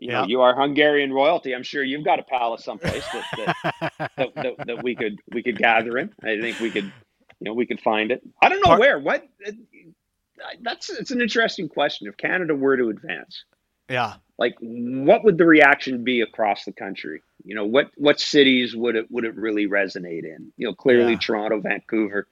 you 0.00 0.10
yeah. 0.10 0.22
know, 0.22 0.26
you 0.26 0.40
are 0.40 0.60
Hungarian 0.60 1.12
royalty. 1.12 1.54
I'm 1.54 1.62
sure 1.62 1.84
you've 1.84 2.04
got 2.04 2.18
a 2.18 2.24
palace 2.24 2.64
someplace 2.64 3.04
that 3.12 3.24
that, 3.36 3.92
that, 4.16 4.34
that, 4.34 4.66
that, 4.66 4.82
we 4.82 4.96
could 4.96 5.20
we 5.32 5.44
could 5.44 5.58
gather 5.58 5.96
in. 5.96 6.12
I 6.24 6.40
think 6.40 6.58
we 6.58 6.72
could, 6.72 6.86
you 6.86 7.42
know, 7.42 7.54
we 7.54 7.66
could 7.66 7.80
find 7.80 8.10
it. 8.10 8.20
I 8.42 8.48
don't 8.48 8.60
know 8.60 8.66
Part- 8.66 8.80
where. 8.80 8.98
What? 8.98 9.28
That's 10.60 10.90
it's 10.90 11.12
an 11.12 11.20
interesting 11.20 11.68
question. 11.68 12.08
If 12.08 12.16
Canada 12.16 12.56
were 12.56 12.76
to 12.76 12.88
advance, 12.88 13.44
yeah, 13.88 14.14
like 14.38 14.56
what 14.60 15.22
would 15.22 15.38
the 15.38 15.46
reaction 15.46 16.02
be 16.02 16.22
across 16.22 16.64
the 16.64 16.72
country 16.72 17.22
you 17.44 17.54
know 17.54 17.64
what 17.64 17.90
what 17.96 18.20
cities 18.20 18.74
would 18.74 18.96
it 18.96 19.10
would 19.10 19.24
it 19.24 19.34
really 19.36 19.66
resonate 19.66 20.24
in 20.24 20.52
you 20.56 20.66
know 20.66 20.74
clearly 20.74 21.12
yeah. 21.12 21.18
toronto 21.18 21.60
vancouver 21.60 22.26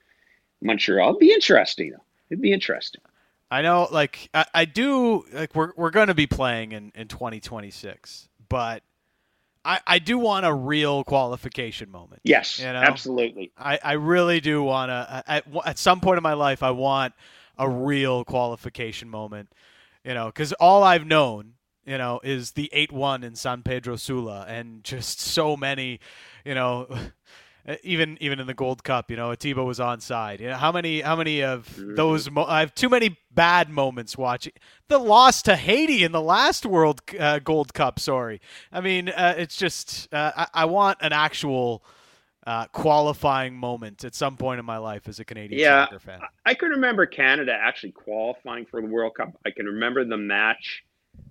montreal 0.63 1.11
it'd 1.11 1.21
be 1.21 1.33
interesting 1.33 1.93
it'd 2.31 2.43
be 2.43 2.53
interesting 2.53 3.01
i 3.51 3.63
know 3.63 3.89
like 3.91 4.29
i, 4.35 4.47
I 4.55 4.65
do 4.65 5.25
like 5.33 5.55
we're, 5.55 5.73
we're 5.77 5.91
going 5.91 6.09
to 6.09 6.15
be 6.15 6.27
playing 6.27 6.73
in, 6.73 6.93
in 6.95 7.09
2026 7.09 8.29
but 8.49 8.83
I, 9.65 9.81
I 9.85 9.99
do 9.99 10.17
want 10.17 10.47
a 10.47 10.55
real 10.55 11.03
qualification 11.03 11.91
moment. 11.91 12.21
Yes, 12.23 12.61
you 12.61 12.67
know? 12.67 12.75
absolutely. 12.75 13.51
I, 13.59 13.81
I 13.83 13.93
really 13.95 14.41
do 14.41 14.63
want 14.63 14.91
to. 14.91 15.25
At, 15.27 15.45
at 15.65 15.77
some 15.77 16.01
point 16.01 16.19
in 16.19 16.23
my 16.23 16.35
life, 16.35 16.63
I 16.63 16.71
want 16.71 17.15
a 17.59 17.69
real 17.69 18.25
qualification 18.25 19.09
moment. 19.09 19.49
You 20.05 20.15
know, 20.15 20.27
because 20.27 20.53
all 20.53 20.85
I've 20.85 21.05
known 21.05 21.56
you 21.87 21.99
know, 21.99 22.21
is 22.23 22.53
the 22.53 22.69
8 22.73 22.93
1 22.93 23.25
in 23.25 23.35
San 23.37 23.63
Pedro 23.63 23.97
Sula, 23.97 24.45
and 24.49 24.83
just 24.85 25.21
so 25.21 25.57
many, 25.57 26.01
you 26.45 26.55
know. 26.55 26.89
Even 27.83 28.17
even 28.21 28.39
in 28.39 28.47
the 28.47 28.55
Gold 28.55 28.85
Cup, 28.85 29.11
you 29.11 29.17
know, 29.17 29.33
Atiba 29.33 29.65
was 29.65 29.81
onside. 29.81 30.39
You 30.39 30.51
know, 30.51 30.55
how 30.55 30.71
many 30.71 31.01
how 31.01 31.17
many 31.17 31.43
of 31.43 31.67
mm-hmm. 31.71 31.97
those? 31.97 32.31
Mo- 32.31 32.45
I 32.45 32.61
have 32.61 32.73
too 32.77 32.89
many 32.89 33.19
bad 33.33 33.71
moments 33.71 34.17
watching 34.17 34.53
the 34.87 34.99
loss 34.99 35.43
to 35.43 35.57
Haiti 35.57 36.05
in 36.05 36.13
the 36.13 36.23
last 36.23 36.65
World 36.65 37.01
uh, 37.19 37.41
Gold 37.41 37.75
Cup. 37.75 37.99
Sorry, 37.99 38.41
I 38.71 38.81
mean 38.81 39.09
uh, 39.09 39.35
it's 39.37 39.57
just 39.57 40.07
uh, 40.15 40.31
I, 40.37 40.47
I, 40.55 40.65
want 40.67 40.99
an 41.01 41.13
actual 41.13 41.85
uh, 42.47 42.67
qualifying 42.67 43.57
moment 43.57 44.05
at 44.05 44.15
some 44.15 44.37
point 44.37 44.61
in 44.61 44.65
my 44.65 44.79
life 44.79 45.09
as 45.09 45.19
a 45.19 45.25
Canadian 45.25 45.61
yeah, 45.61 45.87
soccer 45.87 45.99
fan. 45.99 46.21
I 46.45 46.55
can 46.55 46.69
remember 46.69 47.05
Canada 47.05 47.53
actually 47.53 47.93
qualifying 47.93 48.67
for 48.67 48.81
the 48.81 48.87
World 48.87 49.17
Cup. 49.17 49.37
I 49.45 49.51
can 49.51 49.67
remember 49.67 50.05
the 50.05 50.17
match 50.17 50.85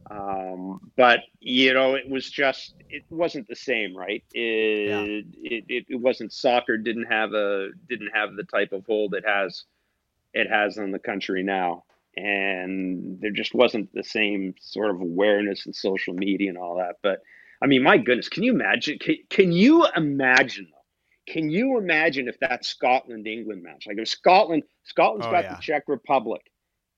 Um, 0.10 0.80
but 0.96 1.22
you 1.40 1.74
know, 1.74 1.96
it 1.96 2.10
was 2.10 2.30
just 2.30 2.76
it 2.90 3.04
wasn't 3.10 3.48
the 3.48 3.56
same, 3.56 3.96
right? 3.96 4.24
It, 4.34 4.90
Yeah. 4.90 5.02
it, 5.04 5.66
it 5.68 5.86
it 5.90 5.96
wasn't 5.96 6.32
soccer. 6.34 6.78
Didn't 6.78 7.06
have 7.06 7.34
a 7.34 7.70
didn't 7.90 8.12
have 8.14 8.36
the 8.36 8.44
type 8.44 8.72
of 8.72 8.86
hold 8.86 9.16
it 9.16 9.24
has 9.26 9.64
it 10.34 10.50
has 10.50 10.78
on 10.78 10.92
the 10.92 11.00
country 11.00 11.42
now, 11.44 11.86
and 12.16 13.20
there 13.20 13.32
just 13.32 13.56
wasn't 13.56 13.92
the 13.94 14.04
same 14.04 14.54
sort 14.60 14.92
of 14.92 15.02
awareness 15.02 15.66
and 15.66 15.76
social 15.76 16.14
media 16.14 16.50
and 16.50 16.58
all 16.58 16.78
that. 16.78 16.98
But 17.02 17.22
I 17.62 17.68
mean, 17.68 17.82
my 17.84 17.98
goodness, 17.98 18.30
can 18.30 18.44
you 18.44 18.54
imagine? 18.54 19.00
Can, 19.00 19.16
can 19.30 19.52
you 19.52 19.88
imagine? 19.96 20.68
Can 21.28 21.50
you 21.50 21.78
imagine 21.80 22.28
if 22.28 22.40
that 22.42 22.64
Scotland 22.64 23.26
England 23.26 23.64
match, 23.64 23.88
like 23.88 23.98
if 23.98 24.08
Scotland 24.08 24.64
Scotland's 24.84 25.26
Oh, 25.26 25.32
got 25.32 25.46
yeah. 25.46 25.56
the 25.56 25.62
Czech 25.62 25.84
Republic 25.88 26.42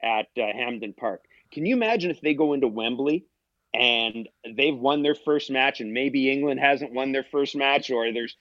at 0.04 0.28
uh, 0.38 0.52
Hampden 0.54 0.94
Park. 0.94 1.24
Can 1.52 1.66
you 1.66 1.76
imagine 1.76 2.12
if 2.12 2.22
they 2.22 2.34
go 2.34 2.54
into 2.54 2.68
Wembley 2.68 3.26
and 3.74 4.28
they've 4.56 4.78
won 4.78 5.04
their 5.04 5.16
first 5.16 5.52
match 5.52 5.82
and 5.82 5.94
maybe 5.94 6.32
England 6.32 6.60
hasn't 6.60 6.94
won 6.94 7.12
their 7.12 7.24
first 7.24 7.56
match 7.56 7.90
or 7.90 8.12
there's 8.12 8.36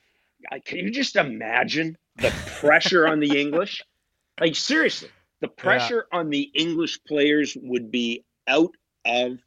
can 0.64 0.78
you 0.78 0.90
just 0.90 1.16
imagine 1.16 1.96
the 2.16 2.32
pressure 2.60 3.06
on 3.06 3.20
the 3.20 3.40
English? 3.40 3.82
Like 4.38 4.54
seriously, 4.54 5.08
the 5.40 5.48
pressure 5.48 6.06
on 6.12 6.28
the 6.28 6.42
English 6.54 7.02
players 7.04 7.56
would 7.58 7.90
be 7.90 8.22
out 8.46 8.74
of 9.06 9.38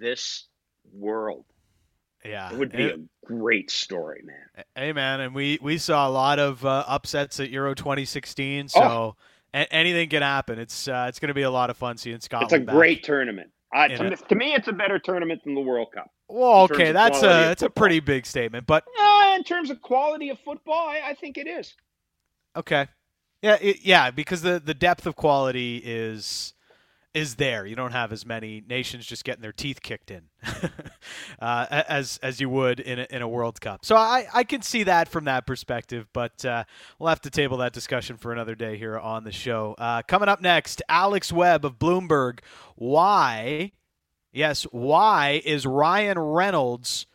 this 0.00 0.48
world. 0.94 1.44
Yeah, 2.24 2.50
It 2.50 2.58
would 2.58 2.72
be 2.72 2.86
a 2.86 2.96
great 3.26 3.70
story, 3.70 4.22
man. 4.24 4.64
Hey 4.74 4.94
man, 4.94 5.20
and 5.20 5.34
we 5.34 5.58
we 5.60 5.76
saw 5.76 6.08
a 6.08 6.10
lot 6.10 6.38
of 6.38 6.64
uh, 6.64 6.84
upsets 6.86 7.38
at 7.38 7.50
Euro 7.50 7.74
2016, 7.74 8.68
so 8.68 9.16
a- 9.54 9.72
anything 9.72 10.08
can 10.08 10.22
happen. 10.22 10.58
It's 10.58 10.88
uh, 10.88 11.06
it's 11.08 11.18
going 11.18 11.28
to 11.28 11.34
be 11.34 11.42
a 11.42 11.50
lot 11.50 11.70
of 11.70 11.76
fun 11.76 11.96
seeing 11.96 12.20
Scotland. 12.20 12.52
It's 12.52 12.62
a 12.62 12.64
back. 12.66 12.74
great 12.74 13.02
tournament. 13.04 13.50
Uh, 13.72 13.86
to, 13.86 14.10
me, 14.10 14.16
to 14.28 14.34
me, 14.34 14.52
it's 14.54 14.66
a 14.66 14.72
better 14.72 14.98
tournament 14.98 15.42
than 15.44 15.54
the 15.54 15.60
World 15.60 15.88
Cup. 15.94 16.10
Well, 16.28 16.62
okay, 16.62 16.90
that's 16.92 17.18
a 17.22 17.28
that's 17.28 17.62
a 17.62 17.70
pretty 17.70 18.00
big 18.00 18.26
statement, 18.26 18.66
but 18.66 18.84
Uh, 19.00 19.32
in 19.36 19.44
terms 19.44 19.70
of 19.70 19.80
quality 19.80 20.28
of 20.30 20.38
football, 20.40 20.88
I, 20.88 21.00
I 21.10 21.14
think 21.14 21.38
it 21.38 21.46
is. 21.46 21.74
okay, 22.56 22.88
yeah, 23.42 23.58
it, 23.60 23.78
yeah, 23.82 24.10
because 24.10 24.42
the 24.42 24.60
the 24.64 24.74
depth 24.74 25.06
of 25.06 25.14
quality 25.16 25.80
is 25.84 26.52
is 27.12 27.36
there. 27.36 27.66
You 27.66 27.74
don't 27.74 27.92
have 27.92 28.12
as 28.12 28.24
many 28.24 28.62
nations 28.68 29.06
just 29.06 29.24
getting 29.24 29.42
their 29.42 29.52
teeth 29.52 29.82
kicked 29.82 30.10
in 30.10 30.22
uh, 31.40 31.66
as 31.70 32.18
as 32.22 32.40
you 32.40 32.48
would 32.48 32.80
in 32.80 33.00
a, 33.00 33.06
in 33.10 33.22
a 33.22 33.28
World 33.28 33.60
Cup. 33.60 33.84
So 33.84 33.96
I 33.96 34.26
I 34.32 34.44
can 34.44 34.62
see 34.62 34.84
that 34.84 35.08
from 35.08 35.24
that 35.24 35.46
perspective, 35.46 36.06
but 36.12 36.44
uh, 36.44 36.64
we'll 36.98 37.08
have 37.08 37.20
to 37.22 37.30
table 37.30 37.56
that 37.58 37.72
discussion 37.72 38.16
for 38.16 38.32
another 38.32 38.54
day 38.54 38.76
here 38.76 38.98
on 38.98 39.24
the 39.24 39.32
show. 39.32 39.74
Uh, 39.78 40.02
coming 40.02 40.28
up 40.28 40.40
next, 40.40 40.82
Alex 40.88 41.32
Webb 41.32 41.64
of 41.64 41.78
Bloomberg. 41.78 42.40
Why? 42.76 43.72
Yes, 44.32 44.62
why 44.70 45.42
is 45.44 45.66
Ryan 45.66 46.18
Reynolds 46.18 47.06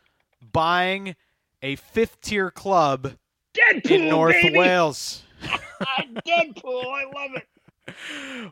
buying 0.41 1.15
a 1.61 1.77
fifth 1.77 2.19
tier 2.19 2.51
club 2.51 3.13
Deadpool, 3.53 3.91
in 3.91 4.09
North 4.09 4.33
baby! 4.33 4.57
Wales? 4.57 5.23
Deadpool, 5.41 6.85
I 6.85 7.05
love 7.05 7.31
it. 7.35 7.47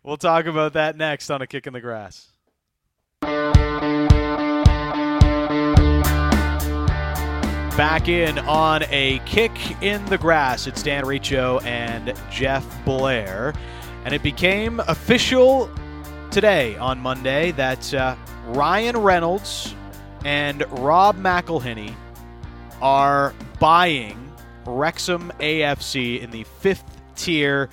We'll 0.04 0.18
talk 0.18 0.46
about 0.46 0.74
that 0.74 0.98
next 0.98 1.30
on 1.30 1.42
a 1.42 1.48
kick 1.48 1.68
in 1.68 1.74
the 1.74 1.82
grass. 1.82 2.30
Back 7.78 8.08
in 8.08 8.38
on 8.40 8.84
a 8.90 9.20
kick 9.26 9.52
in 9.82 10.06
the 10.06 10.18
grass. 10.18 10.68
It's 10.68 10.84
Dan 10.84 11.06
Riccio 11.06 11.60
and 11.60 12.14
Jeff 12.30 12.66
Blair. 12.86 13.54
And 14.06 14.14
it 14.14 14.22
became 14.22 14.80
official 14.82 15.70
today 16.30 16.76
on 16.78 17.00
Monday 17.00 17.52
that 17.54 17.94
uh, 17.94 18.16
Ryan 18.48 18.98
Reynolds 18.98 19.74
and 20.26 20.64
Rob 20.80 21.18
McElhenney 21.18 21.96
are 22.82 23.34
buying 23.60 24.32
Wrexham 24.66 25.32
AFC 25.40 26.22
in 26.22 26.30
the 26.32 26.44
fifth 26.44 27.02
tier 27.16 27.70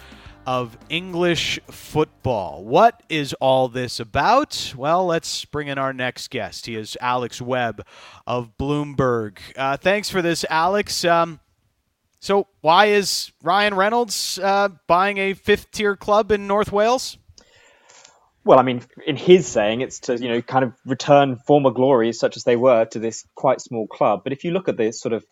of 0.50 0.76
English 0.88 1.60
football. 1.70 2.64
What 2.64 3.04
is 3.08 3.32
all 3.34 3.68
this 3.68 4.00
about? 4.00 4.74
Well, 4.76 5.06
let's 5.06 5.44
bring 5.44 5.68
in 5.68 5.78
our 5.78 5.92
next 5.92 6.28
guest. 6.28 6.66
He 6.66 6.74
is 6.74 6.98
Alex 7.00 7.40
Webb 7.40 7.86
of 8.26 8.58
Bloomberg. 8.58 9.38
Uh, 9.56 9.76
thanks 9.76 10.10
for 10.10 10.22
this, 10.22 10.44
Alex. 10.50 11.04
Um, 11.04 11.38
so, 12.18 12.48
why 12.62 12.86
is 12.86 13.30
Ryan 13.44 13.74
Reynolds 13.74 14.40
uh, 14.42 14.70
buying 14.88 15.18
a 15.18 15.34
fifth 15.34 15.70
tier 15.70 15.94
club 15.94 16.32
in 16.32 16.48
North 16.48 16.72
Wales? 16.72 17.16
Well, 18.44 18.58
I 18.58 18.62
mean, 18.62 18.82
in 19.06 19.14
his 19.14 19.46
saying, 19.46 19.82
it's 19.82 20.00
to 20.00 20.18
you 20.18 20.30
know 20.30 20.42
kind 20.42 20.64
of 20.64 20.72
return 20.84 21.36
former 21.36 21.70
glories 21.70 22.18
such 22.18 22.36
as 22.36 22.42
they 22.42 22.56
were 22.56 22.86
to 22.86 22.98
this 22.98 23.24
quite 23.36 23.60
small 23.60 23.86
club. 23.86 24.22
But 24.24 24.32
if 24.32 24.42
you 24.42 24.50
look 24.50 24.68
at 24.68 24.76
the 24.76 24.90
sort 24.90 25.12
of 25.12 25.24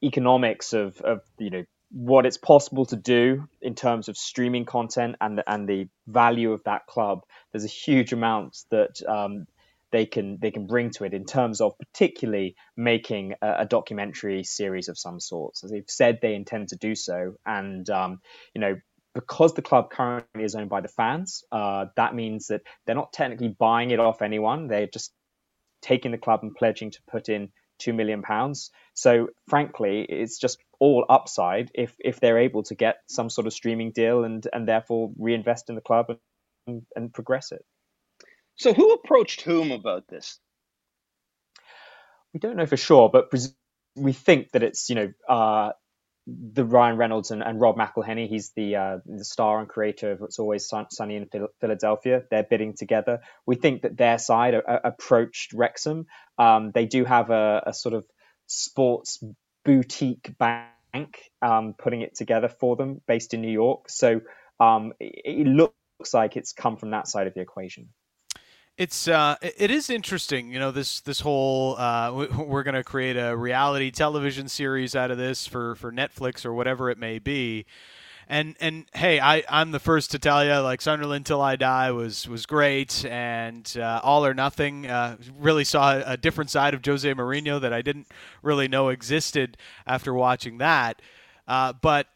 economics 0.00 0.74
of, 0.74 1.00
of 1.00 1.22
you 1.38 1.50
know 1.50 1.64
what 1.96 2.26
it's 2.26 2.36
possible 2.36 2.84
to 2.84 2.96
do 2.96 3.48
in 3.62 3.74
terms 3.74 4.08
of 4.08 4.18
streaming 4.18 4.66
content 4.66 5.16
and 5.22 5.38
the, 5.38 5.50
and 5.50 5.66
the 5.66 5.88
value 6.06 6.52
of 6.52 6.62
that 6.64 6.86
club, 6.86 7.22
there's 7.52 7.64
a 7.64 7.68
huge 7.68 8.12
amount 8.12 8.58
that 8.70 9.00
um, 9.08 9.46
they 9.92 10.04
can 10.04 10.38
they 10.42 10.50
can 10.50 10.66
bring 10.66 10.90
to 10.90 11.04
it 11.04 11.14
in 11.14 11.24
terms 11.24 11.62
of 11.62 11.72
particularly 11.78 12.54
making 12.76 13.32
a, 13.40 13.60
a 13.60 13.64
documentary 13.64 14.44
series 14.44 14.88
of 14.88 14.98
some 14.98 15.18
sorts. 15.18 15.62
So 15.62 15.68
they've 15.68 15.88
said 15.88 16.18
they 16.20 16.34
intend 16.34 16.68
to 16.68 16.76
do 16.76 16.94
so, 16.94 17.36
and 17.46 17.88
um, 17.88 18.20
you 18.54 18.60
know 18.60 18.76
because 19.14 19.54
the 19.54 19.62
club 19.62 19.88
currently 19.90 20.44
is 20.44 20.54
owned 20.54 20.68
by 20.68 20.82
the 20.82 20.88
fans, 20.88 21.44
uh, 21.50 21.86
that 21.96 22.14
means 22.14 22.48
that 22.48 22.60
they're 22.84 22.94
not 22.94 23.14
technically 23.14 23.48
buying 23.48 23.90
it 23.90 23.98
off 23.98 24.20
anyone. 24.20 24.66
They're 24.66 24.86
just 24.86 25.14
taking 25.80 26.10
the 26.10 26.18
club 26.18 26.40
and 26.42 26.54
pledging 26.54 26.90
to 26.90 26.98
put 27.10 27.30
in 27.30 27.48
two 27.78 27.92
million 27.92 28.20
pounds. 28.20 28.70
So 28.94 29.28
frankly, 29.48 30.02
it's 30.02 30.38
just 30.38 30.58
all 30.80 31.06
upside 31.08 31.70
if 31.74 31.94
if 32.00 32.20
they're 32.20 32.38
able 32.38 32.64
to 32.64 32.74
get 32.74 32.98
some 33.08 33.30
sort 33.30 33.46
of 33.46 33.52
streaming 33.52 33.92
deal 33.92 34.24
and 34.24 34.46
and 34.52 34.68
therefore 34.68 35.12
reinvest 35.18 35.68
in 35.68 35.74
the 35.76 35.80
club 35.80 36.18
and, 36.66 36.82
and 36.96 37.12
progress 37.14 37.52
it. 37.52 37.64
So, 38.56 38.72
who 38.74 38.92
approached 38.92 39.42
whom 39.42 39.72
about 39.72 40.08
this? 40.08 40.38
We 42.34 42.40
don't 42.40 42.56
know 42.56 42.66
for 42.66 42.76
sure, 42.76 43.10
but 43.10 43.30
we 43.96 44.12
think 44.12 44.52
that 44.52 44.62
it's 44.62 44.88
you 44.90 44.94
know 44.96 45.12
uh, 45.28 45.72
the 46.26 46.64
Ryan 46.64 46.98
Reynolds 46.98 47.30
and, 47.32 47.42
and 47.42 47.60
Rob 47.60 47.76
McElhenney. 47.76 48.28
He's 48.28 48.52
the 48.56 48.76
uh, 48.76 48.98
the 49.06 49.24
star 49.24 49.60
and 49.60 49.68
creator 49.68 50.12
of 50.12 50.22
It's 50.22 50.38
Always 50.38 50.68
Sun- 50.68 50.90
Sunny 50.90 51.16
in 51.16 51.26
Phil- 51.26 51.48
Philadelphia. 51.60 52.22
They're 52.30 52.44
bidding 52.44 52.74
together. 52.76 53.20
We 53.46 53.56
think 53.56 53.82
that 53.82 53.96
their 53.96 54.18
side 54.18 54.54
a- 54.54 54.72
a- 54.74 54.90
approached 54.90 55.52
Wrexham. 55.54 56.06
Um, 56.38 56.72
they 56.74 56.86
do 56.86 57.04
have 57.04 57.30
a, 57.30 57.64
a 57.68 57.74
sort 57.74 57.94
of 57.94 58.06
sports 58.46 59.22
boutique 59.66 60.32
bank 60.38 61.30
um, 61.42 61.74
putting 61.76 62.00
it 62.00 62.14
together 62.14 62.48
for 62.48 62.76
them, 62.76 63.02
based 63.06 63.34
in 63.34 63.42
New 63.42 63.50
York. 63.50 63.90
So 63.90 64.20
um, 64.60 64.92
it, 65.00 65.40
it 65.40 65.46
looks 65.46 66.14
like 66.14 66.36
it's 66.36 66.52
come 66.52 66.76
from 66.76 66.90
that 66.92 67.08
side 67.08 67.26
of 67.26 67.34
the 67.34 67.40
equation. 67.40 67.88
It's 68.78 69.08
uh, 69.08 69.36
it 69.40 69.70
is 69.70 69.88
interesting, 69.88 70.52
you 70.52 70.58
know 70.58 70.70
this 70.70 71.00
this 71.00 71.20
whole 71.20 71.78
uh, 71.78 72.12
we- 72.12 72.26
we're 72.44 72.62
going 72.62 72.74
to 72.74 72.84
create 72.84 73.16
a 73.16 73.34
reality 73.34 73.90
television 73.90 74.48
series 74.48 74.94
out 74.94 75.10
of 75.10 75.16
this 75.16 75.46
for 75.46 75.74
for 75.76 75.90
Netflix 75.90 76.44
or 76.44 76.52
whatever 76.52 76.90
it 76.90 76.98
may 76.98 77.18
be, 77.18 77.64
and 78.28 78.56
and 78.60 78.86
hey, 78.94 79.20
I 79.20 79.42
I'm 79.48 79.70
the 79.70 79.80
first 79.80 80.10
to 80.12 80.18
tell 80.18 80.44
you 80.44 80.54
like 80.60 80.80
Sunderland 80.80 81.26
till 81.26 81.40
I 81.40 81.56
die 81.56 81.90
was 81.90 82.28
was 82.28 82.46
great, 82.46 83.04
and 83.04 83.72
uh, 83.78 84.00
All 84.02 84.24
or 84.24 84.34
Nothing 84.34 84.86
uh, 84.86 85.16
really 85.38 85.64
saw 85.64 86.02
a 86.04 86.16
different 86.16 86.50
side 86.50 86.74
of 86.74 86.84
Jose 86.84 87.12
Mourinho 87.14 87.60
that 87.60 87.72
I 87.72 87.82
didn't 87.82 88.08
really 88.42 88.68
know 88.68 88.88
existed 88.88 89.56
after 89.86 90.12
watching 90.12 90.58
that, 90.58 91.02
uh, 91.46 91.72
but 91.72 92.08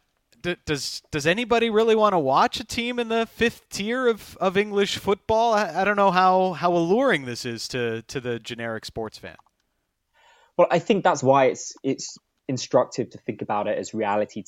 D- 0.42 0.56
does 0.64 1.02
does 1.10 1.26
anybody 1.26 1.70
really 1.70 1.94
want 1.94 2.14
to 2.14 2.18
watch 2.18 2.60
a 2.60 2.64
team 2.64 2.98
in 2.98 3.08
the 3.08 3.26
fifth 3.26 3.68
tier 3.68 4.08
of, 4.08 4.36
of 4.40 4.56
English 4.56 4.96
football? 4.96 5.52
I, 5.52 5.82
I 5.82 5.84
don't 5.84 5.96
know 5.96 6.10
how, 6.10 6.52
how 6.54 6.72
alluring 6.72 7.26
this 7.26 7.44
is 7.44 7.68
to, 7.68 8.02
to 8.02 8.20
the 8.20 8.38
generic 8.38 8.84
sports 8.84 9.18
fan. 9.18 9.36
Well, 10.56 10.68
I 10.70 10.78
think 10.78 11.04
that's 11.04 11.22
why 11.22 11.46
it's 11.46 11.74
it's 11.82 12.16
instructive 12.48 13.10
to 13.10 13.18
think 13.18 13.42
about 13.42 13.66
it 13.66 13.78
as 13.78 13.92
reality 13.92 14.42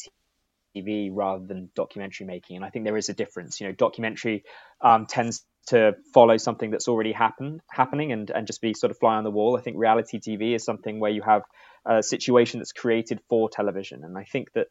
TV 0.75 1.11
rather 1.13 1.45
than 1.45 1.71
documentary 1.75 2.27
making. 2.27 2.57
And 2.57 2.65
I 2.65 2.71
think 2.71 2.85
there 2.85 2.97
is 2.97 3.09
a 3.09 3.15
difference. 3.15 3.61
You 3.61 3.69
know, 3.69 3.73
documentary 3.73 4.45
um, 4.81 5.07
tends 5.07 5.45
to 5.69 5.95
follow 6.13 6.37
something 6.37 6.71
that's 6.71 6.89
already 6.89 7.13
happened 7.13 7.61
happening 7.71 8.11
and 8.11 8.31
and 8.31 8.49
just 8.49 8.61
be 8.61 8.75
sort 8.75 8.91
of 8.91 8.99
fly 8.99 9.17
on 9.17 9.25
the 9.25 9.31
wall. 9.31 9.57
I 9.57 9.61
think 9.61 9.77
reality 9.77 10.19
TV 10.19 10.55
is 10.55 10.65
something 10.65 10.99
where 10.99 11.11
you 11.11 11.23
have 11.23 11.43
a 11.87 12.03
situation 12.03 12.61
that's 12.61 12.73
created 12.73 13.21
for 13.29 13.49
television, 13.49 14.05
and 14.05 14.19
I 14.19 14.25
think 14.25 14.53
that 14.55 14.69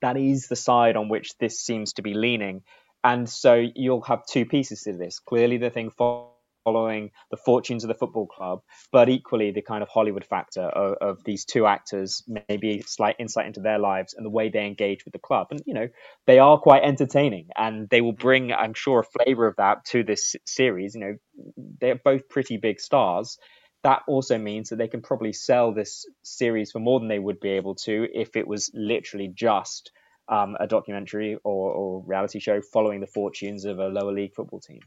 that 0.00 0.16
is 0.16 0.48
the 0.48 0.56
side 0.56 0.96
on 0.96 1.08
which 1.08 1.36
this 1.38 1.60
seems 1.60 1.94
to 1.94 2.02
be 2.02 2.14
leaning. 2.14 2.62
And 3.02 3.28
so 3.28 3.54
you'll 3.54 4.02
have 4.02 4.26
two 4.26 4.44
pieces 4.44 4.82
to 4.82 4.92
this. 4.92 5.20
Clearly, 5.20 5.56
the 5.56 5.70
thing 5.70 5.90
following 5.90 6.30
following 6.70 7.10
the 7.30 7.36
fortunes 7.36 7.82
of 7.82 7.88
the 7.88 7.94
football 7.94 8.26
club, 8.26 8.60
but 8.92 9.08
equally 9.08 9.50
the 9.50 9.62
kind 9.62 9.82
of 9.82 9.88
Hollywood 9.88 10.24
factor 10.24 10.62
of, 10.62 10.96
of, 11.00 11.24
these 11.24 11.44
two 11.44 11.66
actors, 11.66 12.22
maybe 12.48 12.82
slight 12.86 13.16
insight 13.18 13.46
into 13.46 13.60
their 13.60 13.78
lives 13.78 14.14
and 14.14 14.24
the 14.24 14.30
way 14.30 14.48
they 14.48 14.66
engage 14.66 15.04
with 15.04 15.12
the 15.12 15.18
club. 15.18 15.48
And, 15.50 15.60
you 15.66 15.74
know, 15.74 15.88
they 16.26 16.38
are 16.38 16.58
quite 16.58 16.84
entertaining 16.84 17.48
and 17.56 17.88
they 17.88 18.00
will 18.00 18.12
bring, 18.12 18.52
I'm 18.52 18.74
sure, 18.74 19.00
a 19.00 19.24
flavor 19.24 19.46
of 19.46 19.56
that 19.56 19.84
to 19.86 20.04
this 20.04 20.36
series. 20.46 20.94
You 20.94 21.00
know, 21.00 21.14
they're 21.80 22.00
both 22.02 22.28
pretty 22.28 22.56
big 22.56 22.80
stars. 22.80 23.36
That 23.82 24.02
also 24.06 24.38
means 24.38 24.68
that 24.68 24.76
they 24.76 24.88
can 24.88 25.02
probably 25.02 25.32
sell 25.32 25.72
this 25.74 26.06
series 26.22 26.70
for 26.70 26.78
more 26.78 27.00
than 27.00 27.08
they 27.08 27.18
would 27.18 27.40
be 27.40 27.50
able 27.50 27.74
to 27.86 28.06
if 28.14 28.36
it 28.36 28.46
was 28.46 28.70
literally 28.74 29.28
just 29.34 29.90
um, 30.28 30.56
a 30.60 30.68
documentary 30.68 31.36
or, 31.42 31.72
or 31.72 32.04
reality 32.06 32.38
show 32.38 32.60
following 32.62 33.00
the 33.00 33.06
fortunes 33.06 33.64
of 33.64 33.80
a 33.80 33.88
lower 33.88 34.12
league 34.12 34.34
football 34.34 34.60
team. 34.60 34.80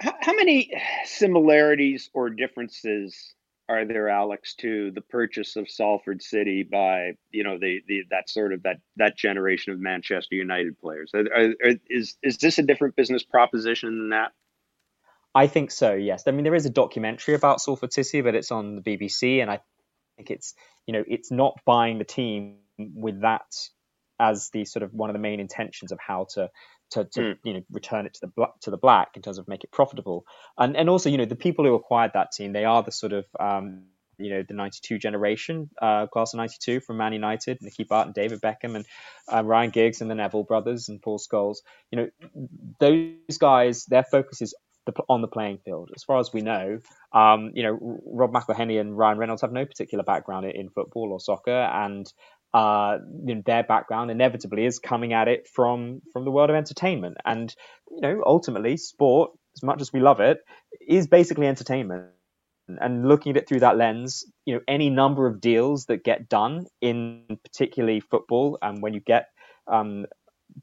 How, 0.00 0.14
how 0.20 0.34
many 0.34 0.72
similarities 1.04 2.10
or 2.14 2.30
differences 2.30 3.34
are 3.68 3.84
there, 3.84 4.08
Alex, 4.08 4.54
to 4.56 4.90
the 4.90 5.00
purchase 5.00 5.54
of 5.54 5.68
Salford 5.68 6.22
City 6.22 6.64
by 6.64 7.12
you 7.30 7.44
know 7.44 7.58
the, 7.58 7.80
the 7.86 8.02
that 8.10 8.28
sort 8.28 8.52
of 8.52 8.64
that 8.64 8.78
that 8.96 9.16
generation 9.16 9.72
of 9.72 9.78
Manchester 9.78 10.34
United 10.34 10.78
players? 10.80 11.12
Are, 11.14 11.20
are, 11.20 11.74
is 11.88 12.16
is 12.22 12.38
this 12.38 12.58
a 12.58 12.62
different 12.62 12.96
business 12.96 13.22
proposition 13.22 13.90
than 13.90 14.08
that? 14.10 14.32
I 15.34 15.46
think 15.46 15.70
so. 15.70 15.94
Yes. 15.94 16.24
I 16.26 16.32
mean, 16.32 16.42
there 16.42 16.54
is 16.56 16.66
a 16.66 16.70
documentary 16.70 17.34
about 17.34 17.60
Salford 17.60 17.92
City, 17.92 18.22
but 18.22 18.34
it's 18.34 18.50
on 18.50 18.74
the 18.76 18.82
BBC, 18.82 19.40
and 19.40 19.50
I 19.50 19.60
think 20.16 20.30
it's 20.30 20.54
you 20.86 20.92
know 20.92 21.04
it's 21.06 21.30
not 21.30 21.60
buying 21.64 21.98
the 21.98 22.04
team 22.04 22.56
with 22.78 23.20
that 23.20 23.54
as 24.18 24.50
the 24.52 24.64
sort 24.64 24.82
of 24.82 24.92
one 24.92 25.10
of 25.10 25.14
the 25.14 25.20
main 25.20 25.40
intentions 25.40 25.92
of 25.92 25.98
how 26.04 26.26
to 26.34 26.50
to, 26.90 27.04
to 27.04 27.20
mm. 27.20 27.38
you 27.44 27.54
know 27.54 27.62
return 27.70 28.06
it 28.06 28.14
to 28.14 28.20
the 28.26 28.46
to 28.62 28.70
the 28.70 28.76
black 28.76 29.10
in 29.16 29.22
terms 29.22 29.38
of 29.38 29.48
make 29.48 29.64
it 29.64 29.70
profitable. 29.70 30.24
And 30.58 30.76
and 30.76 30.88
also 30.88 31.08
you 31.08 31.18
know 31.18 31.24
the 31.24 31.36
people 31.36 31.64
who 31.64 31.74
acquired 31.74 32.12
that 32.14 32.32
team 32.32 32.52
they 32.52 32.64
are 32.64 32.82
the 32.82 32.92
sort 32.92 33.12
of 33.12 33.24
um, 33.38 33.84
you 34.18 34.30
know 34.30 34.42
the 34.46 34.54
92 34.54 34.98
generation 34.98 35.70
uh, 35.80 36.06
class 36.06 36.34
of 36.34 36.38
92 36.38 36.80
from 36.80 36.98
Man 36.98 37.12
United 37.12 37.58
Nicky 37.62 37.86
and 37.90 38.14
David 38.14 38.40
Beckham 38.40 38.76
and 38.76 38.86
uh, 39.32 39.42
Ryan 39.44 39.70
Giggs 39.70 40.00
and 40.00 40.10
the 40.10 40.14
Neville 40.14 40.44
brothers 40.44 40.88
and 40.88 41.00
Paul 41.00 41.18
Scholes. 41.18 41.58
You 41.90 41.98
know 41.98 42.10
those 42.78 43.38
guys 43.38 43.86
their 43.86 44.04
focus 44.04 44.42
is 44.42 44.54
the, 44.86 44.92
on 45.08 45.20
the 45.20 45.28
playing 45.28 45.58
field. 45.58 45.90
As 45.94 46.04
far 46.04 46.18
as 46.18 46.32
we 46.32 46.40
know 46.42 46.80
um, 47.12 47.52
you 47.54 47.62
know 47.62 48.00
Rob 48.04 48.32
McElhenney 48.32 48.80
and 48.80 48.96
Ryan 48.96 49.18
Reynolds 49.18 49.42
have 49.42 49.52
no 49.52 49.64
particular 49.64 50.04
background 50.04 50.46
in, 50.46 50.52
in 50.52 50.68
football 50.70 51.12
or 51.12 51.20
soccer 51.20 51.50
and 51.50 52.12
uh, 52.52 52.98
you 53.24 53.36
know, 53.36 53.42
their 53.44 53.62
background 53.62 54.10
inevitably 54.10 54.64
is 54.64 54.78
coming 54.78 55.12
at 55.12 55.28
it 55.28 55.48
from 55.48 56.02
from 56.12 56.24
the 56.24 56.30
world 56.30 56.50
of 56.50 56.56
entertainment, 56.56 57.16
and 57.24 57.54
you 57.90 58.00
know, 58.00 58.22
ultimately, 58.24 58.76
sport, 58.76 59.30
as 59.56 59.62
much 59.62 59.80
as 59.80 59.92
we 59.92 60.00
love 60.00 60.20
it, 60.20 60.38
is 60.86 61.06
basically 61.06 61.46
entertainment. 61.46 62.06
And 62.68 63.08
looking 63.08 63.30
at 63.30 63.36
it 63.36 63.48
through 63.48 63.60
that 63.60 63.76
lens, 63.76 64.24
you 64.44 64.54
know, 64.54 64.60
any 64.68 64.90
number 64.90 65.26
of 65.26 65.40
deals 65.40 65.86
that 65.86 66.04
get 66.04 66.28
done 66.28 66.66
in 66.80 67.24
particularly 67.42 67.98
football, 67.98 68.58
and 68.62 68.80
when 68.80 68.94
you 68.94 69.00
get 69.00 69.26
um, 69.66 70.06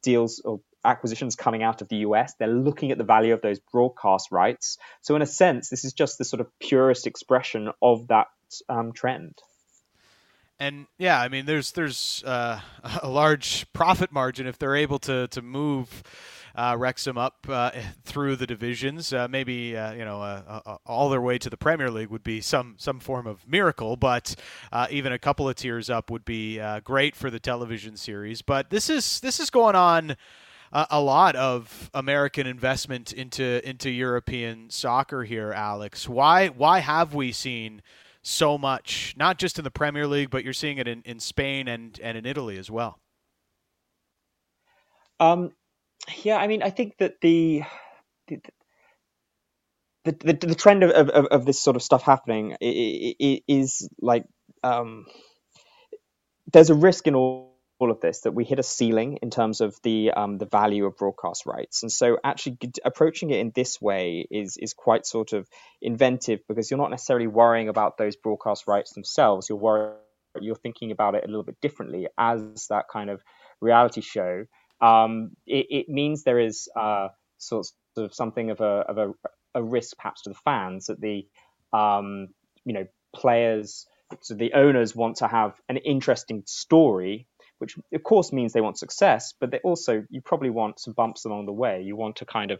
deals 0.01 0.41
or 0.43 0.61
acquisitions 0.85 1.35
coming 1.35 1.63
out 1.63 1.81
of 1.81 1.89
the 1.89 1.97
US, 1.97 2.33
they're 2.39 2.47
looking 2.47 2.91
at 2.91 2.97
the 2.97 3.03
value 3.03 3.33
of 3.33 3.41
those 3.41 3.59
broadcast 3.59 4.31
rights. 4.31 4.77
So, 5.01 5.15
in 5.15 5.21
a 5.21 5.25
sense, 5.25 5.69
this 5.69 5.83
is 5.83 5.93
just 5.93 6.17
the 6.17 6.25
sort 6.25 6.41
of 6.41 6.47
purest 6.59 7.07
expression 7.07 7.71
of 7.81 8.07
that 8.07 8.27
um, 8.69 8.93
trend 8.93 9.33
and 10.59 10.87
yeah, 10.97 11.21
I 11.21 11.29
mean, 11.29 11.45
there's 11.45 11.71
there's 11.71 12.23
uh, 12.25 12.59
a 13.01 13.09
large 13.09 13.71
profit 13.73 14.11
margin 14.11 14.47
if 14.47 14.57
they're 14.57 14.75
able 14.75 14.99
to 14.99 15.27
to 15.27 15.41
move 15.41 16.03
uh, 16.57 16.75
Wrexham 16.77 17.17
up 17.17 17.45
uh, 17.47 17.71
through 18.03 18.35
the 18.35 18.47
divisions. 18.47 19.13
Uh, 19.13 19.27
maybe 19.27 19.77
uh, 19.77 19.93
you 19.93 20.03
know 20.03 20.21
uh, 20.21 20.61
uh, 20.65 20.77
all 20.85 21.09
their 21.09 21.21
way 21.21 21.37
to 21.37 21.49
the 21.49 21.57
Premier 21.57 21.91
League 21.91 22.09
would 22.09 22.23
be 22.23 22.41
some 22.41 22.75
some 22.77 22.99
form 22.99 23.27
of 23.27 23.47
miracle, 23.47 23.95
but 23.95 24.35
even 24.89 25.13
a 25.13 25.19
couple 25.19 25.47
of 25.47 25.55
tiers 25.55 25.89
up 25.89 26.09
would 26.09 26.25
be 26.25 26.59
great 26.83 27.15
for 27.15 27.29
the 27.29 27.39
television 27.39 27.95
series. 27.95 28.41
But 28.41 28.71
this 28.71 28.89
is 28.89 29.19
this 29.19 29.39
is 29.39 29.49
going 29.49 29.75
on. 29.75 30.17
a 30.71 30.99
lot 30.99 31.35
of 31.35 31.89
American 31.93 32.47
investment 32.47 33.13
into 33.13 33.67
into 33.67 33.89
European 33.89 34.69
soccer 34.69 35.23
here, 35.23 35.53
Alex. 35.53 36.09
Why 36.09 36.47
why 36.47 36.79
have 36.79 37.13
we 37.13 37.31
seen 37.31 37.83
so 38.27 38.57
much, 38.57 39.15
not 39.17 39.37
just 39.37 39.57
in 39.57 39.63
the 39.63 39.71
Premier 39.71 40.05
League, 40.05 40.29
but 40.29 40.43
you're 40.43 40.53
seeing 40.53 40.77
it 40.77 40.87
in, 40.87 41.01
in 41.05 41.19
Spain 41.19 41.67
and, 41.67 41.97
and 42.03 42.17
in 42.17 42.25
Italy 42.25 42.57
as 42.57 42.69
well. 42.69 42.99
Um, 45.19 45.51
yeah, 46.23 46.37
I 46.37 46.47
mean, 46.47 46.61
I 46.61 46.69
think 46.69 46.97
that 46.99 47.15
the 47.21 47.63
the 48.27 48.41
the, 50.03 50.11
the, 50.11 50.47
the 50.47 50.55
trend 50.55 50.83
of, 50.83 50.91
of, 50.91 51.25
of 51.25 51.45
this 51.45 51.59
sort 51.59 51.75
of 51.75 51.83
stuff 51.83 52.03
happening 52.03 52.55
is 52.61 53.89
like 53.99 54.25
um, 54.63 55.05
there's 56.53 56.69
a 56.69 56.75
risk 56.75 57.07
in 57.07 57.15
all 57.15 57.56
all 57.79 57.91
of 57.91 57.99
this 57.99 58.21
that 58.21 58.31
we 58.31 58.43
hit 58.43 58.59
a 58.59 58.63
ceiling 58.63 59.19
in 59.21 59.29
terms 59.29 59.61
of 59.61 59.75
the 59.83 60.11
um, 60.11 60.37
the 60.37 60.45
value 60.45 60.85
of 60.85 60.97
broadcast 60.97 61.45
rights, 61.45 61.83
and 61.83 61.91
so 61.91 62.17
actually 62.23 62.57
approaching 62.83 63.29
it 63.29 63.39
in 63.39 63.51
this 63.53 63.81
way 63.81 64.25
is 64.31 64.57
is 64.57 64.73
quite 64.73 65.05
sort 65.05 65.33
of 65.33 65.47
inventive 65.81 66.39
because 66.47 66.71
you're 66.71 66.79
not 66.79 66.91
necessarily 66.91 67.27
worrying 67.27 67.69
about 67.69 67.97
those 67.97 68.15
broadcast 68.15 68.67
rights 68.67 68.93
themselves. 68.93 69.47
You're 69.49 69.59
worrying, 69.59 69.95
you're 70.39 70.55
thinking 70.55 70.91
about 70.91 71.15
it 71.15 71.23
a 71.23 71.27
little 71.27 71.43
bit 71.43 71.61
differently 71.61 72.07
as 72.17 72.67
that 72.69 72.85
kind 72.91 73.09
of 73.09 73.21
reality 73.61 74.01
show. 74.01 74.45
Um, 74.81 75.31
it, 75.45 75.65
it, 75.69 75.89
means 75.89 76.23
there 76.23 76.39
is 76.39 76.69
uh, 76.75 77.07
sort 77.39 77.67
of 77.97 78.13
something 78.13 78.51
of 78.51 78.61
a 78.61 78.63
of 78.63 78.97
a, 78.97 79.11
a 79.55 79.63
risk 79.63 79.97
perhaps 79.97 80.23
to 80.23 80.29
the 80.29 80.39
fans 80.45 80.87
that 80.87 81.01
the 81.01 81.27
um, 81.73 82.29
you 82.65 82.73
know 82.73 82.87
players 83.15 83.85
so 84.21 84.35
the 84.35 84.53
owners 84.53 84.95
want 84.95 85.17
to 85.17 85.27
have 85.27 85.53
an 85.67 85.77
interesting 85.77 86.43
story 86.45 87.27
which 87.59 87.75
of 87.93 88.03
course 88.03 88.31
means 88.31 88.53
they 88.53 88.61
want 88.61 88.77
success, 88.77 89.33
but 89.39 89.51
they 89.51 89.59
also 89.59 90.03
you 90.09 90.21
probably 90.21 90.49
want 90.49 90.79
some 90.79 90.93
bumps 90.93 91.25
along 91.25 91.45
the 91.45 91.53
way. 91.53 91.81
You 91.81 91.95
want 91.95 92.17
to 92.17 92.25
kind 92.25 92.51
of 92.51 92.59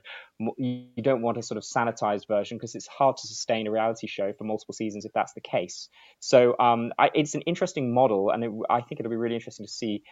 you 0.57 0.87
don't 1.01 1.21
want 1.21 1.37
a 1.37 1.43
sort 1.43 1.57
of 1.57 1.63
sanitized 1.63 2.27
version 2.27 2.57
because 2.57 2.75
it's 2.75 2.87
hard 2.87 3.17
to 3.17 3.27
sustain 3.27 3.67
a 3.67 3.71
reality 3.71 4.07
show 4.07 4.33
for 4.33 4.43
multiple 4.43 4.73
seasons 4.73 5.05
if 5.05 5.13
that's 5.13 5.33
the 5.33 5.41
case. 5.41 5.89
So 6.19 6.55
um, 6.59 6.93
I, 6.97 7.11
it's 7.13 7.35
an 7.35 7.41
interesting 7.41 7.93
model, 7.93 8.31
and 8.31 8.43
it, 8.43 8.51
I 8.69 8.81
think 8.81 8.99
it'll 8.99 9.09
be 9.09 9.15
really 9.15 9.35
interesting 9.35 9.65
to 9.65 9.71
see 9.71 10.03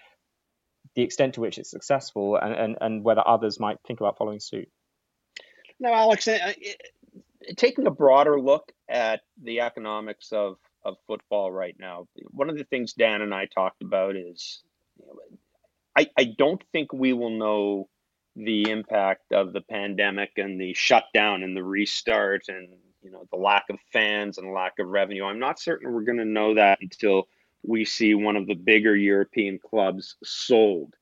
the 0.96 1.02
extent 1.02 1.34
to 1.34 1.42
which 1.42 1.58
it's 1.58 1.72
successful 1.72 2.38
and, 2.38 2.54
and, 2.54 2.78
and 2.80 3.04
whether 3.04 3.28
others 3.28 3.60
might 3.60 3.78
think 3.86 4.00
about 4.00 4.18
following 4.18 4.40
suit. 4.40 4.70
Now, 5.80 5.94
Alex, 5.94 6.30
taking 7.58 7.88
a 7.88 7.92
broader 7.92 8.40
look 8.40 8.72
at 8.88 9.22
the 9.42 9.62
economics 9.62 10.32
of 10.32 10.58
of 10.86 10.96
football 11.08 11.52
right 11.52 11.76
now. 11.80 12.08
One 12.30 12.50
of 12.50 12.58
the 12.58 12.64
things 12.64 12.94
Dan 12.94 13.22
and 13.22 13.34
I 13.34 13.48
talked 13.48 13.82
about 13.82 14.16
is 14.16 14.62
I, 15.96 16.10
I 16.18 16.24
don't 16.26 16.62
think 16.72 16.92
we 16.92 17.14
will 17.14 17.30
know 17.30 17.90
the 18.36 18.70
impact 18.70 19.32
of 19.32 19.54
the 19.54 19.62
pandemic 19.62 20.32
and 20.38 20.60
the 20.60 20.74
shutdown 20.74 21.42
and 21.42 21.56
the 21.56 21.64
restart 21.64 22.50
and 22.50 22.68
you 23.02 23.12
know 23.12 23.26
the 23.32 23.38
lack 23.38 23.66
of 23.70 23.78
fans 23.94 24.38
and 24.38 24.54
lack 24.54 24.80
of 24.80 24.88
revenue. 24.88 25.24
I'm 25.26 25.40
not 25.40 25.60
certain 25.60 25.94
we're 25.94 26.02
going 26.02 26.18
to 26.18 26.26
know 26.26 26.56
that 26.56 26.80
until 26.82 27.28
we 27.64 27.86
see 27.86 28.14
one 28.14 28.36
of 28.36 28.48
the 28.48 28.56
bigger 28.56 28.96
European 28.96 29.58
clubs 29.60 30.18
sold. 30.24 30.94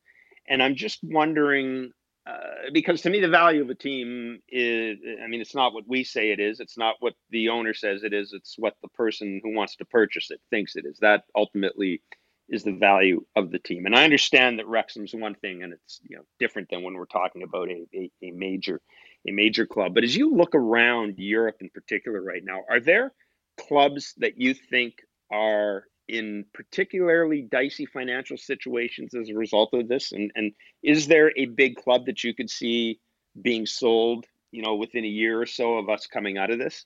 And 0.48 0.62
I'm 0.62 0.76
just 0.76 1.00
wondering 1.04 1.92
uh, 2.26 2.70
because 2.72 3.02
to 3.02 3.10
me 3.10 3.20
the 3.20 3.28
value 3.28 3.62
of 3.62 3.70
a 3.70 3.76
team 3.76 4.40
is 4.48 4.98
i 5.22 5.28
mean 5.28 5.42
it's 5.42 5.54
not 5.54 5.74
what 5.74 5.84
we 5.90 6.06
say 6.06 6.32
it 6.32 6.40
is 6.40 6.62
it's 6.62 6.78
not 6.78 6.96
what 7.02 7.16
the 7.32 7.50
owner 7.50 7.74
says 7.74 8.04
it 8.04 8.14
is 8.14 8.32
it's 8.32 8.56
what 8.58 8.78
the 8.82 8.88
person 8.90 9.42
who 9.44 9.54
wants 9.54 9.76
to 9.76 9.84
purchase 9.84 10.32
it 10.32 10.40
thinks 10.50 10.78
it 10.78 10.86
is 10.86 10.98
that 11.00 11.26
ultimately 11.36 12.02
is 12.50 12.64
the 12.64 12.74
value 12.74 13.26
of 13.36 13.52
the 13.52 13.60
team. 13.60 13.86
And 13.86 13.96
I 13.96 14.04
understand 14.04 14.60
that 14.60 14.68
Wrexham's 14.68 15.14
one 15.14 15.36
thing, 15.36 15.64
and 15.64 15.74
it's 15.74 16.00
you 16.08 16.18
know 16.18 16.24
different 16.40 16.70
than 16.70 16.84
when 16.84 16.94
we're 16.94 17.06
talking 17.06 17.44
about 17.44 17.70
a, 17.70 17.86
a, 17.94 18.12
a 18.22 18.32
major 18.32 18.82
a 19.28 19.32
major 19.32 19.66
club. 19.66 19.94
But 19.94 20.04
as 20.04 20.16
you 20.16 20.36
look 20.36 20.54
around 20.54 21.16
Europe 21.18 21.58
in 21.62 21.70
particular 21.70 22.22
right 22.22 22.44
now, 22.44 22.62
are 22.70 22.80
there 22.80 23.14
clubs 23.58 24.14
that 24.18 24.40
you 24.40 24.54
think 24.54 24.96
are 25.32 25.86
in 26.10 26.46
particularly 26.54 27.42
dicey 27.42 27.86
financial 27.86 28.38
situations 28.38 29.16
as 29.16 29.30
a 29.30 29.34
result 29.34 29.74
of 29.74 29.88
this? 29.88 30.12
And 30.12 30.32
and 30.36 30.54
is 30.82 31.08
there 31.08 31.32
a 31.38 31.46
big 31.46 31.78
club 31.78 32.06
that 32.08 32.24
you 32.24 32.34
could 32.34 32.50
see 32.50 33.00
being 33.42 33.66
sold, 33.66 34.26
you 34.52 34.62
know, 34.62 34.76
within 34.76 35.06
a 35.06 35.08
year 35.08 35.42
or 35.42 35.46
so 35.46 35.78
of 35.78 35.90
us 35.90 36.08
coming 36.08 36.38
out 36.38 36.52
of 36.52 36.60
this? 36.60 36.86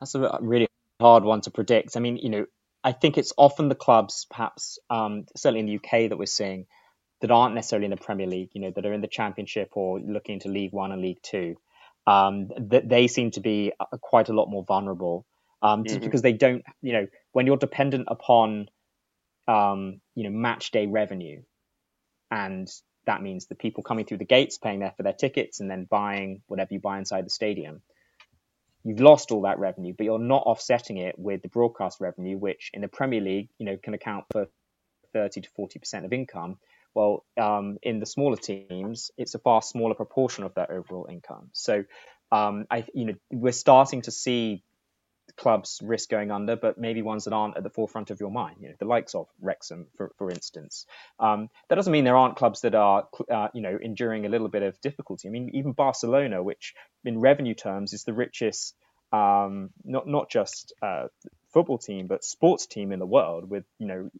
That's 0.00 0.14
a 0.16 0.38
really 0.42 0.68
hard 1.00 1.24
one 1.24 1.40
to 1.42 1.50
predict. 1.50 1.96
I 1.96 2.00
mean, 2.00 2.16
you 2.16 2.28
know, 2.28 2.46
I 2.84 2.92
think 2.92 3.16
it's 3.16 3.32
often 3.38 3.68
the 3.68 3.74
clubs, 3.74 4.26
perhaps 4.30 4.78
um, 4.90 5.24
certainly 5.34 5.60
in 5.60 5.66
the 5.66 5.76
UK, 5.76 6.10
that 6.10 6.18
we're 6.18 6.26
seeing 6.26 6.66
that 7.22 7.30
aren't 7.30 7.54
necessarily 7.54 7.86
in 7.86 7.90
the 7.90 7.96
Premier 7.96 8.26
League, 8.26 8.50
you 8.52 8.60
know, 8.60 8.70
that 8.76 8.84
are 8.84 8.92
in 8.92 9.00
the 9.00 9.08
Championship 9.08 9.70
or 9.72 9.98
looking 9.98 10.34
into 10.34 10.48
League 10.48 10.72
One 10.72 10.92
and 10.92 11.00
League 11.00 11.22
Two. 11.22 11.56
Um, 12.06 12.50
that 12.58 12.86
they 12.86 13.06
seem 13.06 13.30
to 13.30 13.40
be 13.40 13.72
uh, 13.80 13.96
quite 13.96 14.28
a 14.28 14.34
lot 14.34 14.50
more 14.50 14.62
vulnerable, 14.62 15.24
um, 15.62 15.84
just 15.84 15.96
mm-hmm. 15.96 16.04
because 16.04 16.20
they 16.20 16.34
don't, 16.34 16.62
you 16.82 16.92
know, 16.92 17.06
when 17.32 17.46
you're 17.46 17.56
dependent 17.56 18.08
upon, 18.08 18.68
um, 19.48 20.02
you 20.14 20.24
know, 20.24 20.36
match 20.36 20.70
day 20.70 20.86
revenue, 20.86 21.40
and 22.30 22.68
that 23.06 23.22
means 23.22 23.46
the 23.46 23.54
people 23.54 23.82
coming 23.82 24.04
through 24.04 24.18
the 24.18 24.26
gates 24.26 24.58
paying 24.58 24.80
there 24.80 24.92
for 24.94 25.02
their 25.02 25.14
tickets 25.14 25.60
and 25.60 25.70
then 25.70 25.86
buying 25.90 26.42
whatever 26.46 26.74
you 26.74 26.80
buy 26.80 26.98
inside 26.98 27.24
the 27.24 27.30
stadium. 27.30 27.80
You've 28.84 29.00
lost 29.00 29.30
all 29.30 29.42
that 29.42 29.58
revenue, 29.58 29.94
but 29.96 30.04
you're 30.04 30.18
not 30.18 30.42
offsetting 30.42 30.98
it 30.98 31.18
with 31.18 31.42
the 31.42 31.48
broadcast 31.48 32.00
revenue, 32.00 32.36
which 32.36 32.70
in 32.74 32.82
the 32.82 32.88
Premier 32.88 33.20
League, 33.20 33.48
you 33.58 33.66
know, 33.66 33.78
can 33.82 33.94
account 33.94 34.26
for 34.30 34.46
30 35.14 35.42
to 35.42 35.50
40 35.50 35.78
percent 35.78 36.04
of 36.04 36.12
income. 36.12 36.58
Well, 36.94 37.24
um, 37.40 37.78
in 37.82 37.98
the 37.98 38.06
smaller 38.06 38.36
teams, 38.36 39.10
it's 39.16 39.34
a 39.34 39.38
far 39.38 39.62
smaller 39.62 39.94
proportion 39.94 40.44
of 40.44 40.54
their 40.54 40.70
overall 40.70 41.06
income. 41.10 41.48
So, 41.52 41.84
um, 42.30 42.66
I, 42.70 42.84
you 42.94 43.06
know, 43.06 43.14
we're 43.32 43.52
starting 43.52 44.02
to 44.02 44.10
see 44.10 44.62
clubs 45.36 45.80
risk 45.82 46.08
going 46.08 46.30
under, 46.30 46.56
but 46.56 46.78
maybe 46.78 47.02
ones 47.02 47.24
that 47.24 47.32
aren't 47.32 47.56
at 47.56 47.62
the 47.62 47.70
forefront 47.70 48.10
of 48.10 48.20
your 48.20 48.30
mind. 48.30 48.56
You 48.60 48.68
know, 48.68 48.74
the 48.78 48.84
likes 48.84 49.14
of 49.14 49.28
Wrexham, 49.40 49.86
for, 49.96 50.12
for 50.16 50.30
instance. 50.30 50.86
Um, 51.18 51.48
that 51.68 51.74
doesn't 51.76 51.92
mean 51.92 52.04
there 52.04 52.16
aren't 52.16 52.36
clubs 52.36 52.62
that 52.62 52.74
are, 52.74 53.08
uh, 53.30 53.48
you 53.54 53.62
know, 53.62 53.78
enduring 53.80 54.26
a 54.26 54.28
little 54.28 54.48
bit 54.48 54.62
of 54.62 54.80
difficulty. 54.80 55.28
I 55.28 55.30
mean, 55.30 55.50
even 55.54 55.72
Barcelona, 55.72 56.42
which 56.42 56.74
in 57.04 57.20
revenue 57.20 57.54
terms 57.54 57.92
is 57.92 58.04
the 58.04 58.12
richest, 58.12 58.74
um, 59.12 59.70
not 59.84 60.06
not 60.06 60.30
just 60.30 60.72
uh, 60.82 61.08
football 61.52 61.78
team, 61.78 62.06
but 62.06 62.24
sports 62.24 62.66
team 62.66 62.92
in 62.92 62.98
the 62.98 63.06
world, 63.06 63.48
with 63.48 63.64
you 63.78 63.86
know, 63.86 64.10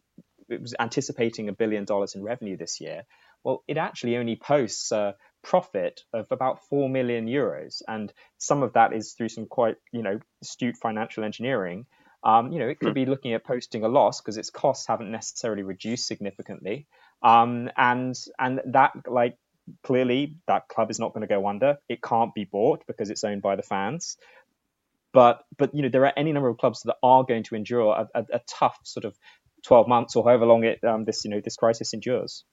it 0.49 0.61
was 0.61 0.75
anticipating 0.79 1.49
a 1.49 1.53
billion 1.53 1.85
dollars 1.85 2.15
in 2.15 2.23
revenue 2.23 2.57
this 2.57 2.79
year. 2.79 3.03
Well, 3.43 3.63
it 3.67 3.77
actually 3.77 4.17
only 4.17 4.35
posts 4.35 4.91
uh, 4.91 5.13
profit 5.45 6.03
of 6.11 6.27
about 6.31 6.67
4 6.69 6.89
million 6.89 7.27
euros. 7.27 7.81
And 7.87 8.11
some 8.39 8.63
of 8.63 8.73
that 8.73 8.93
is 8.93 9.13
through 9.13 9.29
some 9.29 9.45
quite, 9.45 9.75
you 9.91 10.01
know, 10.01 10.19
astute 10.41 10.75
financial 10.75 11.23
engineering. 11.23 11.85
Um, 12.23 12.51
you 12.51 12.57
know, 12.57 12.67
it 12.67 12.79
could 12.79 12.95
be 12.95 13.05
looking 13.05 13.33
at 13.33 13.45
posting 13.45 13.83
a 13.83 13.87
loss 13.87 14.19
because 14.19 14.37
its 14.37 14.49
costs 14.49 14.87
haven't 14.87 15.11
necessarily 15.11 15.61
reduced 15.61 16.07
significantly. 16.07 16.87
Um, 17.21 17.69
and 17.77 18.15
and 18.39 18.61
that 18.65 18.93
like 19.07 19.37
clearly 19.83 20.37
that 20.47 20.67
club 20.67 20.89
is 20.89 20.99
not 20.99 21.13
going 21.13 21.21
to 21.21 21.27
go 21.27 21.47
under. 21.47 21.77
It 21.87 22.01
can't 22.01 22.33
be 22.33 22.45
bought 22.45 22.83
because 22.87 23.11
it's 23.11 23.23
owned 23.23 23.43
by 23.43 23.55
the 23.55 23.61
fans. 23.61 24.17
But 25.13 25.43
but 25.57 25.75
you 25.75 25.83
know 25.83 25.89
there 25.89 26.05
are 26.05 26.13
any 26.17 26.33
number 26.33 26.49
of 26.49 26.57
clubs 26.57 26.81
that 26.83 26.97
are 27.03 27.23
going 27.23 27.43
to 27.43 27.55
endure 27.55 27.93
a, 27.93 28.19
a, 28.19 28.25
a 28.33 28.41
tough 28.47 28.79
sort 28.83 29.05
of 29.05 29.15
12 29.67 29.87
months 29.87 30.15
or 30.15 30.23
however 30.23 30.45
long 30.45 30.63
it 30.63 30.83
um, 30.83 31.05
this 31.05 31.23
you 31.23 31.29
know 31.29 31.41
this 31.41 31.55
crisis 31.55 31.93
endures. 31.93 32.43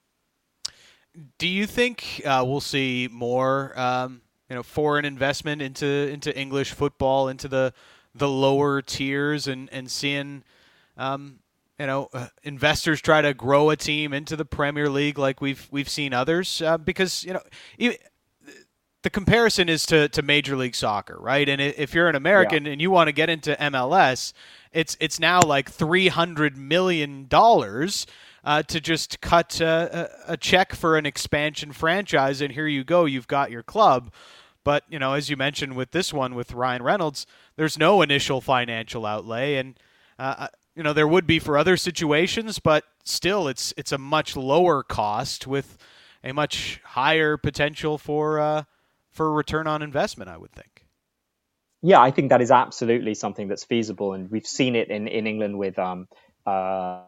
Do 1.37 1.47
you 1.47 1.65
think 1.65 2.21
uh, 2.25 2.43
we'll 2.45 2.61
see 2.61 3.07
more, 3.11 3.77
um, 3.79 4.21
you 4.49 4.55
know, 4.55 4.63
foreign 4.63 5.05
investment 5.05 5.61
into 5.61 5.85
into 5.85 6.35
English 6.37 6.71
football, 6.71 7.27
into 7.29 7.47
the 7.47 7.73
the 8.15 8.27
lower 8.27 8.81
tiers, 8.81 9.47
and 9.47 9.69
and 9.71 9.89
seeing, 9.91 10.43
um, 10.97 11.39
you 11.79 11.85
know, 11.85 12.09
uh, 12.13 12.27
investors 12.43 13.01
try 13.01 13.21
to 13.21 13.33
grow 13.33 13.69
a 13.69 13.75
team 13.75 14.13
into 14.13 14.35
the 14.35 14.45
Premier 14.45 14.89
League 14.89 15.19
like 15.19 15.41
we've 15.41 15.67
we've 15.71 15.89
seen 15.89 16.13
others? 16.13 16.61
Uh, 16.61 16.77
because 16.77 17.23
you 17.23 17.33
know, 17.33 17.41
the 19.03 19.09
comparison 19.09 19.69
is 19.69 19.85
to, 19.85 20.07
to 20.09 20.21
Major 20.21 20.55
League 20.55 20.75
Soccer, 20.75 21.17
right? 21.19 21.47
And 21.47 21.61
if 21.61 21.93
you're 21.93 22.07
an 22.07 22.15
American 22.15 22.65
yeah. 22.65 22.71
and 22.71 22.81
you 22.81 22.89
want 22.89 23.09
to 23.09 23.11
get 23.11 23.29
into 23.29 23.55
MLS, 23.59 24.33
it's 24.71 24.97
it's 24.99 25.19
now 25.19 25.41
like 25.45 25.69
three 25.69 26.07
hundred 26.07 26.57
million 26.57 27.27
dollars 27.27 28.07
uh, 28.43 28.63
to 28.63 28.81
just 28.81 29.21
cut 29.21 29.59
a, 29.61 30.09
a 30.27 30.37
check 30.37 30.73
for 30.73 30.97
an 30.97 31.05
expansion 31.05 31.71
franchise, 31.71 32.41
and 32.41 32.53
here 32.53 32.67
you 32.67 32.83
go, 32.83 33.05
you've 33.05 33.27
got 33.27 33.51
your 33.51 33.63
club. 33.63 34.11
But 34.63 34.83
you 34.89 34.99
know, 34.99 35.13
as 35.13 35.29
you 35.29 35.37
mentioned 35.37 35.75
with 35.75 35.91
this 35.91 36.13
one 36.13 36.35
with 36.35 36.53
Ryan 36.53 36.83
Reynolds, 36.83 37.25
there's 37.55 37.77
no 37.77 38.01
initial 38.01 38.41
financial 38.41 39.05
outlay, 39.05 39.55
and 39.55 39.79
uh, 40.17 40.35
uh, 40.37 40.47
you 40.75 40.83
know 40.83 40.93
there 40.93 41.07
would 41.07 41.27
be 41.27 41.39
for 41.39 41.57
other 41.57 41.77
situations, 41.77 42.59
but 42.59 42.85
still, 43.03 43.47
it's 43.47 43.73
it's 43.77 43.91
a 43.91 43.97
much 43.97 44.35
lower 44.37 44.83
cost 44.83 45.47
with 45.47 45.77
a 46.23 46.33
much 46.33 46.79
higher 46.83 47.35
potential 47.35 47.97
for 47.97 48.39
uh, 48.39 48.63
for 49.11 49.33
return 49.33 49.67
on 49.67 49.81
investment. 49.81 50.29
I 50.29 50.37
would 50.37 50.51
think. 50.51 50.85
Yeah, 51.81 52.01
I 52.01 52.11
think 52.11 52.29
that 52.29 52.41
is 52.41 52.49
absolutely 52.49 53.13
something 53.13 53.49
that's 53.49 53.65
feasible, 53.65 54.13
and 54.13 54.31
we've 54.31 54.47
seen 54.47 54.77
it 54.77 54.87
in, 54.87 55.09
in 55.09 55.27
England 55.27 55.59
with 55.59 55.77
um, 55.77 56.07
uh, 56.45 57.01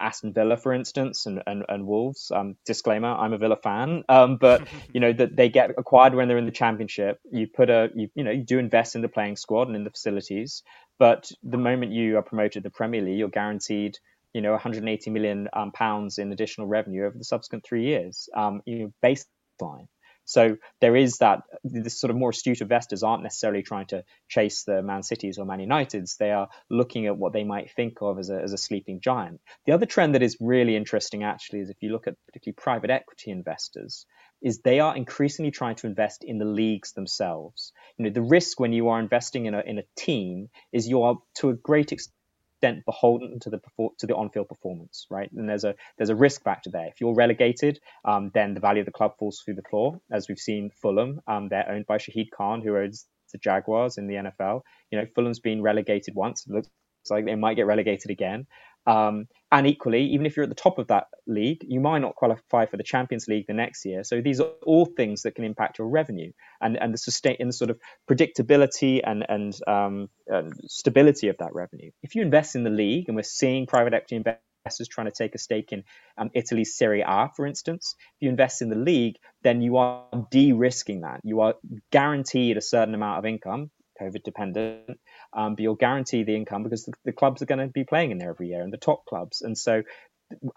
Aston 0.00 0.32
Villa, 0.32 0.56
for 0.56 0.72
instance, 0.72 1.26
and, 1.26 1.42
and, 1.46 1.64
and 1.68 1.86
Wolves. 1.86 2.30
Um, 2.34 2.56
disclaimer: 2.66 3.08
I'm 3.08 3.32
a 3.32 3.38
Villa 3.38 3.56
fan, 3.56 4.04
um, 4.08 4.36
but 4.36 4.66
you 4.92 5.00
know 5.00 5.12
that 5.12 5.36
they 5.36 5.48
get 5.48 5.70
acquired 5.78 6.14
when 6.14 6.28
they're 6.28 6.38
in 6.38 6.46
the 6.46 6.52
Championship. 6.52 7.18
You 7.30 7.46
put 7.46 7.70
a 7.70 7.90
you, 7.94 8.08
you 8.14 8.24
know 8.24 8.30
you 8.30 8.44
do 8.44 8.58
invest 8.58 8.94
in 8.94 9.02
the 9.02 9.08
playing 9.08 9.36
squad 9.36 9.68
and 9.68 9.76
in 9.76 9.84
the 9.84 9.90
facilities, 9.90 10.62
but 10.98 11.30
the 11.42 11.58
moment 11.58 11.92
you 11.92 12.18
are 12.18 12.22
promoted 12.22 12.52
to 12.52 12.60
the 12.60 12.70
Premier 12.70 13.02
League, 13.02 13.18
you're 13.18 13.28
guaranteed 13.28 13.98
you 14.32 14.40
know 14.40 14.52
180 14.52 15.10
million 15.10 15.48
um, 15.52 15.72
pounds 15.72 16.18
in 16.18 16.32
additional 16.32 16.66
revenue 16.66 17.04
over 17.04 17.16
the 17.16 17.24
subsequent 17.24 17.64
three 17.64 17.84
years. 17.84 18.28
Um, 18.34 18.62
you 18.66 18.78
know, 18.78 18.92
baseline. 19.02 19.88
So 20.24 20.56
there 20.80 20.96
is 20.96 21.18
that 21.18 21.42
this 21.64 22.00
sort 22.00 22.10
of 22.10 22.16
more 22.16 22.30
astute 22.30 22.60
investors 22.60 23.02
aren't 23.02 23.22
necessarily 23.22 23.62
trying 23.62 23.86
to 23.86 24.04
chase 24.28 24.64
the 24.64 24.82
Man 24.82 25.02
Cities 25.02 25.38
or 25.38 25.44
Man 25.44 25.58
Uniteds. 25.58 26.16
They 26.16 26.30
are 26.30 26.48
looking 26.70 27.06
at 27.06 27.16
what 27.16 27.32
they 27.32 27.44
might 27.44 27.70
think 27.72 27.98
of 28.00 28.18
as 28.18 28.30
a, 28.30 28.40
as 28.40 28.52
a 28.52 28.58
sleeping 28.58 29.00
giant. 29.00 29.40
The 29.66 29.72
other 29.72 29.86
trend 29.86 30.14
that 30.14 30.22
is 30.22 30.36
really 30.40 30.76
interesting 30.76 31.24
actually 31.24 31.60
is 31.60 31.70
if 31.70 31.76
you 31.80 31.90
look 31.90 32.06
at 32.06 32.14
particularly 32.26 32.56
private 32.56 32.90
equity 32.90 33.30
investors, 33.30 34.06
is 34.42 34.60
they 34.60 34.80
are 34.80 34.96
increasingly 34.96 35.50
trying 35.50 35.76
to 35.76 35.86
invest 35.86 36.24
in 36.24 36.38
the 36.38 36.44
leagues 36.44 36.92
themselves. 36.92 37.72
You 37.96 38.06
know, 38.06 38.10
the 38.10 38.22
risk 38.22 38.58
when 38.58 38.72
you 38.72 38.88
are 38.88 38.98
investing 38.98 39.46
in 39.46 39.54
a 39.54 39.60
in 39.60 39.78
a 39.78 39.84
team 39.96 40.48
is 40.72 40.88
you 40.88 41.02
are 41.02 41.16
to 41.36 41.50
a 41.50 41.54
great 41.54 41.92
extent 41.92 42.14
extent 42.62 42.84
beholden 42.84 43.40
to 43.40 43.50
the 43.50 43.60
to 43.98 44.06
the 44.06 44.14
on-field 44.14 44.48
performance, 44.48 45.06
right? 45.10 45.30
And 45.32 45.48
there's 45.48 45.64
a 45.64 45.74
there's 45.96 46.10
a 46.10 46.14
risk 46.16 46.42
factor 46.42 46.70
there. 46.70 46.86
If 46.86 47.00
you're 47.00 47.14
relegated, 47.14 47.80
um, 48.04 48.30
then 48.34 48.54
the 48.54 48.60
value 48.60 48.80
of 48.80 48.86
the 48.86 48.92
club 48.92 49.12
falls 49.18 49.40
through 49.44 49.54
the 49.54 49.62
floor, 49.62 50.00
as 50.10 50.28
we've 50.28 50.38
seen 50.38 50.70
Fulham. 50.70 51.20
Um, 51.26 51.48
they're 51.48 51.68
owned 51.70 51.86
by 51.86 51.98
Shahid 51.98 52.30
Khan, 52.36 52.62
who 52.62 52.76
owns 52.76 53.06
the 53.32 53.38
Jaguars 53.38 53.98
in 53.98 54.06
the 54.06 54.14
NFL. 54.14 54.62
You 54.90 54.98
know, 54.98 55.06
Fulham's 55.14 55.40
been 55.40 55.62
relegated 55.62 56.14
once. 56.14 56.46
It 56.46 56.52
looks 56.52 56.68
like 57.10 57.24
they 57.24 57.34
might 57.34 57.54
get 57.56 57.66
relegated 57.66 58.10
again. 58.10 58.46
Um, 58.86 59.26
and 59.50 59.66
equally, 59.66 60.04
even 60.06 60.24
if 60.26 60.36
you're 60.36 60.44
at 60.44 60.48
the 60.48 60.54
top 60.54 60.78
of 60.78 60.88
that 60.88 61.04
league, 61.26 61.64
you 61.68 61.78
might 61.78 61.98
not 61.98 62.14
qualify 62.14 62.66
for 62.66 62.76
the 62.76 62.82
Champions 62.82 63.28
League 63.28 63.46
the 63.46 63.52
next 63.52 63.84
year. 63.84 64.02
So 64.02 64.20
these 64.20 64.40
are 64.40 64.48
all 64.64 64.86
things 64.86 65.22
that 65.22 65.34
can 65.34 65.44
impact 65.44 65.78
your 65.78 65.88
revenue 65.88 66.32
and, 66.60 66.76
and 66.80 66.92
the 66.94 66.98
sustain 66.98 67.36
and 67.38 67.50
the 67.50 67.52
sort 67.52 67.70
of 67.70 67.78
predictability 68.10 69.00
and 69.04 69.24
and, 69.28 69.58
um, 69.66 70.08
and 70.26 70.52
stability 70.66 71.28
of 71.28 71.36
that 71.38 71.54
revenue. 71.54 71.90
If 72.02 72.14
you 72.14 72.22
invest 72.22 72.56
in 72.56 72.64
the 72.64 72.70
league, 72.70 73.04
and 73.08 73.16
we're 73.16 73.22
seeing 73.22 73.66
private 73.66 73.92
equity 73.94 74.16
investors 74.16 74.88
trying 74.88 75.06
to 75.06 75.12
take 75.12 75.34
a 75.34 75.38
stake 75.38 75.72
in 75.72 75.84
um, 76.16 76.30
Italy's 76.34 76.74
Serie 76.76 77.04
A, 77.06 77.28
for 77.36 77.46
instance, 77.46 77.94
if 78.16 78.22
you 78.22 78.30
invest 78.30 78.62
in 78.62 78.70
the 78.70 78.76
league, 78.76 79.16
then 79.42 79.60
you 79.60 79.76
are 79.76 80.06
de-risking 80.30 81.02
that. 81.02 81.20
You 81.24 81.40
are 81.40 81.54
guaranteed 81.90 82.56
a 82.56 82.62
certain 82.62 82.94
amount 82.94 83.18
of 83.18 83.26
income 83.26 83.70
COVID 84.00 84.22
dependent, 84.22 84.98
um, 85.32 85.54
but 85.54 85.62
you'll 85.62 85.74
guarantee 85.74 86.24
the 86.24 86.36
income 86.36 86.62
because 86.62 86.84
the, 86.84 86.92
the 87.04 87.12
clubs 87.12 87.42
are 87.42 87.46
going 87.46 87.60
to 87.60 87.68
be 87.68 87.84
playing 87.84 88.10
in 88.10 88.18
there 88.18 88.30
every 88.30 88.48
year 88.48 88.62
and 88.62 88.72
the 88.72 88.78
top 88.78 89.04
clubs. 89.06 89.42
And 89.42 89.56
so, 89.56 89.82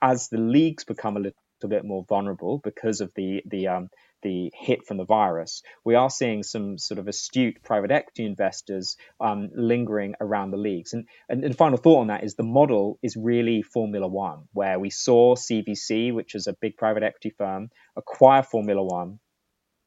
as 0.02 0.30
the 0.30 0.38
leagues 0.38 0.86
become 0.86 1.18
a 1.18 1.20
little 1.20 1.36
bit 1.68 1.84
more 1.84 2.06
vulnerable 2.08 2.60
because 2.64 3.02
of 3.02 3.12
the 3.16 3.42
the 3.46 3.68
um, 3.68 3.90
the 4.26 4.52
hit 4.56 4.86
from 4.88 4.98
the 4.98 5.06
virus, 5.06 5.62
we 5.84 5.94
are 5.94 6.10
seeing 6.10 6.42
some 6.42 6.80
sort 6.80 6.98
of 6.98 7.08
astute 7.08 7.62
private 7.64 7.92
equity 7.92 8.26
investors 8.26 8.98
um, 9.20 9.50
lingering 9.54 10.16
around 10.20 10.50
the 10.50 10.58
leagues. 10.58 10.94
And, 10.94 11.08
and, 11.30 11.44
and 11.44 11.56
final 11.56 11.78
thought 11.78 12.02
on 12.02 12.08
that 12.08 12.24
is 12.24 12.34
the 12.34 12.44
model 12.44 12.98
is 13.04 13.16
really 13.16 13.62
Formula 13.62 14.08
One, 14.08 14.46
where 14.52 14.80
we 14.80 14.90
saw 14.90 15.36
CVC, 15.36 16.12
which 16.12 16.34
is 16.34 16.48
a 16.48 16.56
big 16.60 16.76
private 16.76 17.04
equity 17.04 17.36
firm, 17.38 17.70
acquire 17.96 18.42
Formula 18.42 18.84
One. 18.84 19.20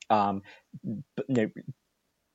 Um, 0.08 0.42
but, 1.16 1.26
you 1.28 1.52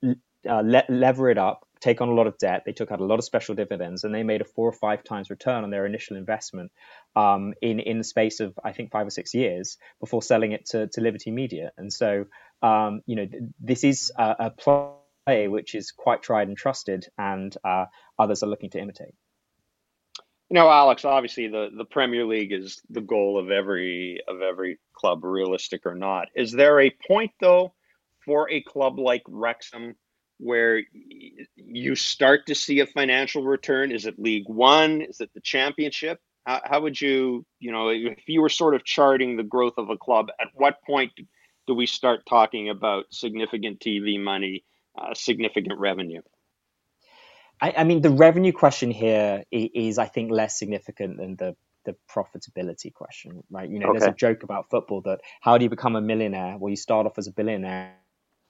know, 0.02 0.14
uh, 0.50 0.62
le- 0.62 0.86
lever 0.90 1.30
it 1.30 1.38
up, 1.38 1.68
take 1.84 2.00
on 2.00 2.08
a 2.08 2.14
lot 2.14 2.28
of 2.28 2.38
debt. 2.38 2.64
They 2.66 2.72
took 2.72 2.92
out 2.92 3.02
a 3.02 3.06
lot 3.06 3.20
of 3.20 3.26
special 3.26 3.56
dividends, 3.56 4.04
and 4.04 4.16
they 4.16 4.24
made 4.24 4.42
a 4.42 4.46
four 4.46 4.68
or 4.68 4.74
five 4.74 5.04
times 5.04 5.30
return 5.30 5.64
on 5.64 5.70
their 5.70 5.86
initial 5.86 6.16
investment 6.16 6.72
um, 7.16 7.54
in 7.62 7.80
in 7.80 7.98
the 7.98 8.04
space 8.04 8.40
of 8.40 8.58
I 8.64 8.72
think 8.72 8.92
five 8.92 9.06
or 9.06 9.10
six 9.10 9.34
years 9.34 9.78
before 10.00 10.22
selling 10.22 10.54
it 10.54 10.66
to, 10.68 10.88
to 10.88 11.02
Liberty 11.02 11.32
Media. 11.32 11.72
And 11.78 11.92
so, 11.92 12.26
um, 12.62 13.02
you 13.06 13.18
know, 13.18 13.26
th- 13.26 13.44
this 13.60 13.84
is 13.84 14.12
a, 14.18 14.36
a, 14.40 14.50
play 14.52 15.48
which 15.48 15.76
is 15.76 15.92
quite 15.92 16.22
tried 16.22 16.48
and 16.48 16.58
trusted, 16.58 17.06
and 17.18 17.56
uh, 17.64 17.86
others 18.18 18.44
are 18.44 18.48
looking 18.48 18.70
to 18.72 18.80
imitate. 18.80 19.14
You 20.50 20.56
know, 20.56 20.70
Alex. 20.70 21.04
Obviously, 21.04 21.48
the 21.48 21.70
the 21.76 21.86
Premier 21.86 22.26
League 22.26 22.54
is 22.54 22.82
the 22.90 23.02
goal 23.02 23.38
of 23.38 23.52
every 23.52 24.22
of 24.28 24.42
every 24.42 24.80
club, 24.94 25.24
realistic 25.24 25.86
or 25.86 25.96
not. 25.96 26.28
Is 26.36 26.52
there 26.52 26.80
a 26.80 26.96
point 27.08 27.32
though? 27.42 27.74
For 28.26 28.50
a 28.50 28.62
club 28.62 29.00
like 29.00 29.24
Wrexham, 29.28 29.96
where 30.40 30.82
you 31.56 31.96
start 31.96 32.48
to 32.48 32.56
see 32.56 32.80
a 32.80 32.86
financial 32.86 33.44
return? 33.44 33.92
Is 33.92 34.06
it 34.06 34.20
League 34.20 34.48
One? 34.48 35.02
Is 35.02 35.22
it 35.22 35.32
the 35.34 35.42
Championship? 35.42 36.20
How, 36.46 36.62
how 36.64 36.82
would 36.82 37.00
you, 37.00 37.46
you 37.60 37.72
know, 37.72 37.90
if 37.90 38.28
you 38.28 38.42
were 38.42 38.50
sort 38.50 38.76
of 38.76 38.84
charting 38.84 39.38
the 39.38 39.44
growth 39.44 39.78
of 39.78 39.90
a 39.90 39.98
club, 39.98 40.28
at 40.40 40.48
what 40.54 40.82
point 40.84 41.12
do 41.68 41.74
we 41.74 41.86
start 41.86 42.26
talking 42.28 42.70
about 42.70 43.06
significant 43.12 43.80
TV 43.80 44.22
money, 44.22 44.64
uh, 44.98 45.14
significant 45.14 45.80
revenue? 45.80 46.22
I, 47.62 47.74
I, 47.78 47.84
mean, 47.86 48.02
the 48.02 48.10
revenue 48.10 48.52
question 48.52 48.92
here 48.92 49.44
is, 49.52 49.98
I 49.98 50.06
think, 50.06 50.32
less 50.32 50.60
significant 50.60 51.18
than 51.18 51.36
the 51.36 51.56
the 51.86 51.96
profitability 52.10 52.94
question, 52.94 53.44
right? 53.52 53.70
You 53.70 53.80
know, 53.80 53.90
okay. 53.90 54.00
there's 54.00 54.12
a 54.12 54.16
joke 54.16 54.44
about 54.44 54.70
football 54.70 55.02
that 55.02 55.20
how 55.42 55.58
do 55.58 55.66
you 55.66 55.70
become 55.70 55.98
a 55.98 56.02
millionaire? 56.02 56.58
Well, 56.58 56.70
you 56.70 56.78
start 56.78 57.06
off 57.06 57.18
as 57.18 57.28
a 57.28 57.32
billionaire 57.32 57.96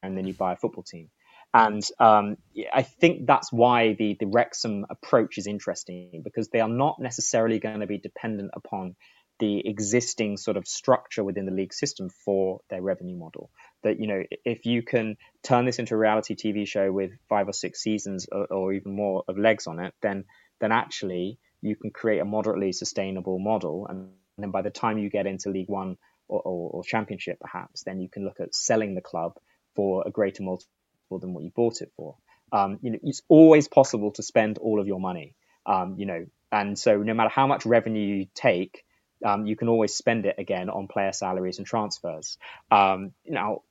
and 0.02 0.18
then 0.18 0.28
you 0.28 0.34
buy 0.34 0.54
a 0.54 0.56
football 0.56 0.84
team. 0.84 1.10
And 1.54 1.84
um, 2.00 2.38
I 2.74 2.82
think 2.82 3.28
that's 3.28 3.52
why 3.52 3.94
the, 3.94 4.18
the 4.20 4.26
Wrexham 4.26 4.86
approach 4.90 5.38
is 5.38 5.46
interesting 5.46 6.22
because 6.24 6.50
they 6.50 6.62
are 6.62 6.70
not 6.70 7.00
necessarily 7.00 7.60
going 7.60 7.82
to 7.82 7.88
be 7.88 8.00
dependent 8.00 8.52
upon 8.56 8.96
the 9.40 9.68
existing 9.68 10.38
sort 10.38 10.58
of 10.58 10.68
structure 10.68 11.24
within 11.24 11.46
the 11.46 11.52
league 11.52 11.74
system 11.74 12.10
for 12.10 12.62
their 12.70 12.82
revenue 12.82 13.18
model. 13.18 13.52
That 13.84 14.00
you 14.00 14.08
know, 14.08 14.24
if 14.46 14.66
you 14.66 14.82
can 14.82 15.18
turn 15.44 15.66
this 15.66 15.80
into 15.80 15.96
a 15.96 15.98
reality 15.98 16.36
TV 16.36 16.68
show 16.68 16.92
with 16.92 17.12
five 17.30 17.48
or 17.48 17.54
six 17.54 17.82
seasons 17.82 18.28
or, 18.32 18.46
or 18.46 18.74
even 18.74 18.96
more 18.96 19.24
of 19.28 19.38
legs 19.38 19.68
on 19.68 19.80
it, 19.80 19.94
then 20.02 20.26
then 20.60 20.72
actually 20.72 21.40
you 21.62 21.76
can 21.76 21.92
create 21.92 22.20
a 22.20 22.26
moderately 22.26 22.72
sustainable 22.72 23.40
model, 23.40 23.88
and, 23.88 24.10
then 24.38 24.50
by 24.50 24.64
the 24.64 24.72
time 24.72 24.98
you 24.98 25.12
get 25.12 25.28
into 25.28 25.52
League 25.52 25.70
One 25.70 25.98
or, 26.28 26.42
or, 26.42 26.70
or 26.72 26.84
Championship, 26.84 27.40
perhaps, 27.40 27.84
then 27.84 28.02
you 28.02 28.10
can 28.10 28.26
look 28.26 28.40
at 28.40 28.56
selling 28.56 28.96
the 28.96 29.02
club 29.02 29.34
for 29.76 30.04
a 30.08 30.10
greater 30.10 30.42
multiple 30.42 30.74
than 31.12 31.34
what 31.34 31.44
you 31.44 31.52
bought 31.52 31.82
it 31.82 31.92
for. 31.96 32.16
Um, 32.52 32.80
you 32.82 32.92
know, 32.92 33.00
it's 33.04 33.22
always 33.28 33.68
possible 33.68 34.12
to 34.12 34.24
spend 34.24 34.58
all 34.60 34.80
of 34.80 34.88
your 34.88 35.00
money. 35.00 35.36
Um, 35.66 35.96
you 35.98 36.06
know, 36.06 36.26
and 36.52 36.78
so 36.78 36.98
no 36.98 37.14
matter 37.14 37.30
how 37.30 37.48
much 37.48 37.66
revenue 37.66 38.18
you 38.18 38.28
take, 38.36 38.84
um, 39.26 39.46
you 39.46 39.56
can 39.56 39.70
always 39.70 39.96
spend 39.96 40.26
it 40.26 40.36
again 40.38 40.70
on 40.70 40.88
player 40.88 41.14
salaries 41.14 41.58
and 41.58 41.66
transfers. 41.66 42.38
Um, 42.70 43.14
now, 43.26 43.62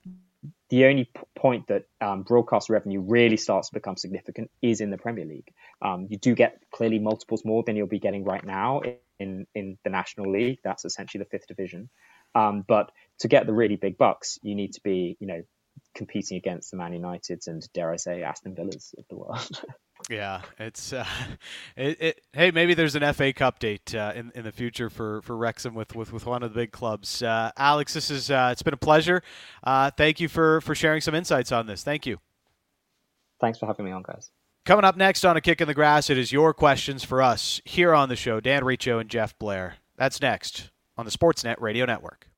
the 0.70 0.86
only 0.86 1.04
p- 1.04 1.20
point 1.36 1.68
that 1.68 1.84
um, 2.00 2.22
broadcast 2.22 2.70
revenue 2.70 3.00
really 3.00 3.36
starts 3.36 3.68
to 3.68 3.74
become 3.74 3.96
significant 3.96 4.50
is 4.62 4.80
in 4.80 4.90
the 4.90 4.98
Premier 4.98 5.26
League. 5.26 5.52
Um, 5.80 6.08
you 6.10 6.16
do 6.16 6.34
get 6.34 6.60
clearly 6.72 6.98
multiples 6.98 7.44
more 7.44 7.62
than 7.62 7.76
you'll 7.76 7.86
be 7.86 8.00
getting 8.00 8.24
right 8.24 8.44
now 8.44 8.80
in 9.20 9.46
in 9.54 9.78
the 9.84 9.90
National 9.90 10.32
League. 10.32 10.58
That's 10.64 10.84
essentially 10.84 11.22
the 11.22 11.30
fifth 11.30 11.46
division. 11.46 11.90
But 12.34 12.90
to 13.20 13.28
get 13.28 13.46
the 13.46 13.52
really 13.52 13.76
big 13.76 13.98
bucks, 13.98 14.38
you 14.42 14.54
need 14.54 14.72
to 14.72 14.80
be, 14.82 15.16
you 15.20 15.26
know, 15.26 15.42
competing 15.94 16.36
against 16.36 16.70
the 16.70 16.76
Man 16.76 16.92
Uniteds 16.92 17.46
and 17.46 17.66
dare 17.72 17.92
I 17.92 17.96
say 17.96 18.22
Aston 18.22 18.54
Villas 18.54 18.94
of 18.98 19.04
the 19.08 19.16
world. 19.16 19.62
yeah, 20.10 20.42
it's 20.58 20.92
uh, 20.92 21.06
it, 21.76 22.00
it, 22.00 22.20
Hey, 22.32 22.50
maybe 22.50 22.74
there's 22.74 22.94
an 22.94 23.12
FA 23.14 23.32
Cup 23.32 23.58
date 23.58 23.94
uh, 23.94 24.12
in 24.14 24.32
in 24.34 24.44
the 24.44 24.52
future 24.52 24.90
for 24.90 25.22
for 25.22 25.36
Wrexham 25.36 25.74
with 25.74 25.94
with, 25.94 26.12
with 26.12 26.26
one 26.26 26.42
of 26.42 26.52
the 26.52 26.60
big 26.60 26.72
clubs. 26.72 27.22
Uh, 27.22 27.50
Alex, 27.56 27.94
this 27.94 28.10
is 28.10 28.30
uh, 28.30 28.50
it's 28.52 28.62
been 28.62 28.74
a 28.74 28.78
pleasure. 28.78 29.22
Uh, 29.62 29.90
thank 29.90 30.20
you 30.20 30.28
for 30.28 30.60
for 30.60 30.74
sharing 30.74 31.00
some 31.00 31.14
insights 31.14 31.52
on 31.52 31.66
this. 31.66 31.82
Thank 31.82 32.06
you. 32.06 32.18
Thanks 33.40 33.58
for 33.58 33.66
having 33.66 33.84
me 33.84 33.92
on, 33.92 34.02
guys. 34.02 34.30
Coming 34.64 34.84
up 34.84 34.96
next 34.96 35.24
on 35.24 35.36
a 35.36 35.40
kick 35.40 35.60
in 35.60 35.66
the 35.66 35.74
grass, 35.74 36.08
it 36.08 36.16
is 36.16 36.30
your 36.30 36.54
questions 36.54 37.02
for 37.02 37.20
us 37.20 37.60
here 37.64 37.92
on 37.92 38.08
the 38.08 38.14
show. 38.14 38.38
Dan 38.38 38.64
Riccio 38.64 39.00
and 39.00 39.10
Jeff 39.10 39.36
Blair. 39.38 39.76
That's 39.96 40.20
next 40.20 40.70
on 40.96 41.04
the 41.04 41.10
Sportsnet 41.10 41.60
Radio 41.60 41.84
Network. 41.84 42.28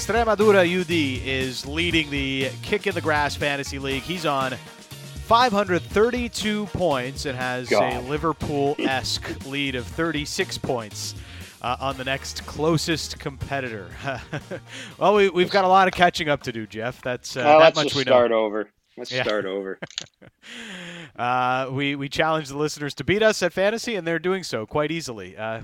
Extremadura 0.00 0.80
UD 0.80 0.90
is 0.90 1.66
leading 1.66 2.08
the 2.08 2.48
Kick 2.62 2.86
in 2.86 2.94
the 2.94 3.02
Grass 3.02 3.36
Fantasy 3.36 3.78
League. 3.78 4.02
He's 4.02 4.24
on 4.24 4.52
532 4.52 6.64
points 6.68 7.26
and 7.26 7.36
has 7.36 7.68
God. 7.68 7.92
a 7.92 8.00
Liverpool 8.08 8.76
esque 8.78 9.44
lead 9.44 9.74
of 9.74 9.86
36 9.86 10.56
points. 10.56 11.14
Uh, 11.60 11.76
on 11.78 11.98
the 11.98 12.04
next 12.04 12.46
closest 12.46 13.18
competitor. 13.18 13.90
well, 14.98 15.14
we, 15.14 15.42
have 15.42 15.50
got 15.50 15.66
a 15.66 15.68
lot 15.68 15.86
of 15.86 15.92
catching 15.92 16.30
up 16.30 16.42
to 16.44 16.52
do, 16.52 16.66
Jeff. 16.66 17.02
That's 17.02 17.36
uh, 17.36 17.42
well, 17.44 17.60
that 17.60 17.76
much 17.76 17.94
we 17.94 18.04
know. 18.04 18.12
Let's 18.12 18.16
start 18.16 18.32
over. 18.32 18.70
Let's 18.96 19.12
yeah. 19.12 19.22
start 19.22 19.44
over. 19.44 19.78
uh, 21.16 21.68
we 21.70 21.96
we 21.96 22.08
challenge 22.08 22.48
the 22.48 22.56
listeners 22.56 22.94
to 22.94 23.04
beat 23.04 23.22
us 23.22 23.42
at 23.42 23.52
fantasy, 23.52 23.96
and 23.96 24.06
they're 24.06 24.18
doing 24.18 24.42
so 24.42 24.64
quite 24.64 24.90
easily. 24.90 25.36
Uh, 25.36 25.60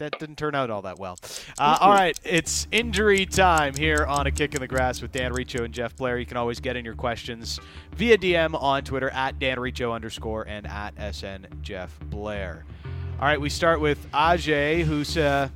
that 0.00 0.18
didn't 0.18 0.36
turn 0.36 0.54
out 0.54 0.70
all 0.70 0.82
that 0.82 0.98
well. 0.98 1.18
Uh, 1.58 1.78
all 1.80 1.92
right, 1.92 2.18
it's 2.24 2.66
injury 2.72 3.24
time 3.24 3.74
here 3.74 4.04
on 4.06 4.26
A 4.26 4.30
Kick 4.30 4.54
in 4.54 4.60
the 4.60 4.66
Grass 4.66 5.00
with 5.00 5.12
Dan 5.12 5.32
Riccio 5.32 5.62
and 5.62 5.72
Jeff 5.72 5.94
Blair. 5.96 6.18
You 6.18 6.26
can 6.26 6.36
always 6.36 6.58
get 6.58 6.76
in 6.76 6.84
your 6.84 6.94
questions 6.94 7.60
via 7.94 8.18
DM 8.18 8.60
on 8.60 8.82
Twitter 8.82 9.10
at 9.10 9.38
Dan 9.38 9.60
Riccio 9.60 9.92
underscore 9.92 10.46
and 10.48 10.66
at 10.66 11.14
SN 11.14 11.46
Jeff 11.62 11.96
Blair. 12.06 12.64
All 13.20 13.26
right, 13.26 13.40
we 13.40 13.50
start 13.50 13.80
with 13.80 14.10
Ajay, 14.12 14.82
who's 14.82 15.16
uh, 15.16 15.48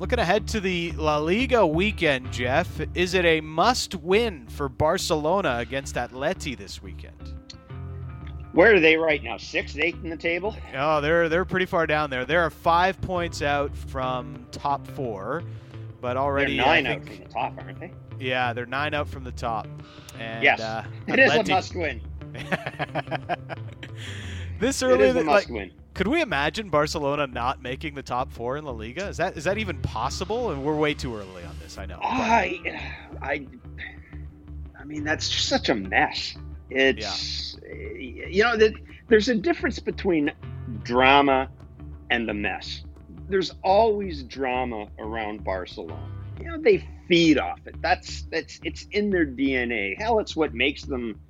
looking 0.00 0.18
ahead 0.18 0.48
to 0.48 0.60
the 0.60 0.92
La 0.92 1.18
Liga 1.18 1.64
weekend, 1.64 2.32
Jeff. 2.32 2.80
Is 2.94 3.14
it 3.14 3.24
a 3.24 3.40
must 3.40 3.94
win 3.94 4.48
for 4.48 4.68
Barcelona 4.68 5.58
against 5.60 5.94
Atleti 5.94 6.58
this 6.58 6.82
weekend? 6.82 7.43
Where 8.54 8.74
are 8.74 8.80
they 8.80 8.96
right 8.96 9.20
now? 9.20 9.36
Sixth, 9.36 9.76
eighth 9.78 10.04
in 10.04 10.10
the 10.10 10.16
table? 10.16 10.56
Oh, 10.76 11.00
they're 11.00 11.28
they're 11.28 11.44
pretty 11.44 11.66
far 11.66 11.88
down 11.88 12.08
there. 12.08 12.24
They're 12.24 12.48
five 12.50 13.00
points 13.00 13.42
out 13.42 13.76
from 13.76 14.46
top 14.52 14.86
four, 14.86 15.42
but 16.00 16.16
already 16.16 16.56
they're 16.56 16.64
nine 16.64 16.84
think, 16.84 17.02
out 17.02 17.08
from 17.08 17.24
the 17.24 17.30
top, 17.30 17.54
aren't 17.58 17.80
they? 17.80 17.92
Yeah, 18.20 18.52
they're 18.52 18.64
nine 18.64 18.94
out 18.94 19.08
from 19.08 19.24
the 19.24 19.32
top. 19.32 19.66
And, 20.20 20.44
yes, 20.44 20.60
uh, 20.60 20.84
it 21.08 21.18
is 21.18 21.34
a 21.34 21.42
must 21.42 21.74
win. 21.74 22.00
this 24.60 24.84
early, 24.84 25.04
it 25.04 25.08
is 25.08 25.16
a 25.16 25.24
must 25.24 25.50
like, 25.50 25.54
win. 25.54 25.72
Could 25.94 26.06
we 26.06 26.22
imagine 26.22 26.68
Barcelona 26.70 27.26
not 27.26 27.60
making 27.60 27.96
the 27.96 28.02
top 28.04 28.32
four 28.32 28.56
in 28.56 28.64
La 28.64 28.70
Liga? 28.70 29.08
Is 29.08 29.16
that 29.16 29.36
is 29.36 29.42
that 29.44 29.58
even 29.58 29.78
possible? 29.78 30.52
And 30.52 30.64
we're 30.64 30.76
way 30.76 30.94
too 30.94 31.16
early 31.16 31.42
on 31.44 31.56
this. 31.60 31.76
I 31.76 31.86
know. 31.86 31.98
I, 32.00 32.80
I, 33.20 33.48
I 34.78 34.84
mean, 34.84 35.02
that's 35.02 35.28
just 35.28 35.48
such 35.48 35.70
a 35.70 35.74
mess. 35.74 36.36
It's 36.74 37.56
yeah. 37.62 38.26
you 38.26 38.42
know 38.42 38.56
that 38.56 38.72
there's 39.08 39.28
a 39.28 39.34
difference 39.34 39.78
between 39.78 40.32
drama 40.82 41.48
and 42.10 42.28
the 42.28 42.34
mess. 42.34 42.82
There's 43.28 43.54
always 43.62 44.22
drama 44.24 44.88
around 44.98 45.44
Barcelona. 45.44 46.08
You 46.40 46.46
know 46.46 46.58
they 46.58 46.86
feed 47.08 47.38
off 47.38 47.60
it. 47.66 47.80
That's 47.80 48.22
that's 48.22 48.58
it's 48.64 48.86
in 48.90 49.10
their 49.10 49.24
DNA. 49.24 49.96
Hell, 49.96 50.18
it's 50.18 50.34
what 50.34 50.52
makes 50.52 50.82
them. 50.82 51.20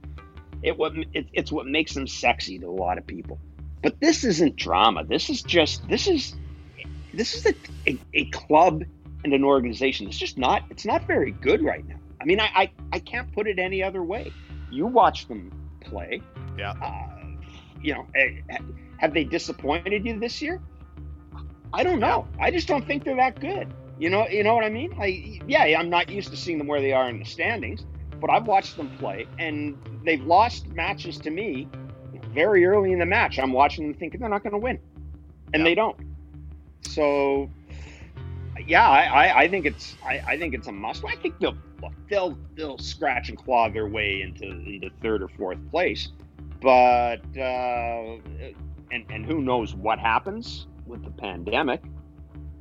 It 0.62 0.78
what 0.78 0.94
it, 1.12 1.26
it's 1.34 1.52
what 1.52 1.66
makes 1.66 1.92
them 1.92 2.06
sexy 2.06 2.58
to 2.58 2.66
a 2.66 2.70
lot 2.70 2.96
of 2.96 3.06
people. 3.06 3.38
But 3.82 4.00
this 4.00 4.24
isn't 4.24 4.56
drama. 4.56 5.04
This 5.04 5.28
is 5.28 5.42
just 5.42 5.86
this 5.88 6.06
is 6.08 6.34
this 7.12 7.34
is 7.34 7.46
a, 7.46 7.54
a, 7.86 7.98
a 8.14 8.24
club 8.30 8.82
and 9.24 9.34
an 9.34 9.44
organization. 9.44 10.06
It's 10.06 10.18
just 10.18 10.38
not 10.38 10.62
it's 10.70 10.86
not 10.86 11.06
very 11.06 11.32
good 11.32 11.62
right 11.62 11.86
now. 11.86 11.96
I 12.20 12.24
mean, 12.24 12.40
I, 12.40 12.48
I, 12.54 12.70
I 12.94 12.98
can't 13.00 13.30
put 13.34 13.46
it 13.46 13.58
any 13.58 13.82
other 13.82 14.02
way 14.02 14.32
you 14.74 14.86
watch 14.86 15.28
them 15.28 15.52
play. 15.80 16.20
Yeah. 16.58 16.72
Uh, 16.72 17.26
you 17.82 17.94
know, 17.94 18.06
eh, 18.16 18.58
have 18.98 19.14
they 19.14 19.24
disappointed 19.24 20.04
you 20.04 20.18
this 20.18 20.40
year? 20.40 20.60
I 21.72 21.82
don't 21.82 22.00
know. 22.00 22.26
I 22.40 22.50
just 22.50 22.68
don't 22.68 22.86
think 22.86 23.04
they're 23.04 23.16
that 23.16 23.40
good. 23.40 23.72
You 23.98 24.10
know, 24.10 24.26
you 24.28 24.42
know 24.42 24.54
what 24.54 24.64
I 24.64 24.70
mean? 24.70 24.96
Like, 24.96 25.42
yeah, 25.46 25.62
I'm 25.78 25.90
not 25.90 26.08
used 26.08 26.30
to 26.30 26.36
seeing 26.36 26.58
them 26.58 26.66
where 26.66 26.80
they 26.80 26.92
are 26.92 27.08
in 27.08 27.18
the 27.18 27.24
standings, 27.24 27.84
but 28.20 28.30
I've 28.30 28.46
watched 28.46 28.76
them 28.76 28.96
play, 28.98 29.26
and 29.38 29.76
they've 30.04 30.22
lost 30.24 30.68
matches 30.68 31.18
to 31.18 31.30
me 31.30 31.68
very 32.32 32.64
early 32.66 32.92
in 32.92 32.98
the 32.98 33.06
match. 33.06 33.38
I'm 33.38 33.52
watching 33.52 33.88
them 33.88 33.98
thinking 33.98 34.20
they're 34.20 34.28
not 34.28 34.42
going 34.42 34.52
to 34.52 34.58
win, 34.58 34.78
and 35.52 35.60
yeah. 35.60 35.64
they 35.64 35.74
don't. 35.74 35.96
So, 36.82 37.50
yeah, 38.66 38.88
I, 38.88 39.04
I, 39.04 39.38
I 39.42 39.48
think 39.48 39.66
it's 39.66 39.96
I, 40.04 40.22
I, 40.26 40.38
think 40.38 40.54
it's 40.54 40.66
a 40.66 40.72
must. 40.72 41.04
I 41.04 41.14
think 41.16 41.38
they'll 41.38 41.56
they'll 42.08 42.36
they'll 42.56 42.78
scratch 42.78 43.28
and 43.28 43.38
claw 43.38 43.68
their 43.68 43.88
way 43.88 44.22
into 44.22 44.44
into 44.44 44.90
third 45.02 45.22
or 45.22 45.28
fourth 45.28 45.58
place, 45.70 46.10
but 46.60 47.20
uh, 47.36 48.16
and 48.90 49.04
and 49.10 49.26
who 49.26 49.40
knows 49.40 49.74
what 49.74 49.98
happens 49.98 50.66
with 50.86 51.04
the 51.04 51.10
pandemic, 51.10 51.82